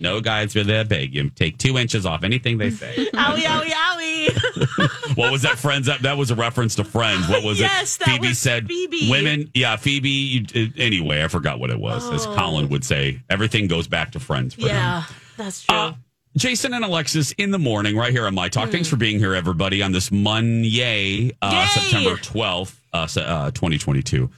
No 0.00 0.20
guys 0.20 0.54
really 0.54 0.72
that 0.72 0.88
big. 0.88 1.14
You 1.14 1.30
take 1.30 1.58
two 1.58 1.76
inches 1.78 2.06
off 2.06 2.22
anything 2.24 2.58
they 2.58 2.70
say. 2.70 2.94
Owie, 3.14 3.42
owie, 3.42 3.70
owie. 3.70 5.16
what 5.16 5.32
was 5.32 5.42
that? 5.42 5.58
Friends? 5.58 5.86
That, 5.86 6.02
that 6.02 6.16
was 6.16 6.30
a 6.30 6.34
reference 6.34 6.74
to 6.76 6.84
Friends. 6.84 7.28
What 7.28 7.42
was 7.42 7.58
Yes, 7.58 7.98
it? 8.00 8.04
Phoebe 8.04 8.28
was 8.28 8.38
said, 8.38 8.68
Phoebe. 8.68 9.10
"Women, 9.10 9.50
yeah, 9.54 9.76
Phoebe." 9.76 10.08
You, 10.08 10.46
uh, 10.54 10.68
anyway, 10.76 11.22
I 11.24 11.28
forgot 11.28 11.58
what 11.60 11.70
it 11.70 11.78
was. 11.78 12.08
As 12.10 12.26
Oh. 12.26 12.34
Colin 12.34 12.68
would 12.68 12.84
say, 12.84 13.20
everything 13.28 13.66
goes 13.66 13.88
back 13.88 14.12
to 14.12 14.20
Friends. 14.20 14.54
For 14.54 14.62
him. 14.62 14.68
Yeah, 14.68 15.04
that's 15.36 15.62
true. 15.64 15.76
Uh, 15.76 15.92
Jason 16.36 16.72
and 16.74 16.84
Alexis 16.84 17.32
in 17.32 17.50
the 17.50 17.58
morning, 17.58 17.96
right 17.96 18.12
here 18.12 18.26
on 18.26 18.34
My 18.34 18.48
Talk. 18.48 18.66
Hmm. 18.66 18.72
Thanks 18.72 18.88
for 18.88 18.96
being 18.96 19.18
here, 19.18 19.34
everybody, 19.34 19.82
on 19.82 19.90
this 19.92 20.12
Monday, 20.12 21.32
uh, 21.42 21.66
September 21.68 22.16
12th, 22.16 22.76
uh, 22.92 23.08
uh, 23.20 23.50
2022. 23.50 24.30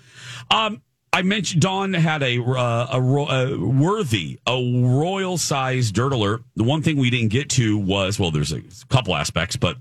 Um, 0.51 0.81
I 1.13 1.23
mentioned 1.23 1.63
Dawn 1.63 1.93
had 1.93 2.23
a, 2.23 2.41
uh, 2.41 2.87
a, 2.93 3.01
ro- 3.01 3.27
a 3.29 3.59
worthy, 3.59 4.39
a 4.47 4.53
royal 4.55 5.39
sized 5.39 5.95
dirt 5.95 6.13
alert. 6.13 6.43
The 6.55 6.63
one 6.65 6.83
thing 6.83 6.97
we 6.99 7.11
didn't 7.11 7.31
get 7.31 7.51
to 7.51 7.77
was, 7.77 8.19
well, 8.19 8.31
there's 8.31 8.53
a 8.53 8.63
couple 8.89 9.17
aspects, 9.17 9.57
but 9.57 9.77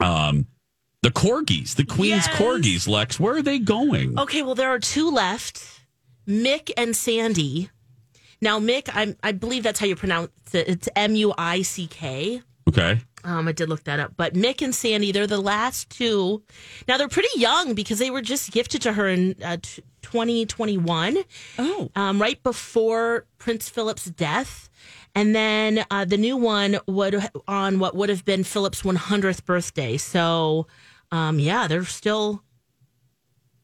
um, 0.00 0.46
the 1.02 1.10
corgis, 1.10 1.74
the 1.74 1.84
Queen's 1.86 2.26
Yes. 2.26 2.36
corgis, 2.36 2.86
Lex, 2.88 3.18
where 3.18 3.36
are 3.36 3.42
they 3.42 3.58
going? 3.58 4.18
Okay, 4.18 4.42
well, 4.42 4.54
there 4.54 4.68
are 4.68 4.78
two 4.78 5.10
left 5.10 5.62
Muick 6.26 6.70
and 6.76 6.94
Sandy. 6.94 7.70
Now, 8.42 8.58
Muick, 8.58 8.94
I'm, 8.94 9.16
I 9.22 9.32
believe 9.32 9.62
that's 9.62 9.80
how 9.80 9.86
you 9.86 9.96
pronounce 9.96 10.30
it. 10.52 10.68
It's 10.68 10.88
M 10.94 11.14
U 11.14 11.32
I 11.38 11.62
C 11.62 11.86
K. 11.86 12.42
Okay. 12.68 13.00
Um, 13.24 13.48
I 13.48 13.52
did 13.52 13.68
look 13.68 13.84
that 13.84 13.98
up. 13.98 14.12
But 14.16 14.36
Muick 14.36 14.62
and 14.62 14.74
Sandy, 14.74 15.10
they're 15.10 15.26
the 15.26 15.40
last 15.40 15.90
two. 15.90 16.42
Now, 16.86 16.98
they're 16.98 17.08
pretty 17.08 17.28
young 17.40 17.74
because 17.74 17.98
they 17.98 18.10
were 18.10 18.22
just 18.22 18.52
gifted 18.52 18.82
to 18.82 18.92
her 18.92 19.08
in 19.08 19.34
uh, 19.42 19.56
t- 19.60 19.82
2021. 20.02 21.18
Oh. 21.58 21.90
Um, 21.96 22.20
right 22.20 22.40
before 22.42 23.26
Prince 23.38 23.68
Philip's 23.68 24.04
death. 24.04 24.68
And 25.14 25.34
then 25.34 25.84
uh, 25.90 26.04
the 26.04 26.18
new 26.18 26.36
one 26.36 26.78
would 26.86 27.28
on 27.48 27.78
what 27.78 27.96
would 27.96 28.08
have 28.08 28.24
been 28.24 28.44
Philip's 28.44 28.82
100th 28.82 29.44
birthday. 29.44 29.96
So, 29.96 30.66
um, 31.10 31.38
yeah, 31.38 31.66
they're 31.66 31.84
still 31.84 32.42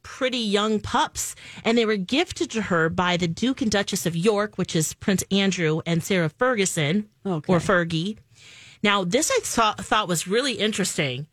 pretty 0.03 0.39
young 0.39 0.81
pups. 0.81 1.35
And 1.65 1.77
they 1.79 1.87
were 1.87 1.97
gifted 1.97 2.51
to 2.53 2.63
her 2.63 2.89
by 2.89 3.17
the 3.17 3.29
Duke 3.29 3.63
and 3.63 3.71
Duchess 3.71 4.07
of 4.07 4.17
York, 4.17 4.57
which 4.57 4.75
is 4.75 4.95
Prince 4.95 5.23
Andrew 5.31 5.81
and 5.87 6.03
Sarah 6.03 6.29
Ferguson, 6.29 7.09
or 7.53 7.59
Fergie. 7.61 8.19
Now, 8.85 9.03
this 9.03 9.31
I 9.35 9.41
saw, 9.43 9.73
thought 9.75 10.07
was 10.09 10.29
really 10.29 10.53
interesting. 10.53 11.27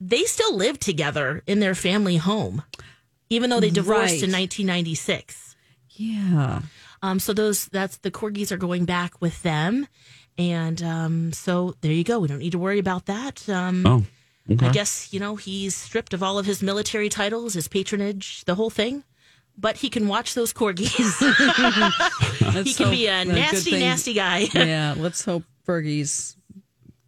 They 0.00 0.22
still 0.24 0.56
live 0.56 0.78
together 0.78 1.42
in 1.46 1.60
their 1.60 1.74
family 1.74 2.16
home, 2.16 2.62
even 3.28 3.50
though 3.50 3.60
they 3.60 3.70
divorced 3.70 4.00
Right. 4.14 4.22
in 4.22 4.30
1996. 4.32 5.56
Yeah. 5.90 6.62
Um, 7.02 7.18
so 7.18 7.32
those 7.32 7.66
that's 7.66 7.98
the 7.98 8.10
corgis 8.12 8.50
are 8.52 8.56
going 8.56 8.84
back 8.84 9.20
with 9.20 9.42
them, 9.42 9.86
and 10.38 10.80
um, 10.82 11.32
so 11.32 11.74
there 11.80 11.90
you 11.92 12.04
go. 12.04 12.20
We 12.20 12.28
don't 12.28 12.38
need 12.38 12.52
to 12.52 12.58
worry 12.60 12.78
about 12.78 13.06
that. 13.06 13.48
Um, 13.48 13.84
Oh, 13.84 14.04
okay. 14.50 14.66
I 14.66 14.70
guess 14.72 15.12
you 15.12 15.18
know 15.20 15.34
he's 15.36 15.74
stripped 15.74 16.14
of 16.14 16.22
all 16.22 16.38
of 16.38 16.46
his 16.46 16.62
military 16.62 17.08
titles, 17.08 17.54
his 17.54 17.66
patronage, 17.68 18.44
the 18.44 18.54
whole 18.54 18.70
thing. 18.70 19.02
But 19.58 19.76
he 19.78 19.90
can 19.90 20.06
watch 20.08 20.34
those 20.34 20.52
corgis. 20.52 20.94
he 22.38 22.44
Let's 22.56 22.76
can 22.76 22.90
be 22.90 23.06
a 23.08 23.24
nasty, 23.24 23.72
thing- 23.72 23.80
nasty 23.80 24.14
guy. 24.14 24.48
yeah. 24.54 24.94
Let's 24.96 25.24
hope 25.24 25.42
Fergie's 25.66 26.36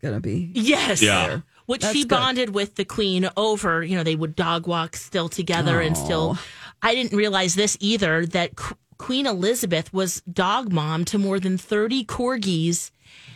gonna 0.05 0.21
be. 0.21 0.51
Yes. 0.55 1.03
Yeah. 1.03 1.41
Which 1.67 1.81
That's 1.81 1.95
she 1.95 2.03
good. 2.03 2.11
bonded 2.11 2.55
with 2.55 2.75
the 2.75 2.85
queen 2.85 3.29
over, 3.37 3.83
you 3.83 3.97
know, 3.97 4.03
they 4.03 4.17
would 4.17 4.37
dog 4.37 4.67
walk 4.67 4.97
still 4.97 5.29
together 5.31 5.81
and 5.81 5.97
still. 5.97 6.37
I 6.83 6.95
didn't 6.95 7.17
realize 7.17 7.55
this 7.55 7.77
either 7.81 8.27
that 8.27 8.55
Qu- 8.57 8.77
Queen 8.99 9.27
Elizabeth 9.27 9.91
was 9.93 10.21
dog 10.31 10.71
mom 10.73 11.05
to 11.07 11.19
more 11.19 11.41
than 11.41 11.57
30 11.57 12.05
corgis 12.05 12.91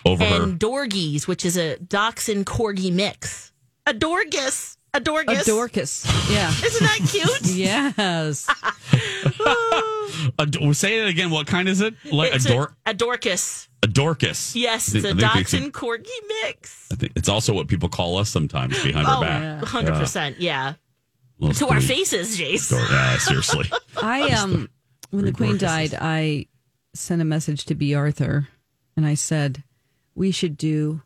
Over 0.05 0.25
her. 0.25 0.43
and 0.43 0.61
dorgies, 0.61 1.27
which 1.27 1.45
is 1.47 1.57
a 1.57 1.79
dachshund 1.79 2.45
corgi 2.45 2.93
mix. 2.93 3.51
A 3.87 3.95
dorgus. 3.95 4.77
A 4.93 5.01
dorgus. 5.01 5.23
A 5.23 5.25
dorgus. 5.25 5.47
Dorcas. 5.47 6.31
Yeah. 6.31 6.51
Isn't 6.65 6.85
that 6.87 7.09
cute? 7.11 7.41
yes. 7.57 8.47
A, 10.39 10.47
d- 10.47 10.73
say 10.73 11.01
it 11.01 11.09
again. 11.09 11.31
What 11.31 11.47
kind 11.47 11.69
is 11.69 11.81
it? 11.81 11.95
Like 12.11 12.35
It's 12.35 12.45
a, 12.47 12.49
dor- 12.49 12.77
a, 12.87 12.91
a 12.91 12.95
dorcus. 12.95 13.68
A 13.83 13.87
Dorcas. 13.87 14.55
Yes, 14.57 14.95
it's 14.95 15.05
I 15.05 15.11
a 15.11 15.15
think 15.15 15.21
they 15.21 15.27
dachshund 15.27 15.73
corgi 15.75 16.09
mix. 16.45 16.89
I 16.93 16.97
think 16.97 17.13
it's 17.17 17.29
also 17.29 17.53
what 17.55 17.69
people 17.69 17.89
call 17.89 18.19
us 18.19 18.29
sometimes 18.29 18.83
behind 18.83 19.07
Oh, 19.07 19.17
our 19.17 19.21
back. 19.23 19.63
100%. 19.63 20.37
Yeah. 20.39 20.75
Little 21.39 21.69
To 21.69 21.75
our 21.75 21.81
faces, 21.81 22.37
Jace. 22.39 22.71
Dor- 22.71 22.81
Yeah, 22.91 23.19
seriously. 23.19 23.71
I 24.03 24.31
um 24.43 24.69
when 25.11 25.25
the 25.25 25.33
queen 25.33 25.57
died, 25.59 25.95
I 25.99 26.47
sent 26.95 27.23
a 27.23 27.25
message 27.25 27.65
to 27.67 27.75
B. 27.75 27.95
Arthur, 27.95 28.49
and 28.97 29.07
I 29.07 29.15
said 29.15 29.63
we 30.15 30.31
should 30.33 30.57
do 30.57 31.03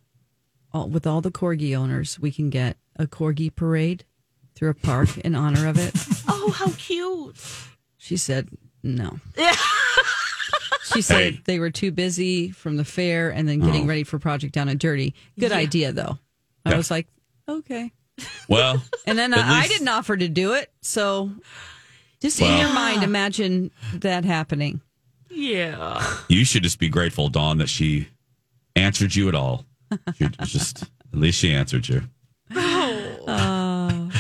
all, 0.73 0.89
with 0.89 1.07
all 1.07 1.21
the 1.21 1.31
corgi 1.31 1.77
owners. 1.77 2.19
We 2.19 2.33
can 2.33 2.49
get 2.51 2.79
a 2.97 3.07
corgi 3.07 3.55
parade 3.55 4.05
through 4.55 4.71
a 4.71 4.75
park 4.75 5.19
in 5.19 5.35
honor 5.35 5.67
of 5.69 5.79
it. 5.79 5.95
Oh, 6.45 6.51
how 6.51 6.71
cute. 6.77 7.37
She 7.99 8.17
said 8.17 8.49
no. 8.83 9.21
She 10.95 11.03
said 11.03 11.35
Hey. 11.35 11.41
they 11.45 11.59
were 11.59 11.71
too 11.71 11.91
busy 11.91 12.51
from 12.51 12.77
the 12.77 12.85
fair 12.85 13.31
and 13.31 13.49
then 13.49 13.61
getting 13.61 13.85
Oh. 13.85 13.87
ready 13.87 14.05
for 14.05 14.19
Project 14.19 14.55
Down 14.55 14.69
and 14.69 14.79
Dirty. 14.81 15.15
Good 15.39 15.51
Yeah. 15.51 15.57
idea, 15.57 15.93
though. 15.93 16.19
I 16.65 16.71
Yeah. 16.71 16.77
was 16.77 16.91
like, 16.91 17.07
okay. 17.49 17.93
Well, 18.49 18.83
And 19.07 19.19
then 19.19 19.33
At 19.33 19.41
I, 19.41 19.61
I 19.63 19.69
didn't 19.69 19.89
offer 19.89 20.17
to 20.17 20.29
do 20.29 20.53
it. 20.55 20.71
So 20.83 21.33
just 22.21 22.41
in 22.41 22.59
your 22.59 22.73
mind, 22.73 23.03
imagine 23.03 23.71
that 23.95 24.25
happening. 24.25 24.81
Yeah. 25.31 26.07
you 26.29 26.45
should 26.45 26.63
just 26.63 26.79
be 26.79 26.89
grateful, 26.89 27.29
Dawn, 27.29 27.59
that 27.59 27.69
she 27.71 28.09
answered 28.77 29.15
you 29.15 29.29
at 29.29 29.35
all. 29.35 29.65
She 30.17 30.29
just 30.45 30.83
at 30.85 31.19
least 31.19 31.39
she 31.39 31.53
answered 31.53 31.89
you. 31.89 32.03
Oh. 32.55 33.25
Oh, 33.27 34.11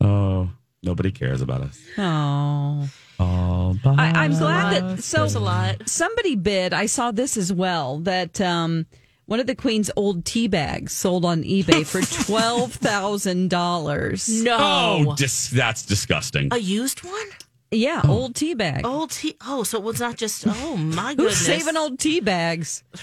oh 0.00 0.50
nobody 0.82 1.10
cares 1.10 1.40
about 1.40 1.60
us. 1.62 1.78
Oh. 1.98 2.88
Oh, 3.22 3.76
I, 3.84 4.24
I'm 4.24 4.30
glad 4.32 4.72
that 4.96 5.02
so 5.04 5.18
There's 5.18 5.34
a 5.34 5.40
lot. 5.40 5.88
somebody 5.88 6.36
bid. 6.36 6.72
I 6.72 6.86
saw 6.86 7.10
this 7.10 7.36
as 7.36 7.52
well 7.52 7.98
that 8.00 8.40
um, 8.40 8.86
one 9.26 9.40
of 9.40 9.46
the 9.46 9.54
queen's 9.54 9.90
old 9.94 10.24
tea 10.24 10.48
bags 10.48 10.92
sold 10.92 11.24
on 11.26 11.42
eBay 11.42 11.84
for 11.86 12.00
twelve 12.24 12.72
thousand 12.72 13.50
dollars. 13.50 14.42
No. 14.42 14.56
Oh, 14.58 15.14
dis- 15.16 15.48
that's 15.50 15.84
disgusting. 15.84 16.48
a 16.50 16.56
used 16.58 17.04
one? 17.04 17.26
Yeah, 17.70 18.00
old 18.08 18.34
tea 18.34 18.54
bag. 18.54 18.84
Old 18.86 19.10
tea. 19.10 19.36
Oh, 19.46 19.62
so 19.64 19.78
it 19.78 19.84
was 19.84 20.00
not 20.00 20.16
just. 20.16 20.44
Oh 20.46 20.76
my 20.76 21.08
Who's 21.16 21.16
goodness. 21.16 21.46
saving 21.46 21.76
old 21.76 21.98
tea 21.98 22.20
bags? 22.20 22.82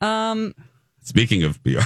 Um, 0.00 0.54
Speaking 1.04 1.42
of 1.44 1.62
BR, 1.62 1.80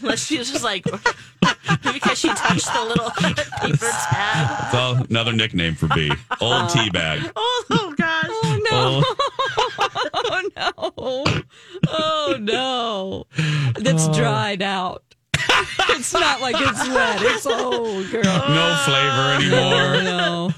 Unless 0.00 0.24
she 0.26 0.38
was 0.38 0.50
just 0.50 0.64
like 0.64 0.84
because 1.92 2.18
she 2.18 2.28
touched 2.28 2.72
the 2.72 2.82
little 2.82 3.10
paper 3.60 3.90
tag. 4.10 4.72
so 4.72 5.04
another 5.10 5.34
nickname 5.34 5.74
for 5.74 5.86
B. 5.88 6.10
Old 6.40 6.70
tea 6.70 6.88
bag. 6.88 7.30
Oh, 7.36 7.64
oh 7.70 7.94
gosh. 7.94 8.24
oh 8.26 8.58
no! 8.70 9.02
oh 10.16 10.42
no! 10.56 11.24
Oh 11.88 12.36
no! 12.40 13.26
That's 13.78 14.08
oh. 14.08 14.14
dried 14.14 14.62
out. 14.62 15.04
It's 15.90 16.12
not 16.12 16.40
like 16.40 16.56
it's 16.58 16.88
wet. 16.88 17.22
It's 17.22 17.46
oh 17.48 18.06
girl. 18.10 18.22
No 18.24 18.82
flavor 18.84 19.34
anymore. 19.36 20.02
no, 20.02 20.50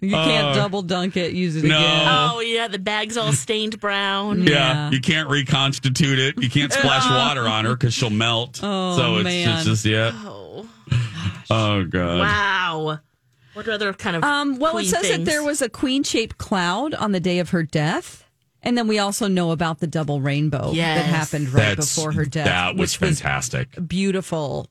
you 0.00 0.10
can't 0.10 0.48
Uh, 0.48 0.54
double 0.54 0.82
dunk 0.82 1.16
it. 1.16 1.32
Use 1.32 1.56
it 1.56 1.64
no. 1.64 1.76
again. 1.78 2.06
Oh 2.08 2.40
yeah, 2.40 2.68
the 2.68 2.78
bag's 2.78 3.16
all 3.16 3.32
stained 3.32 3.78
brown. 3.80 4.42
Yeah, 4.44 4.48
Yeah. 4.52 4.90
you 4.90 5.00
can't 5.00 5.28
reconstitute 5.28 6.18
it. 6.18 6.42
You 6.42 6.50
can't 6.50 6.72
splash 6.72 7.08
water 7.10 7.46
on 7.48 7.64
her 7.64 7.74
because 7.76 7.94
she'll 7.94 8.10
melt. 8.10 8.60
Oh, 8.62 8.96
so 8.96 9.16
it's 9.16 9.24
man. 9.24 9.46
just, 9.64 9.66
just 9.66 9.84
yeah. 9.84 10.12
Oh. 10.14 10.68
Oh 11.50 11.84
god. 11.84 12.18
Wow. 12.20 12.98
What 13.54 13.68
other 13.68 13.92
kind 13.92 14.16
of 14.16 14.22
Um, 14.24 14.58
well, 14.58 14.70
it 14.78 14.82
queen 14.82 14.86
says 14.86 15.08
that 15.08 15.24
there 15.24 15.42
was 15.42 15.60
a 15.60 15.68
queen 15.68 16.02
shaped 16.04 16.38
cloud 16.38 16.94
on 16.94 17.10
the 17.12 17.18
day 17.20 17.40
of 17.40 17.50
her 17.50 17.62
death. 17.64 18.24
And 18.62 18.76
then 18.76 18.86
we 18.88 18.98
also 18.98 19.26
know 19.26 19.52
about 19.52 19.78
the 19.80 19.86
double 19.86 20.20
rainbow 20.20 20.72
that 20.74 21.06
happened 21.06 21.48
right 21.52 21.60
That's- 21.76 21.94
before 21.94 22.12
her 22.12 22.24
death. 22.24 22.44
That 22.46 22.76
was 22.76 22.98
which 23.00 23.16
fantastic. 23.16 23.68
beautiful. 23.88 24.68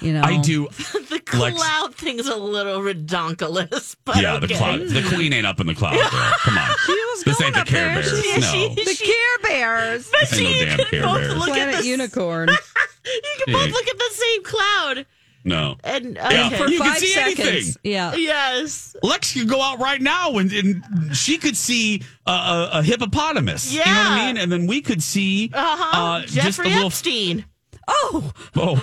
You 0.00 0.12
know, 0.12 0.20
I 0.22 0.36
do. 0.38 0.68
the 0.92 1.22
Lex- 1.38 1.56
cloud 1.58 1.94
thing's 1.94 2.26
a 2.26 2.36
little 2.36 2.80
redonkulous, 2.80 3.96
but 4.04 4.16
yeah, 4.20 4.34
okay. 4.36 4.46
the 4.46 4.54
cloud. 4.54 4.80
The 4.80 5.02
queen 5.08 5.32
ain't 5.32 5.46
up 5.46 5.58
in 5.58 5.66
the 5.66 5.74
cloud. 5.74 5.94
Girl. 5.94 6.10
Come 6.40 6.58
on. 6.58 6.70
She 6.84 6.92
was 6.92 7.24
this 7.24 7.40
ain't 7.40 7.54
the 7.54 7.60
up 7.60 7.66
Care. 7.66 7.94
Bears. 7.94 8.22
She- 8.22 8.40
no, 8.40 8.46
she- 8.46 8.74
the 8.84 8.94
Care 9.04 9.38
Bears, 9.50 10.08
But 10.10 10.20
This 10.28 10.32
ain't 10.38 10.42
no 10.42 10.50
you 10.50 10.66
damn 10.66 10.76
can 10.78 10.86
Care 10.86 11.02
both 11.02 11.16
Bears. 11.18 11.34
look 11.36 11.48
at 11.48 11.54
Planet 11.54 11.76
the, 11.80 11.86
Unicorn. 11.86 12.48
You 13.06 13.20
can 13.44 13.54
both 13.54 13.70
look 13.70 13.86
at 13.86 13.98
the 13.98 14.10
same 14.12 14.42
cloud. 14.42 15.06
No. 15.46 15.76
And 15.84 16.16
Yeah, 16.16 16.46
okay. 16.48 16.56
For 16.58 16.68
You 16.68 16.78
can 16.80 16.90
five 16.90 16.98
see 16.98 17.06
seconds. 17.14 17.40
anything. 17.48 17.74
Yeah. 17.84 18.14
yes, 18.14 18.94
Lex 19.02 19.32
could 19.32 19.48
go 19.48 19.62
out 19.62 19.78
right 19.78 20.00
now 20.02 20.36
and, 20.36 20.52
and 20.52 21.16
she 21.16 21.38
could 21.38 21.56
see 21.56 22.02
a, 22.26 22.30
a, 22.30 22.70
a 22.74 22.82
hippopotamus. 22.82 23.72
You 23.72 23.78
know 23.78 23.84
what 23.86 23.96
I 23.96 24.26
mean? 24.26 24.36
And 24.36 24.52
then 24.52 24.66
we 24.66 24.82
could 24.82 25.02
see 25.02 25.50
uh-huh. 25.54 25.98
uh, 26.02 26.20
just 26.22 26.34
a 26.36 26.40
Jeffrey 26.42 26.68
little. 26.70 26.86
Epstein. 26.88 27.44
Oh, 27.88 28.32
Oh, 28.56 28.82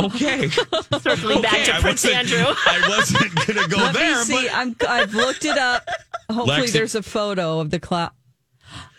okay. 0.00 0.48
Circling 0.48 1.40
back 1.42 1.64
to 1.66 1.74
I 1.76 1.80
Prince 1.80 2.04
wasn't- 2.04 2.14
Andrew. 2.14 2.38
I 2.66 2.86
wasn't 2.88 3.34
going 3.46 3.58
to 3.62 3.68
go 3.68 3.76
let 3.76 3.94
there, 3.94 4.18
me 4.18 4.24
see. 4.24 4.32
but 4.48 4.54
I'm, 4.54 4.76
I've 4.88 5.14
looked 5.14 5.44
it 5.44 5.56
up. 5.56 5.88
Hopefully, 6.30 6.66
Lexi- 6.66 6.72
there's 6.72 6.94
a 6.96 7.02
photo 7.02 7.60
of 7.60 7.70
the 7.70 7.78
cloud. 7.78 8.10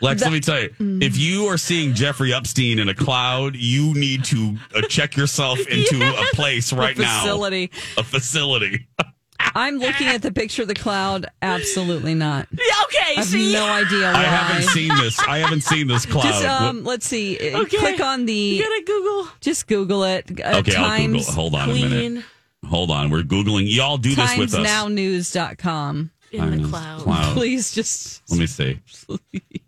Lex, 0.02 0.20
That- 0.22 0.28
let 0.28 0.34
me 0.34 0.40
tell 0.40 0.62
you, 0.62 0.70
Mm. 0.80 1.04
if 1.04 1.18
you 1.18 1.46
are 1.48 1.58
seeing 1.58 1.94
Jeffrey 1.94 2.34
Epstein 2.34 2.80
in 2.80 2.90
a 2.90 2.94
cloud, 2.96 3.56
you 3.56 3.94
need 3.94 4.24
to 4.26 4.58
uh, 4.76 4.82
check 4.90 5.16
yourself 5.16 5.60
into 5.68 6.02
a 6.02 6.24
place 6.36 6.74
right 6.74 6.98
now. 6.98 7.22
facility. 7.22 7.70
A 7.98 8.04
facility. 8.04 8.88
I'm 9.54 9.80
looking 9.80 10.08
at 10.08 10.22
the 10.22 10.32
picture 10.32 10.62
of 10.62 10.68
the 10.70 10.76
cloud. 10.76 11.26
Absolutely 11.42 12.14
not. 12.16 12.48
Okay, 12.54 12.60
I 13.00 13.14
have 13.18 13.26
see? 13.26 13.52
no 13.52 13.66
idea 13.66 14.12
why. 14.12 14.20
I 14.20 14.24
haven't 14.24 14.70
seen 14.70 14.90
this. 14.98 15.20
I 15.20 15.40
haven't 15.40 15.62
seen 15.64 15.88
this 15.88 16.06
cloud. 16.08 16.24
Just 16.24 16.46
um, 16.46 16.84
let's 16.84 17.06
see. 17.06 17.38
Uh, 17.54 17.62
Okay. 17.62 17.78
Click 17.78 18.00
on 18.00 18.26
the. 18.26 18.34
You 18.34 18.64
gotta 18.64 18.84
Google 18.86 19.28
Just 19.42 19.68
Google 19.68 20.04
it. 20.06 20.26
Uh, 20.40 20.60
okay, 20.60 20.76
I'll 20.76 20.98
Google. 20.98 21.20
times 21.22 21.28
Hold 21.34 21.56
on 21.56 21.70
a 21.70 21.74
minute. 21.74 22.24
Hold 22.66 22.92
on. 22.92 23.10
We're 23.10 23.24
Googling. 23.24 23.64
Y'all 23.68 23.98
do 23.98 24.16
this 24.16 24.38
with 24.38 24.54
us. 24.54 24.66
timesnownews.com. 24.66 26.12
in 26.32 26.62
the 26.62 26.68
cloud. 26.70 27.02
cloud. 27.02 27.34
Please 27.36 27.74
just. 27.74 28.22
Let 28.30 28.40
me 28.40 28.46
see. 28.46 28.80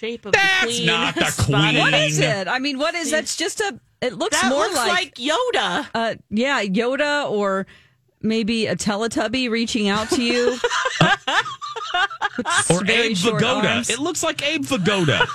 Shape 0.00 0.24
of 0.24 0.32
That's 0.32 0.60
the 0.62 0.66
queen. 0.66 0.86
not 0.86 1.14
the 1.14 1.42
queen. 1.44 1.76
What 1.78 1.92
is 1.94 2.18
it? 2.18 2.48
I 2.48 2.58
mean, 2.58 2.78
what 2.78 2.94
is 2.94 3.10
that's 3.10 3.36
just 3.36 3.60
a. 3.60 3.78
It 4.00 4.14
looks 4.14 4.40
That 4.40 4.48
more 4.48 4.62
looks 4.62 4.76
like, 4.76 5.14
Yoda. 5.16 5.86
uh, 5.94 6.14
yeah, 6.30 6.64
Yoda 6.64 7.30
or 7.30 7.66
maybe 8.22 8.66
a 8.66 8.74
Teletubby 8.76 9.50
reaching 9.50 9.88
out 9.88 10.08
to 10.10 10.22
you. 10.22 10.56
Or 12.70 12.84
very 12.84 13.08
Abe 13.08 13.16
short 13.16 13.42
Vigoda. 13.42 13.64
arms. 13.74 13.90
It 13.90 13.98
looks 13.98 14.22
like 14.22 14.42
Abe 14.46 14.62
Vigoda. 14.64 15.26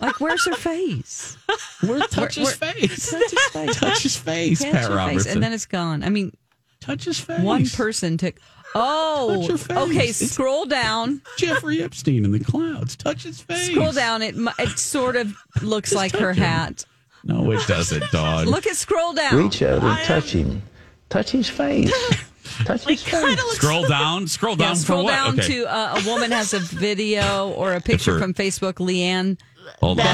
Like, 0.00 0.20
where's 0.20 0.44
her 0.46 0.54
face? 0.54 1.36
Where 1.80 2.00
touch 2.00 2.36
his 2.36 2.46
where- 2.60 2.72
face. 2.72 3.10
Touch 3.10 3.30
his 3.30 3.42
face. 3.50 3.76
Touch 3.80 4.02
his 4.02 4.16
face, 4.16 4.58
Touch 4.60 4.70
Pat 4.72 4.82
her 4.82 4.88
face, 4.88 4.96
Robertson. 4.96 5.32
and 5.32 5.42
then 5.42 5.52
it's 5.52 5.66
gone. 5.66 6.04
I 6.04 6.08
mean, 6.10 6.36
touch 6.80 7.04
his 7.04 7.18
face. 7.18 7.40
one 7.40 7.66
person 7.68 8.16
took. 8.18 8.36
Oh, 8.74 9.36
Touch 9.40 9.48
your 9.48 9.58
face. 9.58 9.76
okay. 9.78 10.12
Scroll 10.12 10.66
down. 10.66 11.22
Jeffrey 11.36 11.82
Epstein 11.82 12.24
in 12.24 12.32
the 12.32 12.40
clouds. 12.40 12.96
Touch 12.96 13.22
his 13.24 13.40
face. 13.40 13.70
Scroll 13.70 13.92
down. 13.92 14.22
It 14.22 14.34
it 14.58 14.78
sort 14.78 15.16
of 15.16 15.34
looks 15.62 15.90
Just 15.90 15.96
like 15.96 16.12
her 16.16 16.32
him. 16.32 16.42
hat. 16.44 16.84
No, 17.24 17.50
it 17.50 17.66
doesn't, 17.66 18.10
Dawn. 18.12 18.46
Look 18.46 18.66
at 18.66 18.76
scroll 18.76 19.12
down. 19.12 19.36
Reach 19.36 19.60
out 19.62 19.82
and 19.82 19.98
touch 20.06 20.30
him. 20.32 20.62
Touch 21.08 21.30
his 21.30 21.48
face. 21.48 21.90
touch 22.64 22.84
his 22.84 23.02
face. 23.02 23.40
Scroll 23.56 23.86
down. 23.88 24.26
Scroll 24.28 24.56
down 24.56 24.68
Yeah, 24.68 24.74
for 24.74 24.80
scroll 24.80 25.04
what? 25.04 25.10
down 25.12 25.38
okay. 25.40 25.48
to 25.54 25.66
uh, 25.66 26.00
a 26.02 26.08
woman 26.08 26.30
has 26.30 26.54
a 26.54 26.60
video 26.60 27.50
or 27.50 27.72
a 27.74 27.80
picture 27.80 28.14
For- 28.14 28.20
from 28.20 28.34
Facebook. 28.34 28.74
Leanne. 28.74 29.38
Hold 29.80 30.00
on. 30.00 30.06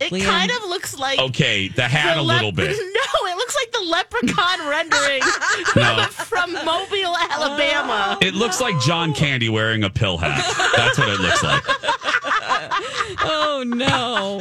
It 0.00 0.12
Leanne. 0.12 0.24
kind 0.24 0.50
of 0.50 0.62
looks 0.68 0.98
like 0.98 1.18
Okay, 1.18 1.68
the 1.68 1.82
hat 1.82 2.14
the 2.16 2.20
a 2.20 2.22
lep- 2.22 2.36
little 2.36 2.52
bit. 2.52 2.76
No, 2.96 3.30
it 3.30 3.36
looks 3.36 3.56
like 3.56 3.72
the 3.72 3.80
leprechaun 3.88 4.68
rendering 4.68 5.22
No. 5.76 6.04
from 6.10 6.52
Mobile, 6.52 7.16
Alabama. 7.30 8.18
It 8.20 8.34
looks 8.34 8.60
like 8.60 8.78
John 8.80 9.14
Candy 9.14 9.48
wearing 9.48 9.84
a 9.84 9.90
pill 9.90 10.16
hat. 10.18 10.42
That's 10.76 10.98
what 10.98 11.08
it 11.08 11.20
looks 11.20 11.42
like. 11.42 11.62
Oh 13.20 13.62
no! 13.66 14.40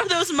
or 0.00 0.08
those 0.08 0.32
mo- 0.32 0.40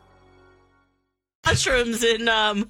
Mushrooms 1.45 2.03
in 2.03 2.29
um, 2.29 2.69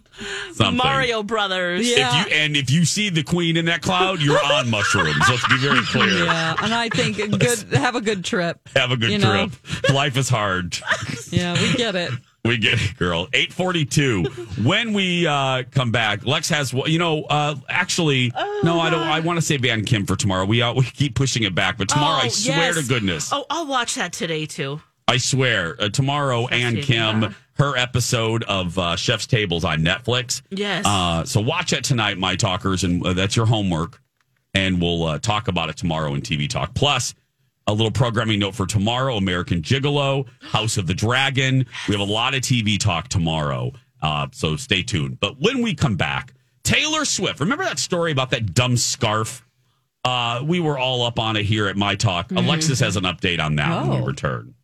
Something. 0.54 0.78
Mario 0.78 1.24
Brothers. 1.24 1.82
If 1.90 1.98
you 1.98 2.34
and 2.36 2.56
if 2.56 2.72
you 2.72 2.86
see 2.86 3.10
the 3.10 3.22
queen 3.22 3.58
in 3.58 3.66
that 3.66 3.82
cloud, 3.82 4.22
you're 4.22 4.44
on 4.44 4.70
mushrooms. 4.70 5.18
Let's 5.30 5.48
be 5.48 5.58
very 5.58 5.82
clear. 5.82 6.26
Yeah, 6.32 6.56
and 6.62 6.74
I 6.74 6.90
think 6.90 7.18
good 7.18 7.60
have 7.74 7.96
a 7.96 8.02
good 8.02 8.24
trip. 8.24 8.60
Have 8.76 8.92
a 8.92 8.98
good 8.98 9.12
You 9.12 9.18
know? 9.18 9.48
trip. 9.48 9.90
Life 9.94 10.18
is 10.18 10.30
hard. 10.30 10.78
Yeah, 11.32 11.54
we 11.54 11.74
get 11.76 11.96
it. 11.96 12.12
We 12.44 12.58
get 12.58 12.74
it, 12.74 12.98
girl. 12.98 13.30
Eight 13.34 13.54
forty-two. 13.54 14.24
When 14.64 14.92
we 14.92 15.26
uh, 15.26 15.64
come 15.72 15.92
back, 15.92 16.26
Lex 16.26 16.50
has. 16.50 16.74
You 16.74 17.00
know, 17.00 17.24
uh, 17.24 17.56
actually, 17.70 18.34
no, 18.64 18.82
I 18.82 18.90
don't. 18.90 19.00
I 19.08 19.22
want 19.22 19.38
to 19.38 19.42
say 19.42 19.58
Ann 19.70 19.86
Kim 19.86 20.06
for 20.06 20.18
tomorrow. 20.18 20.44
We 20.46 20.62
uh, 20.62 20.74
we 20.74 20.84
keep 20.84 21.16
pushing 21.16 21.44
it 21.44 21.56
back, 21.56 21.78
but 21.78 21.88
tomorrow, 21.88 22.18
Oh, 22.22 22.26
I 22.26 22.28
swear 22.28 22.58
yes. 22.74 22.82
to 22.82 22.88
goodness, 22.88 23.32
Oh, 23.32 23.46
I'll 23.50 23.66
watch 23.66 23.96
that 23.96 24.12
today 24.12 24.46
too. 24.46 24.82
I 25.12 25.18
swear, 25.18 25.76
uh, 25.78 25.90
tomorrow, 25.90 26.48
Ann 26.48 26.78
Kim, 26.82 27.22
yeah. 27.24 27.34
her 27.56 27.76
episode 27.76 28.44
of 28.46 28.78
uh, 28.80 28.96
Chef's 28.96 29.28
Tables 29.28 29.66
on 29.66 29.80
Netflix. 29.80 30.42
Yes. 30.50 30.86
Uh, 30.88 31.26
so 31.26 31.42
watch 31.42 31.74
it 31.74 31.84
tonight, 31.84 32.18
my 32.18 32.38
talkers, 32.38 32.86
and 32.86 33.06
uh, 33.06 33.12
that's 33.12 33.36
your 33.36 33.46
homework. 33.46 34.02
And 34.54 34.82
we'll 34.82 35.04
uh, 35.04 35.20
talk 35.20 35.50
about 35.50 35.68
it 35.70 35.76
tomorrow 35.76 36.14
in 36.14 36.22
TV 36.22 36.50
Talk. 36.50 36.74
Plus, 36.76 37.14
a 37.68 37.74
little 37.74 37.92
programming 37.92 38.40
note 38.40 38.56
for 38.56 38.66
tomorrow: 38.66 39.18
American 39.18 39.62
Gigolo, 39.62 40.28
House 40.40 40.78
of 40.78 40.88
the 40.88 40.94
Dragon. 40.94 41.66
We 41.90 41.94
have 41.98 42.08
a 42.08 42.12
lot 42.12 42.34
of 42.34 42.40
TV 42.42 42.80
talk 42.80 43.10
tomorrow, 43.10 43.74
uh, 44.02 44.28
so 44.32 44.56
stay 44.56 44.82
tuned. 44.82 45.20
But 45.20 45.42
when 45.42 45.62
we 45.62 45.76
come 45.76 45.98
back, 45.98 46.34
Taylor 46.64 47.04
Swift. 47.04 47.42
Remember 47.42 47.66
that 47.66 47.80
story 47.80 48.14
about 48.14 48.30
that 48.30 48.54
dumb 48.54 48.78
scarf? 48.78 49.46
Uh, 50.06 50.42
we 50.46 50.62
were 50.62 50.78
all 50.80 51.04
up 51.04 51.20
on 51.20 51.36
it 51.36 51.44
here 51.44 51.68
at 51.68 51.76
My 51.76 51.96
Talk. 51.96 52.32
Alexis 52.32 52.80
has 52.80 52.96
an 52.96 53.04
update 53.04 53.40
on 53.42 53.56
that 53.58 53.82
when 53.82 53.90
we 53.90 53.98
Oh. 53.98 54.06
return. 54.06 54.56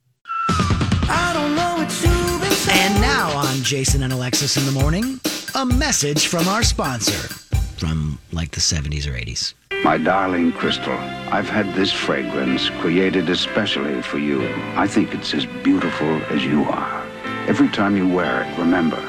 And 1.10 3.02
now 3.02 3.32
on 3.36 3.64
Jason 3.64 4.04
and 4.04 4.12
Alexis 4.12 4.58
in 4.58 4.66
the 4.66 4.72
morning, 4.80 5.20
a 5.56 5.66
message 5.66 6.28
from 6.28 6.48
our 6.48 6.64
sponsor 6.64 7.34
from 7.78 8.18
like 8.32 8.52
the 8.52 8.60
70s 8.60 9.08
or 9.08 9.14
80s. 9.14 9.54
My 9.84 9.98
darling 9.98 10.52
Krystle, 10.52 10.98
I've 11.32 11.50
had 11.50 11.74
this 11.76 11.92
fragrance 11.92 12.70
created 12.82 13.30
especially 13.30 14.02
for 14.02 14.18
you. 14.18 14.48
I 14.76 14.88
think 14.88 15.14
it's 15.14 15.34
as 15.34 15.46
beautiful 15.64 16.22
as 16.34 16.44
you 16.44 16.64
are. 16.64 17.06
Every 17.48 17.70
time 17.70 17.96
you 17.96 18.08
wear 18.08 18.44
it, 18.44 18.58
remember, 18.58 19.02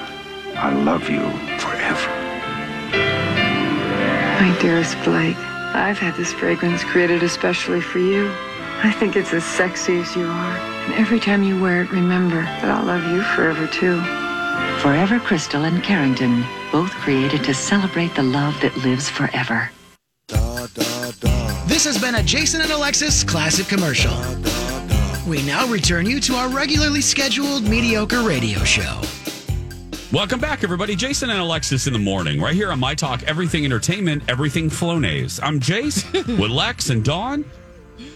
I 0.54 0.72
love 0.74 1.08
you 1.08 1.20
forever. 1.58 2.11
My 4.40 4.56
dearest 4.61 4.96
Blake, 5.04 5.37
I've 5.74 5.98
had 5.98 6.14
this 6.16 6.32
fragrance 6.32 6.84
created 6.84 7.22
especially 7.22 7.80
for 7.80 7.98
you. 7.98 8.30
I 8.84 8.92
think 8.92 9.16
it's 9.16 9.32
as 9.32 9.44
sexy 9.44 9.98
as 9.98 10.14
you 10.14 10.26
are. 10.26 10.77
And 10.98 11.06
every 11.06 11.20
time 11.20 11.44
you 11.44 11.61
wear 11.61 11.82
it, 11.82 11.92
remember 11.92 12.42
that 12.42 12.64
I'll 12.64 12.84
love 12.84 13.04
you 13.04 13.22
forever 13.22 13.68
too. 13.68 14.00
Forever 14.80 15.20
Krystle 15.20 15.64
and 15.64 15.80
Carrington, 15.80 16.44
both 16.72 16.90
created 16.90 17.44
to 17.44 17.54
celebrate 17.54 18.16
the 18.16 18.24
love 18.24 18.61
that 18.62 18.76
lives 18.78 19.08
forever. 19.08 19.70
Da, 20.26 20.66
da, 20.66 21.12
da. 21.20 21.64
This 21.66 21.84
has 21.84 22.00
been 22.00 22.16
a 22.16 22.22
Jason 22.24 22.62
and 22.62 22.73
Alexis 22.73 23.23
classic 23.23 23.68
commercial. 23.68 24.12
We 25.31 25.40
now 25.46 25.68
return 25.68 26.04
you 26.04 26.18
to 26.18 26.35
our 26.35 26.48
regularly 26.48 27.00
scheduled 27.00 27.62
mediocre 27.62 28.23
radio 28.23 28.58
show. 28.64 29.00
Welcome 30.10 30.40
back, 30.40 30.64
everybody. 30.64 30.96
Jason 30.96 31.31
and 31.31 31.38
Alexis 31.38 31.87
in 31.87 31.92
the 31.92 32.00
morning, 32.00 32.40
right 32.40 32.54
here 32.54 32.73
on 32.73 32.81
My 32.81 32.96
Talk, 32.96 33.23
Everything 33.23 33.64
Entertainment, 33.64 34.25
Everything 34.27 34.68
Flonase. 34.68 35.38
I'm 35.44 35.60
Jace 35.60 36.12
with 36.40 36.50
Lex 36.50 36.90
and 36.90 37.04
Dawn. 37.04 37.44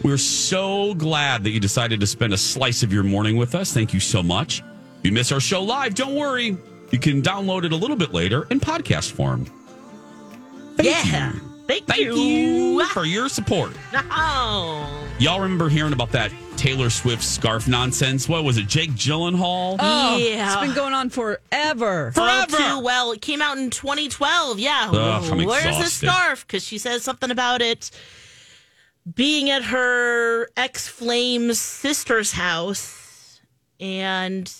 We're 0.02 0.16
so 0.18 0.94
glad 0.94 1.44
that 1.44 1.50
you 1.50 1.60
decided 1.60 2.00
to 2.00 2.06
spend 2.06 2.32
a 2.32 2.36
slice 2.38 2.82
of 2.82 2.92
your 2.92 3.02
morning 3.02 3.36
with 3.36 3.54
us. 3.54 3.72
Thank 3.72 3.94
you 3.94 4.00
so 4.00 4.22
much. 4.22 4.60
If 4.60 5.06
you 5.06 5.12
miss 5.12 5.32
our 5.32 5.40
show 5.40 5.62
live, 5.62 5.94
don't 5.94 6.14
worry. 6.14 6.56
You 6.90 6.98
can 6.98 7.22
download 7.22 7.64
it 7.64 7.72
a 7.72 7.76
little 7.76 7.96
bit 7.96 8.12
later 8.12 8.46
in 8.50 8.60
podcast 8.60 9.12
form. 9.12 9.46
Thank 10.76 10.88
Yeah. 10.88 11.32
you. 11.32 11.40
Thank, 11.68 11.86
Thank 11.86 12.00
you 12.00 12.84
for 12.86 13.04
your 13.04 13.28
support. 13.28 13.72
Oh. 14.14 14.88
Y'all 15.18 15.40
remember 15.40 15.68
hearing 15.68 15.92
about 15.92 16.10
that 16.12 16.32
Taylor 16.56 16.90
Swift 16.90 17.22
scarf 17.22 17.68
nonsense? 17.68 18.28
What 18.28 18.44
was 18.44 18.58
it, 18.58 18.66
Jake 18.66 18.90
Gyllenhaal? 18.90 19.76
Oh, 19.78 19.78
oh 19.80 20.16
Yeah. 20.16 20.52
It's 20.52 20.60
been 20.66 20.74
going 20.74 20.92
on 20.92 21.10
forever. 21.10 22.12
Oh, 22.16 22.44
too 22.48 22.80
well. 22.80 23.12
It 23.12 23.22
came 23.22 23.40
out 23.40 23.58
in 23.58 23.70
2012. 23.70 24.58
Yeah. 24.58 24.90
Ugh, 24.92 25.32
I'm 25.32 25.44
Where's 25.44 25.78
the 25.78 25.84
scarf? 25.84 26.46
Because 26.46 26.64
she 26.64 26.78
says 26.78 27.02
something 27.02 27.30
about 27.30 27.62
it 27.62 27.90
being 29.14 29.50
at 29.50 29.64
her 29.64 30.48
ex 30.56 30.88
flame's 30.88 31.58
sister's 31.60 32.32
house. 32.32 33.40
And 33.80 34.52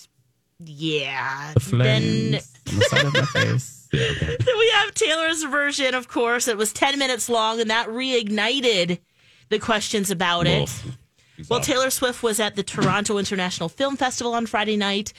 yeah. 0.59 1.53
Then 1.71 2.31
the 2.65 2.87
side 2.89 3.05
of 3.05 3.13
my 3.13 3.21
face. 3.33 3.87
Yeah, 3.91 4.09
okay. 4.11 4.37
We 4.45 4.69
have 4.75 4.93
Taylor's 4.93 5.43
version, 5.43 5.93
of 5.93 6.07
course. 6.07 6.47
It 6.47 6.57
was 6.57 6.73
10 6.73 6.97
minutes 6.97 7.29
long, 7.29 7.59
and 7.59 7.69
that 7.69 7.87
reignited 7.87 8.99
the 9.49 9.59
questions 9.59 10.09
about 10.09 10.47
it. 10.47 10.69
Well, 11.49 11.59
Taylor 11.59 11.89
Swift 11.89 12.23
was 12.23 12.39
at 12.39 12.55
the 12.55 12.63
Toronto 12.63 13.17
International 13.17 13.69
Film 13.69 13.97
Festival 13.97 14.33
on 14.33 14.45
Friday 14.45 14.77
night, 14.77 15.13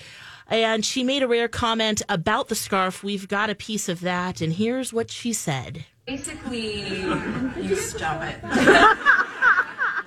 and 0.48 0.84
she 0.84 1.04
made 1.04 1.22
a 1.22 1.28
rare 1.28 1.48
comment 1.48 2.02
about 2.08 2.48
the 2.48 2.54
scarf. 2.54 3.02
We've 3.02 3.28
got 3.28 3.50
a 3.50 3.54
piece 3.54 3.88
of 3.88 4.00
that, 4.00 4.40
and 4.40 4.52
here's 4.52 4.92
what 4.92 5.10
she 5.10 5.32
said. 5.32 5.84
Basically, 6.06 7.00
you 7.00 7.76
stop 7.76 8.22
it. 8.22 8.44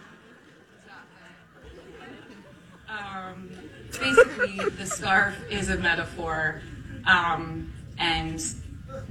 um, 2.88 3.50
basically, 4.00 4.60
the 4.78 4.86
scarf 4.86 5.36
is 5.50 5.70
a 5.70 5.78
metaphor, 5.78 6.62
um, 7.06 7.74
and 7.98 8.44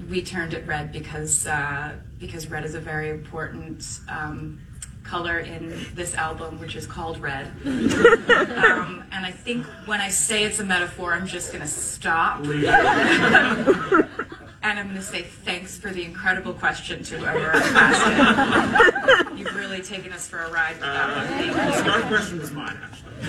we 0.09 0.22
turned 0.22 0.55
it 0.55 0.64
red 0.64 0.93
because 0.93 1.49
uh, 1.49 1.97
because 2.20 2.49
red 2.49 2.64
is 2.64 2.76
a 2.76 2.80
very 2.80 3.11
important 3.11 3.99
um, 4.09 4.61
color 5.03 5.41
in 5.41 5.74
this 5.95 6.14
album, 6.14 6.61
which 6.61 6.76
is 6.76 6.87
called 6.87 7.18
Red. 7.18 7.47
um, 7.66 9.03
and 9.11 9.26
I 9.26 9.32
think 9.32 9.66
when 9.87 10.01
I 10.01 10.09
say 10.09 10.45
it's 10.45 10.61
a 10.61 10.64
metaphor, 10.64 11.14
I'm 11.14 11.26
just 11.26 11.53
gonna 11.53 11.66
stop. 11.66 12.45
And 14.62 14.78
I'm 14.78 14.86
going 14.86 14.96
to 14.96 15.02
say 15.02 15.22
thanks 15.22 15.78
for 15.78 15.90
the 15.92 16.02
incredible 16.04 16.52
question 16.52 17.02
to 17.04 17.18
whoever 17.18 17.52
asked 17.54 19.28
it. 19.32 19.38
You've 19.38 19.54
really 19.54 19.80
taken 19.80 20.12
us 20.12 20.26
for 20.26 20.38
a 20.42 20.50
ride 20.50 20.72
with 20.72 20.80
that 20.80 21.16
one. 21.16 21.26
Thank 21.28 21.46
you. 21.46 21.52
Uh, 21.61 21.72
Scarf 21.72 22.07
question 22.09 22.38
was 22.40 22.50
mine, 22.52 22.76
actually. 22.82 23.12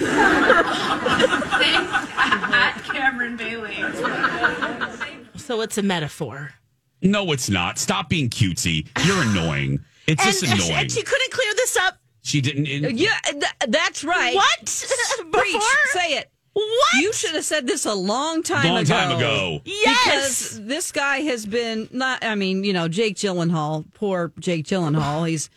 Thanks 1.57 1.93
at 2.17 2.81
Cameron 2.85 3.37
Bailey. 3.37 3.75
So 5.37 5.61
it's 5.61 5.77
a 5.77 5.83
metaphor. 5.83 6.53
No, 7.01 7.31
it's 7.31 7.49
not. 7.49 7.77
Stop 7.77 8.09
being 8.09 8.29
cutesy. 8.29 8.87
You're 9.05 9.21
annoying. 9.23 9.79
It's 10.07 10.23
just 10.25 10.43
and, 10.43 10.53
annoying. 10.53 10.73
And 10.73 10.91
she 10.91 11.03
couldn't 11.03 11.31
clear 11.31 11.53
this 11.55 11.77
up. 11.77 11.99
she 12.23 12.41
didn't. 12.41 12.65
it- 12.65 12.95
Yeah, 12.95 13.17
th- 13.29 13.43
that's 13.67 14.03
right. 14.03 14.33
What? 14.35 14.85
Preach. 15.31 15.53
Before? 15.53 15.61
Say 15.91 16.17
it. 16.17 16.31
What? 16.57 17.01
You 17.03 17.13
should 17.13 17.35
have 17.35 17.45
said 17.45 17.67
this 17.67 17.85
a 17.85 17.93
long 17.93 18.41
time 18.41 18.67
Long 18.67 18.81
ago. 18.81 18.93
time 18.93 19.15
ago. 19.17 19.61
Yes. 19.65 20.05
Because 20.57 20.65
this 20.65 20.91
guy 20.91 21.17
has 21.19 21.45
been 21.45 21.87
not. 21.91 22.23
I 22.23 22.33
mean, 22.35 22.63
you 22.63 22.73
know, 22.73 22.87
Jake 22.87 23.15
Gyllenhaal. 23.15 23.85
Poor 23.93 24.31
Jake 24.39 24.65
Gyllenhaal. 24.65 25.27
He's, 25.29 25.49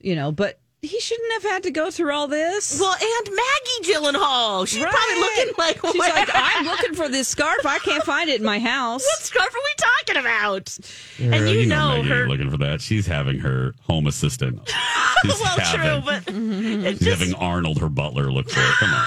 you 0.00 0.14
know, 0.14 0.32
but 0.32 0.58
he 0.82 1.00
shouldn't 1.00 1.32
have 1.32 1.42
had 1.42 1.62
to 1.62 1.70
go 1.70 1.90
through 1.90 2.12
all 2.12 2.28
this. 2.28 2.78
Well, 2.78 2.92
and 2.94 3.34
Maggie 3.34 3.92
Gyllenhaal. 3.92 4.68
She's 4.68 4.82
probably 4.82 5.18
looking 5.20 5.54
like 5.58 5.80
She's 5.80 5.98
where- 5.98 6.14
like, 6.14 6.28
I'm 6.34 6.66
looking 6.66 6.94
for 6.94 7.08
this 7.08 7.28
scarf. 7.28 7.64
I 7.64 7.78
can't 7.78 8.04
find 8.04 8.28
it 8.28 8.38
in 8.38 8.44
my 8.46 8.58
house. 8.58 9.02
What 9.04 9.18
scarf 9.20 9.48
are 9.48 9.58
we 9.58 9.74
talking 9.78 10.20
about? 10.20 10.78
Girl, 11.18 11.34
and 11.34 11.48
you, 11.58 11.66
know, 11.66 11.96
Maggie 11.96 12.08
her. 12.10 12.28
looking 12.28 12.50
for 12.50 12.58
that. 12.58 12.82
She's 12.82 13.06
having 13.06 13.38
her 13.38 13.74
home 13.88 14.06
assistant. 14.06 14.60
She's 15.22 15.40
well, 15.40 15.58
having, 15.58 16.02
true, 16.02 16.02
but 16.04 16.22
it 16.28 16.98
She's 16.98 17.06
just, 17.08 17.20
having 17.20 17.34
Arnold, 17.34 17.78
her 17.80 17.88
butler, 17.88 18.30
look 18.30 18.50
for 18.50 18.60
it. 18.60 18.74
Come 18.78 18.90
on. 18.92 19.06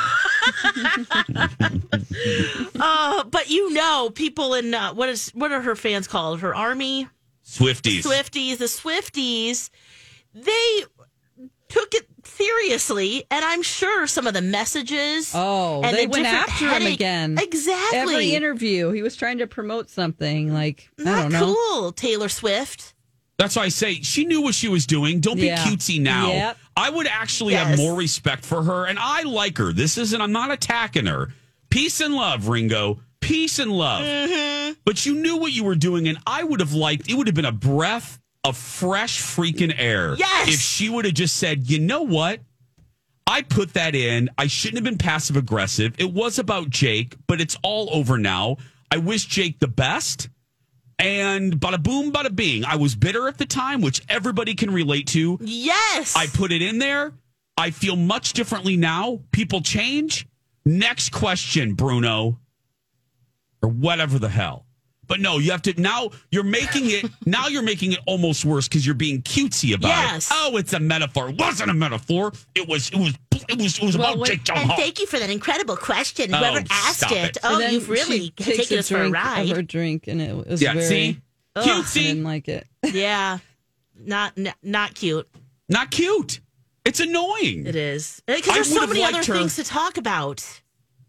Uh, 2.79 3.23
but 3.25 3.49
you 3.49 3.73
know, 3.73 4.09
people 4.13 4.53
in 4.53 4.73
uh, 4.73 4.93
what 4.93 5.09
is 5.09 5.29
what 5.31 5.51
are 5.51 5.61
her 5.61 5.75
fans 5.75 6.07
called? 6.07 6.39
Her 6.41 6.55
army 6.55 7.07
Swifties. 7.45 8.03
Swifties. 8.03 8.57
The 8.57 8.65
Swifties, 8.65 9.69
they 10.33 10.83
took 11.67 11.93
it 11.93 12.07
seriously, 12.23 13.23
and 13.31 13.43
I'm 13.43 13.61
sure 13.63 14.05
some 14.07 14.27
of 14.27 14.33
the 14.33 14.41
messages. 14.41 15.31
Oh, 15.33 15.81
and 15.83 15.95
they 15.95 16.05
the 16.05 16.11
went 16.11 16.25
different 16.25 16.49
after 16.49 16.69
him 16.69 16.93
again. 16.93 17.37
Exactly. 17.39 17.97
Every 17.99 18.35
interview, 18.35 18.91
he 18.91 19.01
was 19.01 19.15
trying 19.15 19.39
to 19.39 19.47
promote 19.47 19.89
something. 19.89 20.53
Like 20.53 20.89
I 20.99 21.03
Not 21.03 21.21
don't 21.23 21.31
know. 21.33 21.55
cool, 21.55 21.91
Taylor 21.91 22.29
Swift. 22.29 22.93
That's 23.39 23.55
why 23.55 23.63
I 23.63 23.69
say 23.69 24.01
she 24.01 24.25
knew 24.25 24.41
what 24.41 24.53
she 24.53 24.67
was 24.67 24.85
doing. 24.85 25.21
Don't 25.21 25.37
be 25.37 25.47
Yeah. 25.47 25.63
cutesy 25.65 25.99
now. 25.99 26.27
Yep. 26.31 26.57
I 26.77 26.89
would 26.89 27.07
actually 27.07 27.53
Yes. 27.53 27.67
have 27.69 27.77
more 27.77 27.95
respect 27.95 28.45
for 28.45 28.61
her, 28.63 28.85
and 28.85 28.99
I 28.99 29.23
like 29.23 29.57
her. 29.57 29.73
This 29.73 29.97
isn't. 29.97 30.21
I'm 30.21 30.33
not 30.33 30.51
attacking 30.51 31.07
her. 31.07 31.33
Peace 31.69 32.01
and 32.01 32.13
love, 32.13 32.47
Ringo. 32.49 32.99
Peace 33.21 33.57
and 33.59 33.71
love. 33.71 34.03
Mm-hmm. 34.03 34.73
But 34.85 35.05
you 35.05 35.15
knew 35.15 35.37
what 35.37 35.53
you 35.53 35.63
were 35.63 35.75
doing, 35.75 36.07
and 36.07 36.17
I 36.27 36.43
would 36.43 36.59
have 36.59 36.73
liked. 36.73 37.09
It 37.09 37.15
would 37.15 37.27
have 37.27 37.35
been 37.35 37.45
a 37.45 37.51
breath 37.51 38.19
of 38.43 38.57
fresh 38.57 39.19
freaking 39.21 39.73
air. 39.77 40.15
Yes. 40.17 40.49
If 40.49 40.59
she 40.59 40.89
would 40.89 41.05
have 41.05 41.13
just 41.13 41.37
said, 41.37 41.69
you 41.69 41.79
know 41.79 42.01
what. 42.01 42.41
I 43.27 43.43
put 43.43 43.73
that 43.75 43.93
in. 43.93 44.29
I 44.37 44.47
shouldn't 44.47 44.77
have 44.77 44.83
been 44.83 44.97
passive 44.97 45.37
aggressive. 45.37 45.93
It 45.99 46.11
was 46.11 46.39
about 46.39 46.69
Jake, 46.71 47.15
but 47.27 47.39
it's 47.39 47.55
all 47.61 47.87
over 47.91 48.17
now. 48.17 48.57
I 48.91 48.97
wish 48.97 49.25
Jake 49.25 49.59
the 49.59 49.67
best. 49.67 50.29
And 50.99 51.53
bada 51.53 51.81
boom, 51.81 52.11
bada 52.11 52.35
bing. 52.35 52.65
I 52.65 52.75
was 52.75 52.93
bitter 52.93 53.27
at 53.29 53.37
the 53.37 53.45
time, 53.45 53.81
which 53.81 54.01
everybody 54.09 54.53
can 54.53 54.69
relate 54.71 55.07
to. 55.07 55.39
Yes. 55.41 56.15
I 56.15 56.27
put 56.27 56.51
it 56.51 56.61
in 56.61 56.77
there. 56.77 57.13
I 57.57 57.71
feel 57.71 57.95
much 57.95 58.33
differently 58.33 58.75
now. 58.77 59.21
People 59.31 59.61
change. 59.61 60.27
Next 60.65 61.11
question, 61.11 61.73
Bruno. 61.73 62.39
Or 63.61 63.69
whatever 63.69 64.19
the 64.19 64.29
hell. 64.29 64.65
But 65.09 65.19
no, 65.19 65.39
you 65.39 65.51
have 65.51 65.61
to 65.63 65.73
now 65.81 66.11
you're 66.31 66.43
making 66.43 66.83
it 66.91 67.11
now 67.25 67.47
you're 67.47 67.63
making 67.63 67.91
it 67.91 67.99
almost 68.05 68.45
worse 68.45 68.67
because 68.69 68.85
you're 68.85 68.95
being 68.95 69.21
cutesy 69.23 69.73
about 69.75 69.89
Yes. 69.89 70.29
it. 70.31 70.33
Oh, 70.37 70.55
it's 70.55 70.71
a 70.71 70.79
metaphor. 70.79 71.29
It 71.31 71.37
wasn't 71.39 71.71
a 71.71 71.73
metaphor. 71.73 72.31
It 72.55 72.67
was 72.69 72.89
it 72.91 72.97
was 72.97 73.13
it 73.49 73.57
was 73.57 73.77
it 73.79 73.83
was 73.83 73.97
Well, 73.97 74.09
about 74.13 74.19
when- 74.19 74.29
Jake 74.29 74.49
and 74.55 74.69
thank 74.77 74.99
you 74.99 75.07
for 75.07 75.19
that 75.19 75.29
incredible 75.29 75.75
question. 75.75 76.33
Oh, 76.33 76.37
Whoever 76.37 76.63
asked 76.69 77.11
it. 77.11 77.35
it. 77.35 77.37
Oh, 77.43 77.59
you've 77.59 77.89
really 77.89 78.29
taken 78.29 78.77
us 78.79 78.87
for 78.87 78.95
a 78.97 78.99
drink 78.99 79.15
ride. 79.15 79.49
Of 79.49 79.55
her 79.57 79.61
drink, 79.63 80.07
and 80.07 80.21
it 80.21 80.47
was 80.47 80.61
Yeah, 80.61 80.73
very. 80.73 80.85
see? 80.85 81.21
Ugh, 81.55 81.65
Cutesy. 81.67 81.99
I 81.99 82.03
didn't 82.03 82.23
like 82.23 82.47
it. 82.47 82.67
yeah, 82.93 83.39
not 83.97 84.33
n- 84.37 84.53
not 84.63 84.93
cute. 84.93 85.27
Not 85.67 85.89
cute. 85.91 86.39
It's 86.85 86.99
annoying. 86.99 87.65
It 87.65 87.75
is 87.75 88.21
uh, 88.27 88.35
because 88.35 88.49
I 88.51 88.53
there's 88.55 88.71
so 88.73 88.85
many 88.87 89.03
other 89.03 89.17
her- 89.17 89.23
things 89.23 89.55
to 89.55 89.63
talk 89.63 89.97
about. 89.97 90.43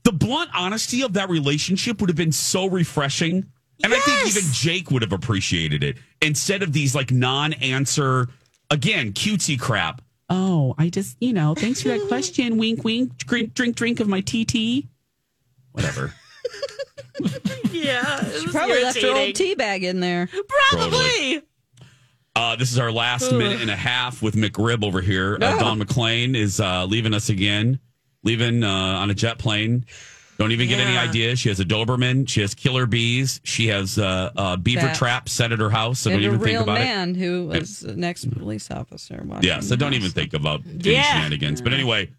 the 0.05 0.13
blunt 0.13 0.51
honesty 0.55 1.03
of 1.03 1.13
that 1.13 1.29
relationship 1.29 2.01
would 2.01 2.09
have 2.09 2.17
been 2.17 2.33
so 2.33 2.67
refreshing. 2.67 3.47
And 3.83 3.95
I 3.95 3.99
think 4.01 4.29
even 4.29 4.53
Jake 4.53 4.91
would 4.91 5.03
have 5.03 5.13
appreciated 5.13 5.83
it 5.83 5.99
instead 6.21 6.63
of 6.63 6.73
these 6.73 6.95
like 6.95 7.11
non 7.11 7.53
answer, 7.55 8.29
again, 8.71 9.13
cutesy 9.13 9.59
crap. 9.59 10.03
Oh, 10.29 10.75
I 10.79 10.91
just, 10.91 11.17
you 11.21 11.33
know, 11.33 11.55
thanks 11.55 11.83
for 11.83 11.89
that 11.89 12.07
question. 12.09 12.57
wink, 12.59 12.85
wink. 12.85 13.17
Drink, 13.19 13.55
drink, 13.55 13.77
drink 13.77 14.01
of 14.01 14.09
my 14.09 14.21
TT. 14.21 14.87
Whatever. 15.73 16.15
Yeah, 17.73 18.21
it 18.21 18.45
was 18.45 18.53
Probably 18.53 18.83
left 18.83 19.01
her 19.01 19.09
old 19.09 19.35
tea 19.35 19.55
bag 19.55 19.85
in 19.85 20.01
there. 20.01 20.29
Probably. 20.71 21.43
Uh, 22.37 22.57
this 22.57 22.73
is 22.73 22.79
our 22.79 22.93
last 22.93 23.33
minute 23.33 23.61
and 23.61 23.71
a 23.71 23.77
half 23.77 24.23
with 24.23 24.35
McRib 24.35 24.85
over 24.85 25.01
here. 25.01 25.35
Uh, 25.35 25.59
Dawn 25.59 25.81
McClain 25.81 26.37
is 26.37 26.61
uh, 26.61 26.85
leaving 26.85 27.15
us 27.15 27.29
again, 27.29 27.81
leaving 28.23 28.63
uh, 28.65 28.69
on 28.69 29.11
a 29.11 29.15
jet 29.15 29.39
plane. 29.39 29.85
Don't 30.41 30.53
even 30.53 30.69
get 30.71 30.81
any 30.81 30.95
Yeah. 30.95 31.03
idea. 31.03 31.37
She 31.37 31.51
has 31.51 31.61
a 31.61 31.67
Doberman. 31.67 32.27
She 32.27 32.41
has 32.41 32.55
killer 32.55 32.87
bees. 32.87 33.43
She 33.45 33.67
has 33.67 33.99
uh, 33.99 34.31
uh, 34.35 34.57
beaver 34.57 34.81
That- 34.87 34.97
traps 34.97 35.33
set 35.33 35.53
at 35.53 35.59
her 35.61 35.69
house. 35.69 35.99
So 36.01 36.11
and 36.11 36.17
don't 36.19 36.25
a 36.25 36.27
even 36.35 36.39
think 36.39 36.53
real 36.55 36.63
about 36.63 36.79
it. 36.81 36.85
man 36.85 37.15
who 37.15 37.49
was 37.49 37.83
an 37.83 38.03
ex 38.03 38.25
police 38.25 38.71
officer. 38.71 39.23
Yeah, 39.43 39.61
so 39.61 39.77
don't 39.77 39.93
house. 39.93 39.99
even 40.01 40.11
think 40.13 40.33
about 40.33 40.63
any 40.67 40.95
Yeah. 40.95 41.03
shenanigans. 41.03 41.61
But 41.61 41.75
anyway, 41.75 42.11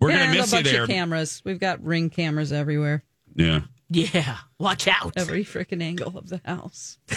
we're 0.00 0.10
Yeah, 0.10 0.16
gonna 0.18 0.28
and 0.32 0.38
miss 0.38 0.52
a 0.52 0.56
you 0.58 0.62
bunch 0.64 0.72
there. 0.74 0.82
of 0.82 0.88
cameras. 0.90 1.40
We've 1.46 1.58
got 1.58 1.82
ring 1.82 2.10
cameras 2.10 2.52
everywhere. 2.52 3.04
Yeah, 3.34 3.62
Yeah, 3.88 4.36
watch 4.58 4.86
out. 4.86 5.14
Every 5.16 5.42
freaking 5.42 5.82
angle 5.82 6.18
of 6.18 6.28
the 6.28 6.42
house. 6.44 6.98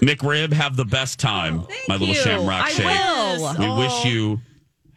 McRib, 0.00 0.52
have 0.52 0.76
the 0.76 0.84
best 0.84 1.18
time, 1.18 1.66
my 1.88 1.94
little 1.96 2.08
you. 2.08 2.14
Shamrock 2.14 2.66
I 2.66 2.70
Shake. 2.70 2.84
will. 2.86 3.58
We 3.58 3.66
Oh. 3.66 3.78
wish 3.78 4.04
you 4.12 4.40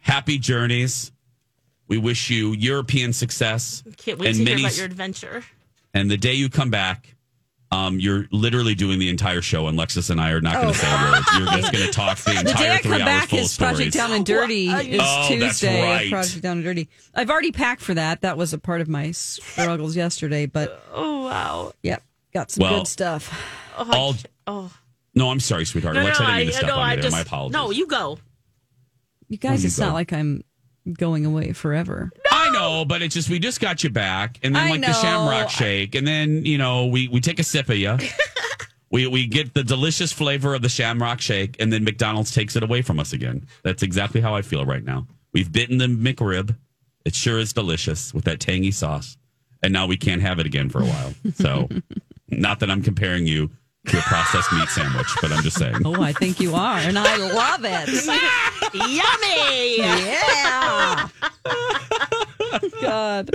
happy 0.00 0.38
journeys. 0.38 1.10
We 1.90 1.98
wish 1.98 2.30
you 2.30 2.52
European 2.52 3.12
success. 3.12 3.82
Can't 3.98 4.18
wait 4.18 4.28
and 4.28 4.36
to 4.36 4.44
hear 4.44 4.50
many- 4.54 4.62
about 4.62 4.76
your 4.78 4.86
adventure. 4.86 5.44
And 5.92 6.10
the 6.10 6.16
day 6.16 6.34
you 6.34 6.48
come 6.48 6.70
back, 6.70 7.16
um, 7.72 7.98
you're 8.00 8.26
literally 8.30 8.74
doing 8.76 8.98
the 9.00 9.08
entire 9.08 9.42
show, 9.42 9.66
and 9.66 9.76
Lexus 9.78 10.08
and 10.08 10.20
I 10.20 10.30
are 10.30 10.40
not 10.40 10.54
going 10.54 10.68
Oh. 10.68 10.72
to 10.72 10.78
say 10.78 10.86
a 10.88 11.10
word. 11.10 11.24
You're 11.36 11.60
just 11.60 11.72
going 11.72 11.86
to 11.86 11.92
talk 11.92 12.18
the 12.18 12.30
entire 12.30 12.44
The 12.44 12.52
day 12.52 12.52
entire 12.52 12.72
I 12.72 12.78
three 12.78 12.90
come 12.92 13.02
hours 13.02 13.06
back 13.06 13.28
full 13.28 13.38
of 13.40 13.44
is 13.44 13.56
Project 13.58 13.76
stories. 13.92 13.94
Down 13.94 14.12
and 14.12 14.24
Dirty 14.26 14.66
is 14.68 15.00
Oh, 15.02 15.36
that's 15.38 15.58
Tuesday. 15.58 15.78
of 15.82 15.84
right. 15.88 16.10
Project 16.10 16.42
Down 16.42 16.56
and 16.58 16.64
Dirty. 16.64 16.88
I've 17.14 17.28
already 17.30 17.50
packed 17.52 17.82
for 17.82 17.94
that. 17.94 18.20
That 18.22 18.36
was 18.36 18.52
a 18.52 18.58
part 18.58 18.80
of 18.80 18.88
my 18.88 19.10
struggles 19.10 19.96
yesterday. 19.96 20.46
But 20.46 20.80
Oh 20.92 21.24
wow. 21.24 21.72
yep, 21.82 22.02
got 22.32 22.52
some 22.52 22.62
Well, 22.62 22.78
good 22.78 22.86
stuff. 22.88 23.32
Oh, 23.76 23.88
I 23.90 23.96
All- 23.96 24.16
oh. 24.46 24.72
No, 25.16 25.30
I'm 25.30 25.40
sorry, 25.40 25.64
sweetheart. 25.66 25.96
No, 25.96 26.04
Lex, 26.04 26.20
no, 26.20 26.26
I 26.26 26.28
didn't 26.28 26.38
mean 26.38 26.46
to 26.46 26.54
I- 26.54 26.56
step 26.58 26.68
no, 26.68 26.74
on 26.76 26.80
I 26.80 26.90
you 26.90 26.96
there. 26.96 27.02
just- 27.02 27.16
My 27.16 27.20
apologies. 27.22 27.52
No, 27.52 27.70
you 27.72 27.86
go. 27.88 28.18
You 29.28 29.38
guys, 29.38 29.62
you 29.64 29.66
it's 29.68 29.78
go. 29.78 29.86
not 29.86 29.94
like 29.94 30.12
I'm 30.12 30.42
going 30.94 31.26
away 31.26 31.52
forever. 31.52 32.10
I 32.30 32.50
know, 32.50 32.84
but 32.84 33.02
it's 33.02 33.14
just 33.14 33.28
we 33.28 33.38
just 33.38 33.60
got 33.60 33.82
you 33.84 33.90
back, 33.90 34.38
and 34.42 34.54
then 34.54 34.66
I 34.66 34.70
like 34.70 34.80
the. 34.80 34.92
Shamrock 34.92 35.50
Shake, 35.50 35.94
and 35.94 36.06
then 36.06 36.44
you 36.44 36.58
know 36.58 36.86
we 36.86 37.08
we 37.08 37.20
take 37.20 37.38
a 37.38 37.44
sip 37.44 37.68
of 37.68 37.76
you. 37.76 37.96
we 38.90 39.06
we 39.06 39.26
get 39.26 39.54
the 39.54 39.62
delicious 39.62 40.12
flavor 40.12 40.54
of 40.54 40.62
the 40.62 40.68
Shamrock 40.68 41.20
Shake, 41.20 41.56
and 41.60 41.72
then 41.72 41.84
McDonald's 41.84 42.32
takes 42.32 42.56
it 42.56 42.62
away 42.62 42.82
from 42.82 42.98
us 42.98 43.12
again. 43.12 43.46
That's 43.62 43.82
exactly 43.82 44.20
how 44.20 44.34
I 44.34 44.42
feel 44.42 44.64
right 44.64 44.84
now. 44.84 45.06
We've 45.32 45.50
bitten 45.50 45.78
the 45.78 45.86
McRib. 45.86 46.56
It 47.04 47.14
sure 47.14 47.38
is 47.38 47.52
delicious 47.52 48.12
with 48.12 48.24
that 48.24 48.40
tangy 48.40 48.72
sauce, 48.72 49.16
and 49.62 49.72
now 49.72 49.86
we 49.86 49.96
can't 49.96 50.22
have 50.22 50.38
it 50.38 50.46
again 50.46 50.68
for 50.68 50.80
a 50.80 50.86
while. 50.86 51.14
So, 51.34 51.68
not 52.28 52.60
that 52.60 52.70
I'm 52.70 52.82
comparing 52.82 53.26
you 53.26 53.50
to 53.86 53.98
a 53.98 54.02
processed 54.02 54.52
meat 54.52 54.68
sandwich, 54.68 55.06
but 55.22 55.32
I'm 55.32 55.42
just 55.42 55.58
saying. 55.58 55.76
Oh, 55.84 56.02
I 56.02 56.12
think 56.12 56.38
you 56.40 56.54
are, 56.54 56.78
and 56.78 56.98
I 56.98 57.16
love 57.16 57.60
it. 57.64 57.88
Yummy. 58.74 59.78
Yeah. 59.78 61.08
God. 62.82 63.30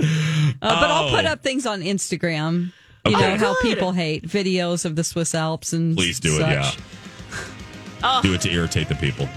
but 0.60 0.90
I'll 0.90 1.10
put 1.10 1.24
Oh. 1.24 1.28
up 1.30 1.42
things 1.42 1.66
on 1.66 1.82
Instagram. 1.82 2.72
You 3.06 3.16
Okay. 3.16 3.36
know 3.36 3.36
how 3.38 3.54
Good. 3.54 3.62
people 3.62 3.92
hate 3.92 4.26
videos 4.26 4.84
of 4.84 4.96
the 4.96 5.04
Swiss 5.04 5.34
Alps 5.34 5.72
and 5.72 5.96
Please 5.96 6.18
do 6.20 6.36
it, 6.36 6.40
such. 6.40 6.50
yeah. 6.50 6.70
Oh. 8.02 8.20
Do 8.22 8.34
it 8.34 8.40
to 8.42 8.50
irritate 8.50 8.88
the 8.88 8.94
people. 8.96 9.28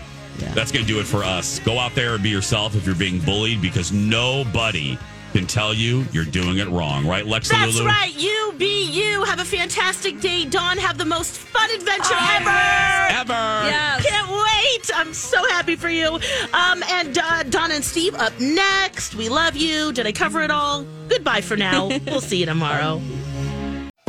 That's 0.53 0.71
going 0.71 0.85
to 0.85 0.91
do 0.91 0.99
it 1.01 1.05
for 1.05 1.23
us. 1.23 1.59
Go 1.59 1.77
out 1.79 1.93
there 1.95 2.13
and 2.13 2.23
be 2.23 2.29
yourself 2.29 2.73
if 2.75 2.85
you're 2.85 2.95
being 2.95 3.19
bullied 3.19 3.61
because 3.61 3.91
nobody 3.91 4.97
can 5.33 5.45
tell 5.47 5.73
you 5.73 6.05
you're 6.11 6.25
doing 6.25 6.57
it 6.57 6.67
wrong, 6.69 7.05
right, 7.07 7.25
Lex 7.25 7.49
That's 7.49 7.75
Lulu? 7.75 7.87
right. 7.87 8.13
You 8.15 8.53
be 8.57 8.85
you. 8.89 9.23
Have 9.25 9.39
a 9.39 9.45
fantastic 9.45 10.19
day, 10.19 10.45
Dawn. 10.45 10.77
Have 10.77 10.97
the 10.97 11.05
most 11.05 11.37
fun 11.37 11.69
adventure 11.71 12.15
ever. 12.15 12.49
Ever. 13.19 13.67
Yes. 13.67 14.05
Can't 14.05 14.29
wait. 14.29 14.89
I'm 14.95 15.13
so 15.13 15.37
happy 15.49 15.75
for 15.75 15.89
you. 15.89 16.15
Um, 16.53 16.83
and 16.89 17.17
uh, 17.17 17.43
Dawn 17.43 17.71
and 17.71 17.83
Steve 17.83 18.15
up 18.15 18.37
next. 18.39 19.15
We 19.15 19.29
love 19.29 19.55
you. 19.55 19.91
Did 19.93 20.07
I 20.07 20.11
cover 20.11 20.41
it 20.41 20.51
all? 20.51 20.85
Goodbye 21.09 21.41
for 21.41 21.55
now. 21.57 21.87
we'll 22.07 22.21
see 22.21 22.37
you 22.37 22.45
tomorrow. 22.45 23.01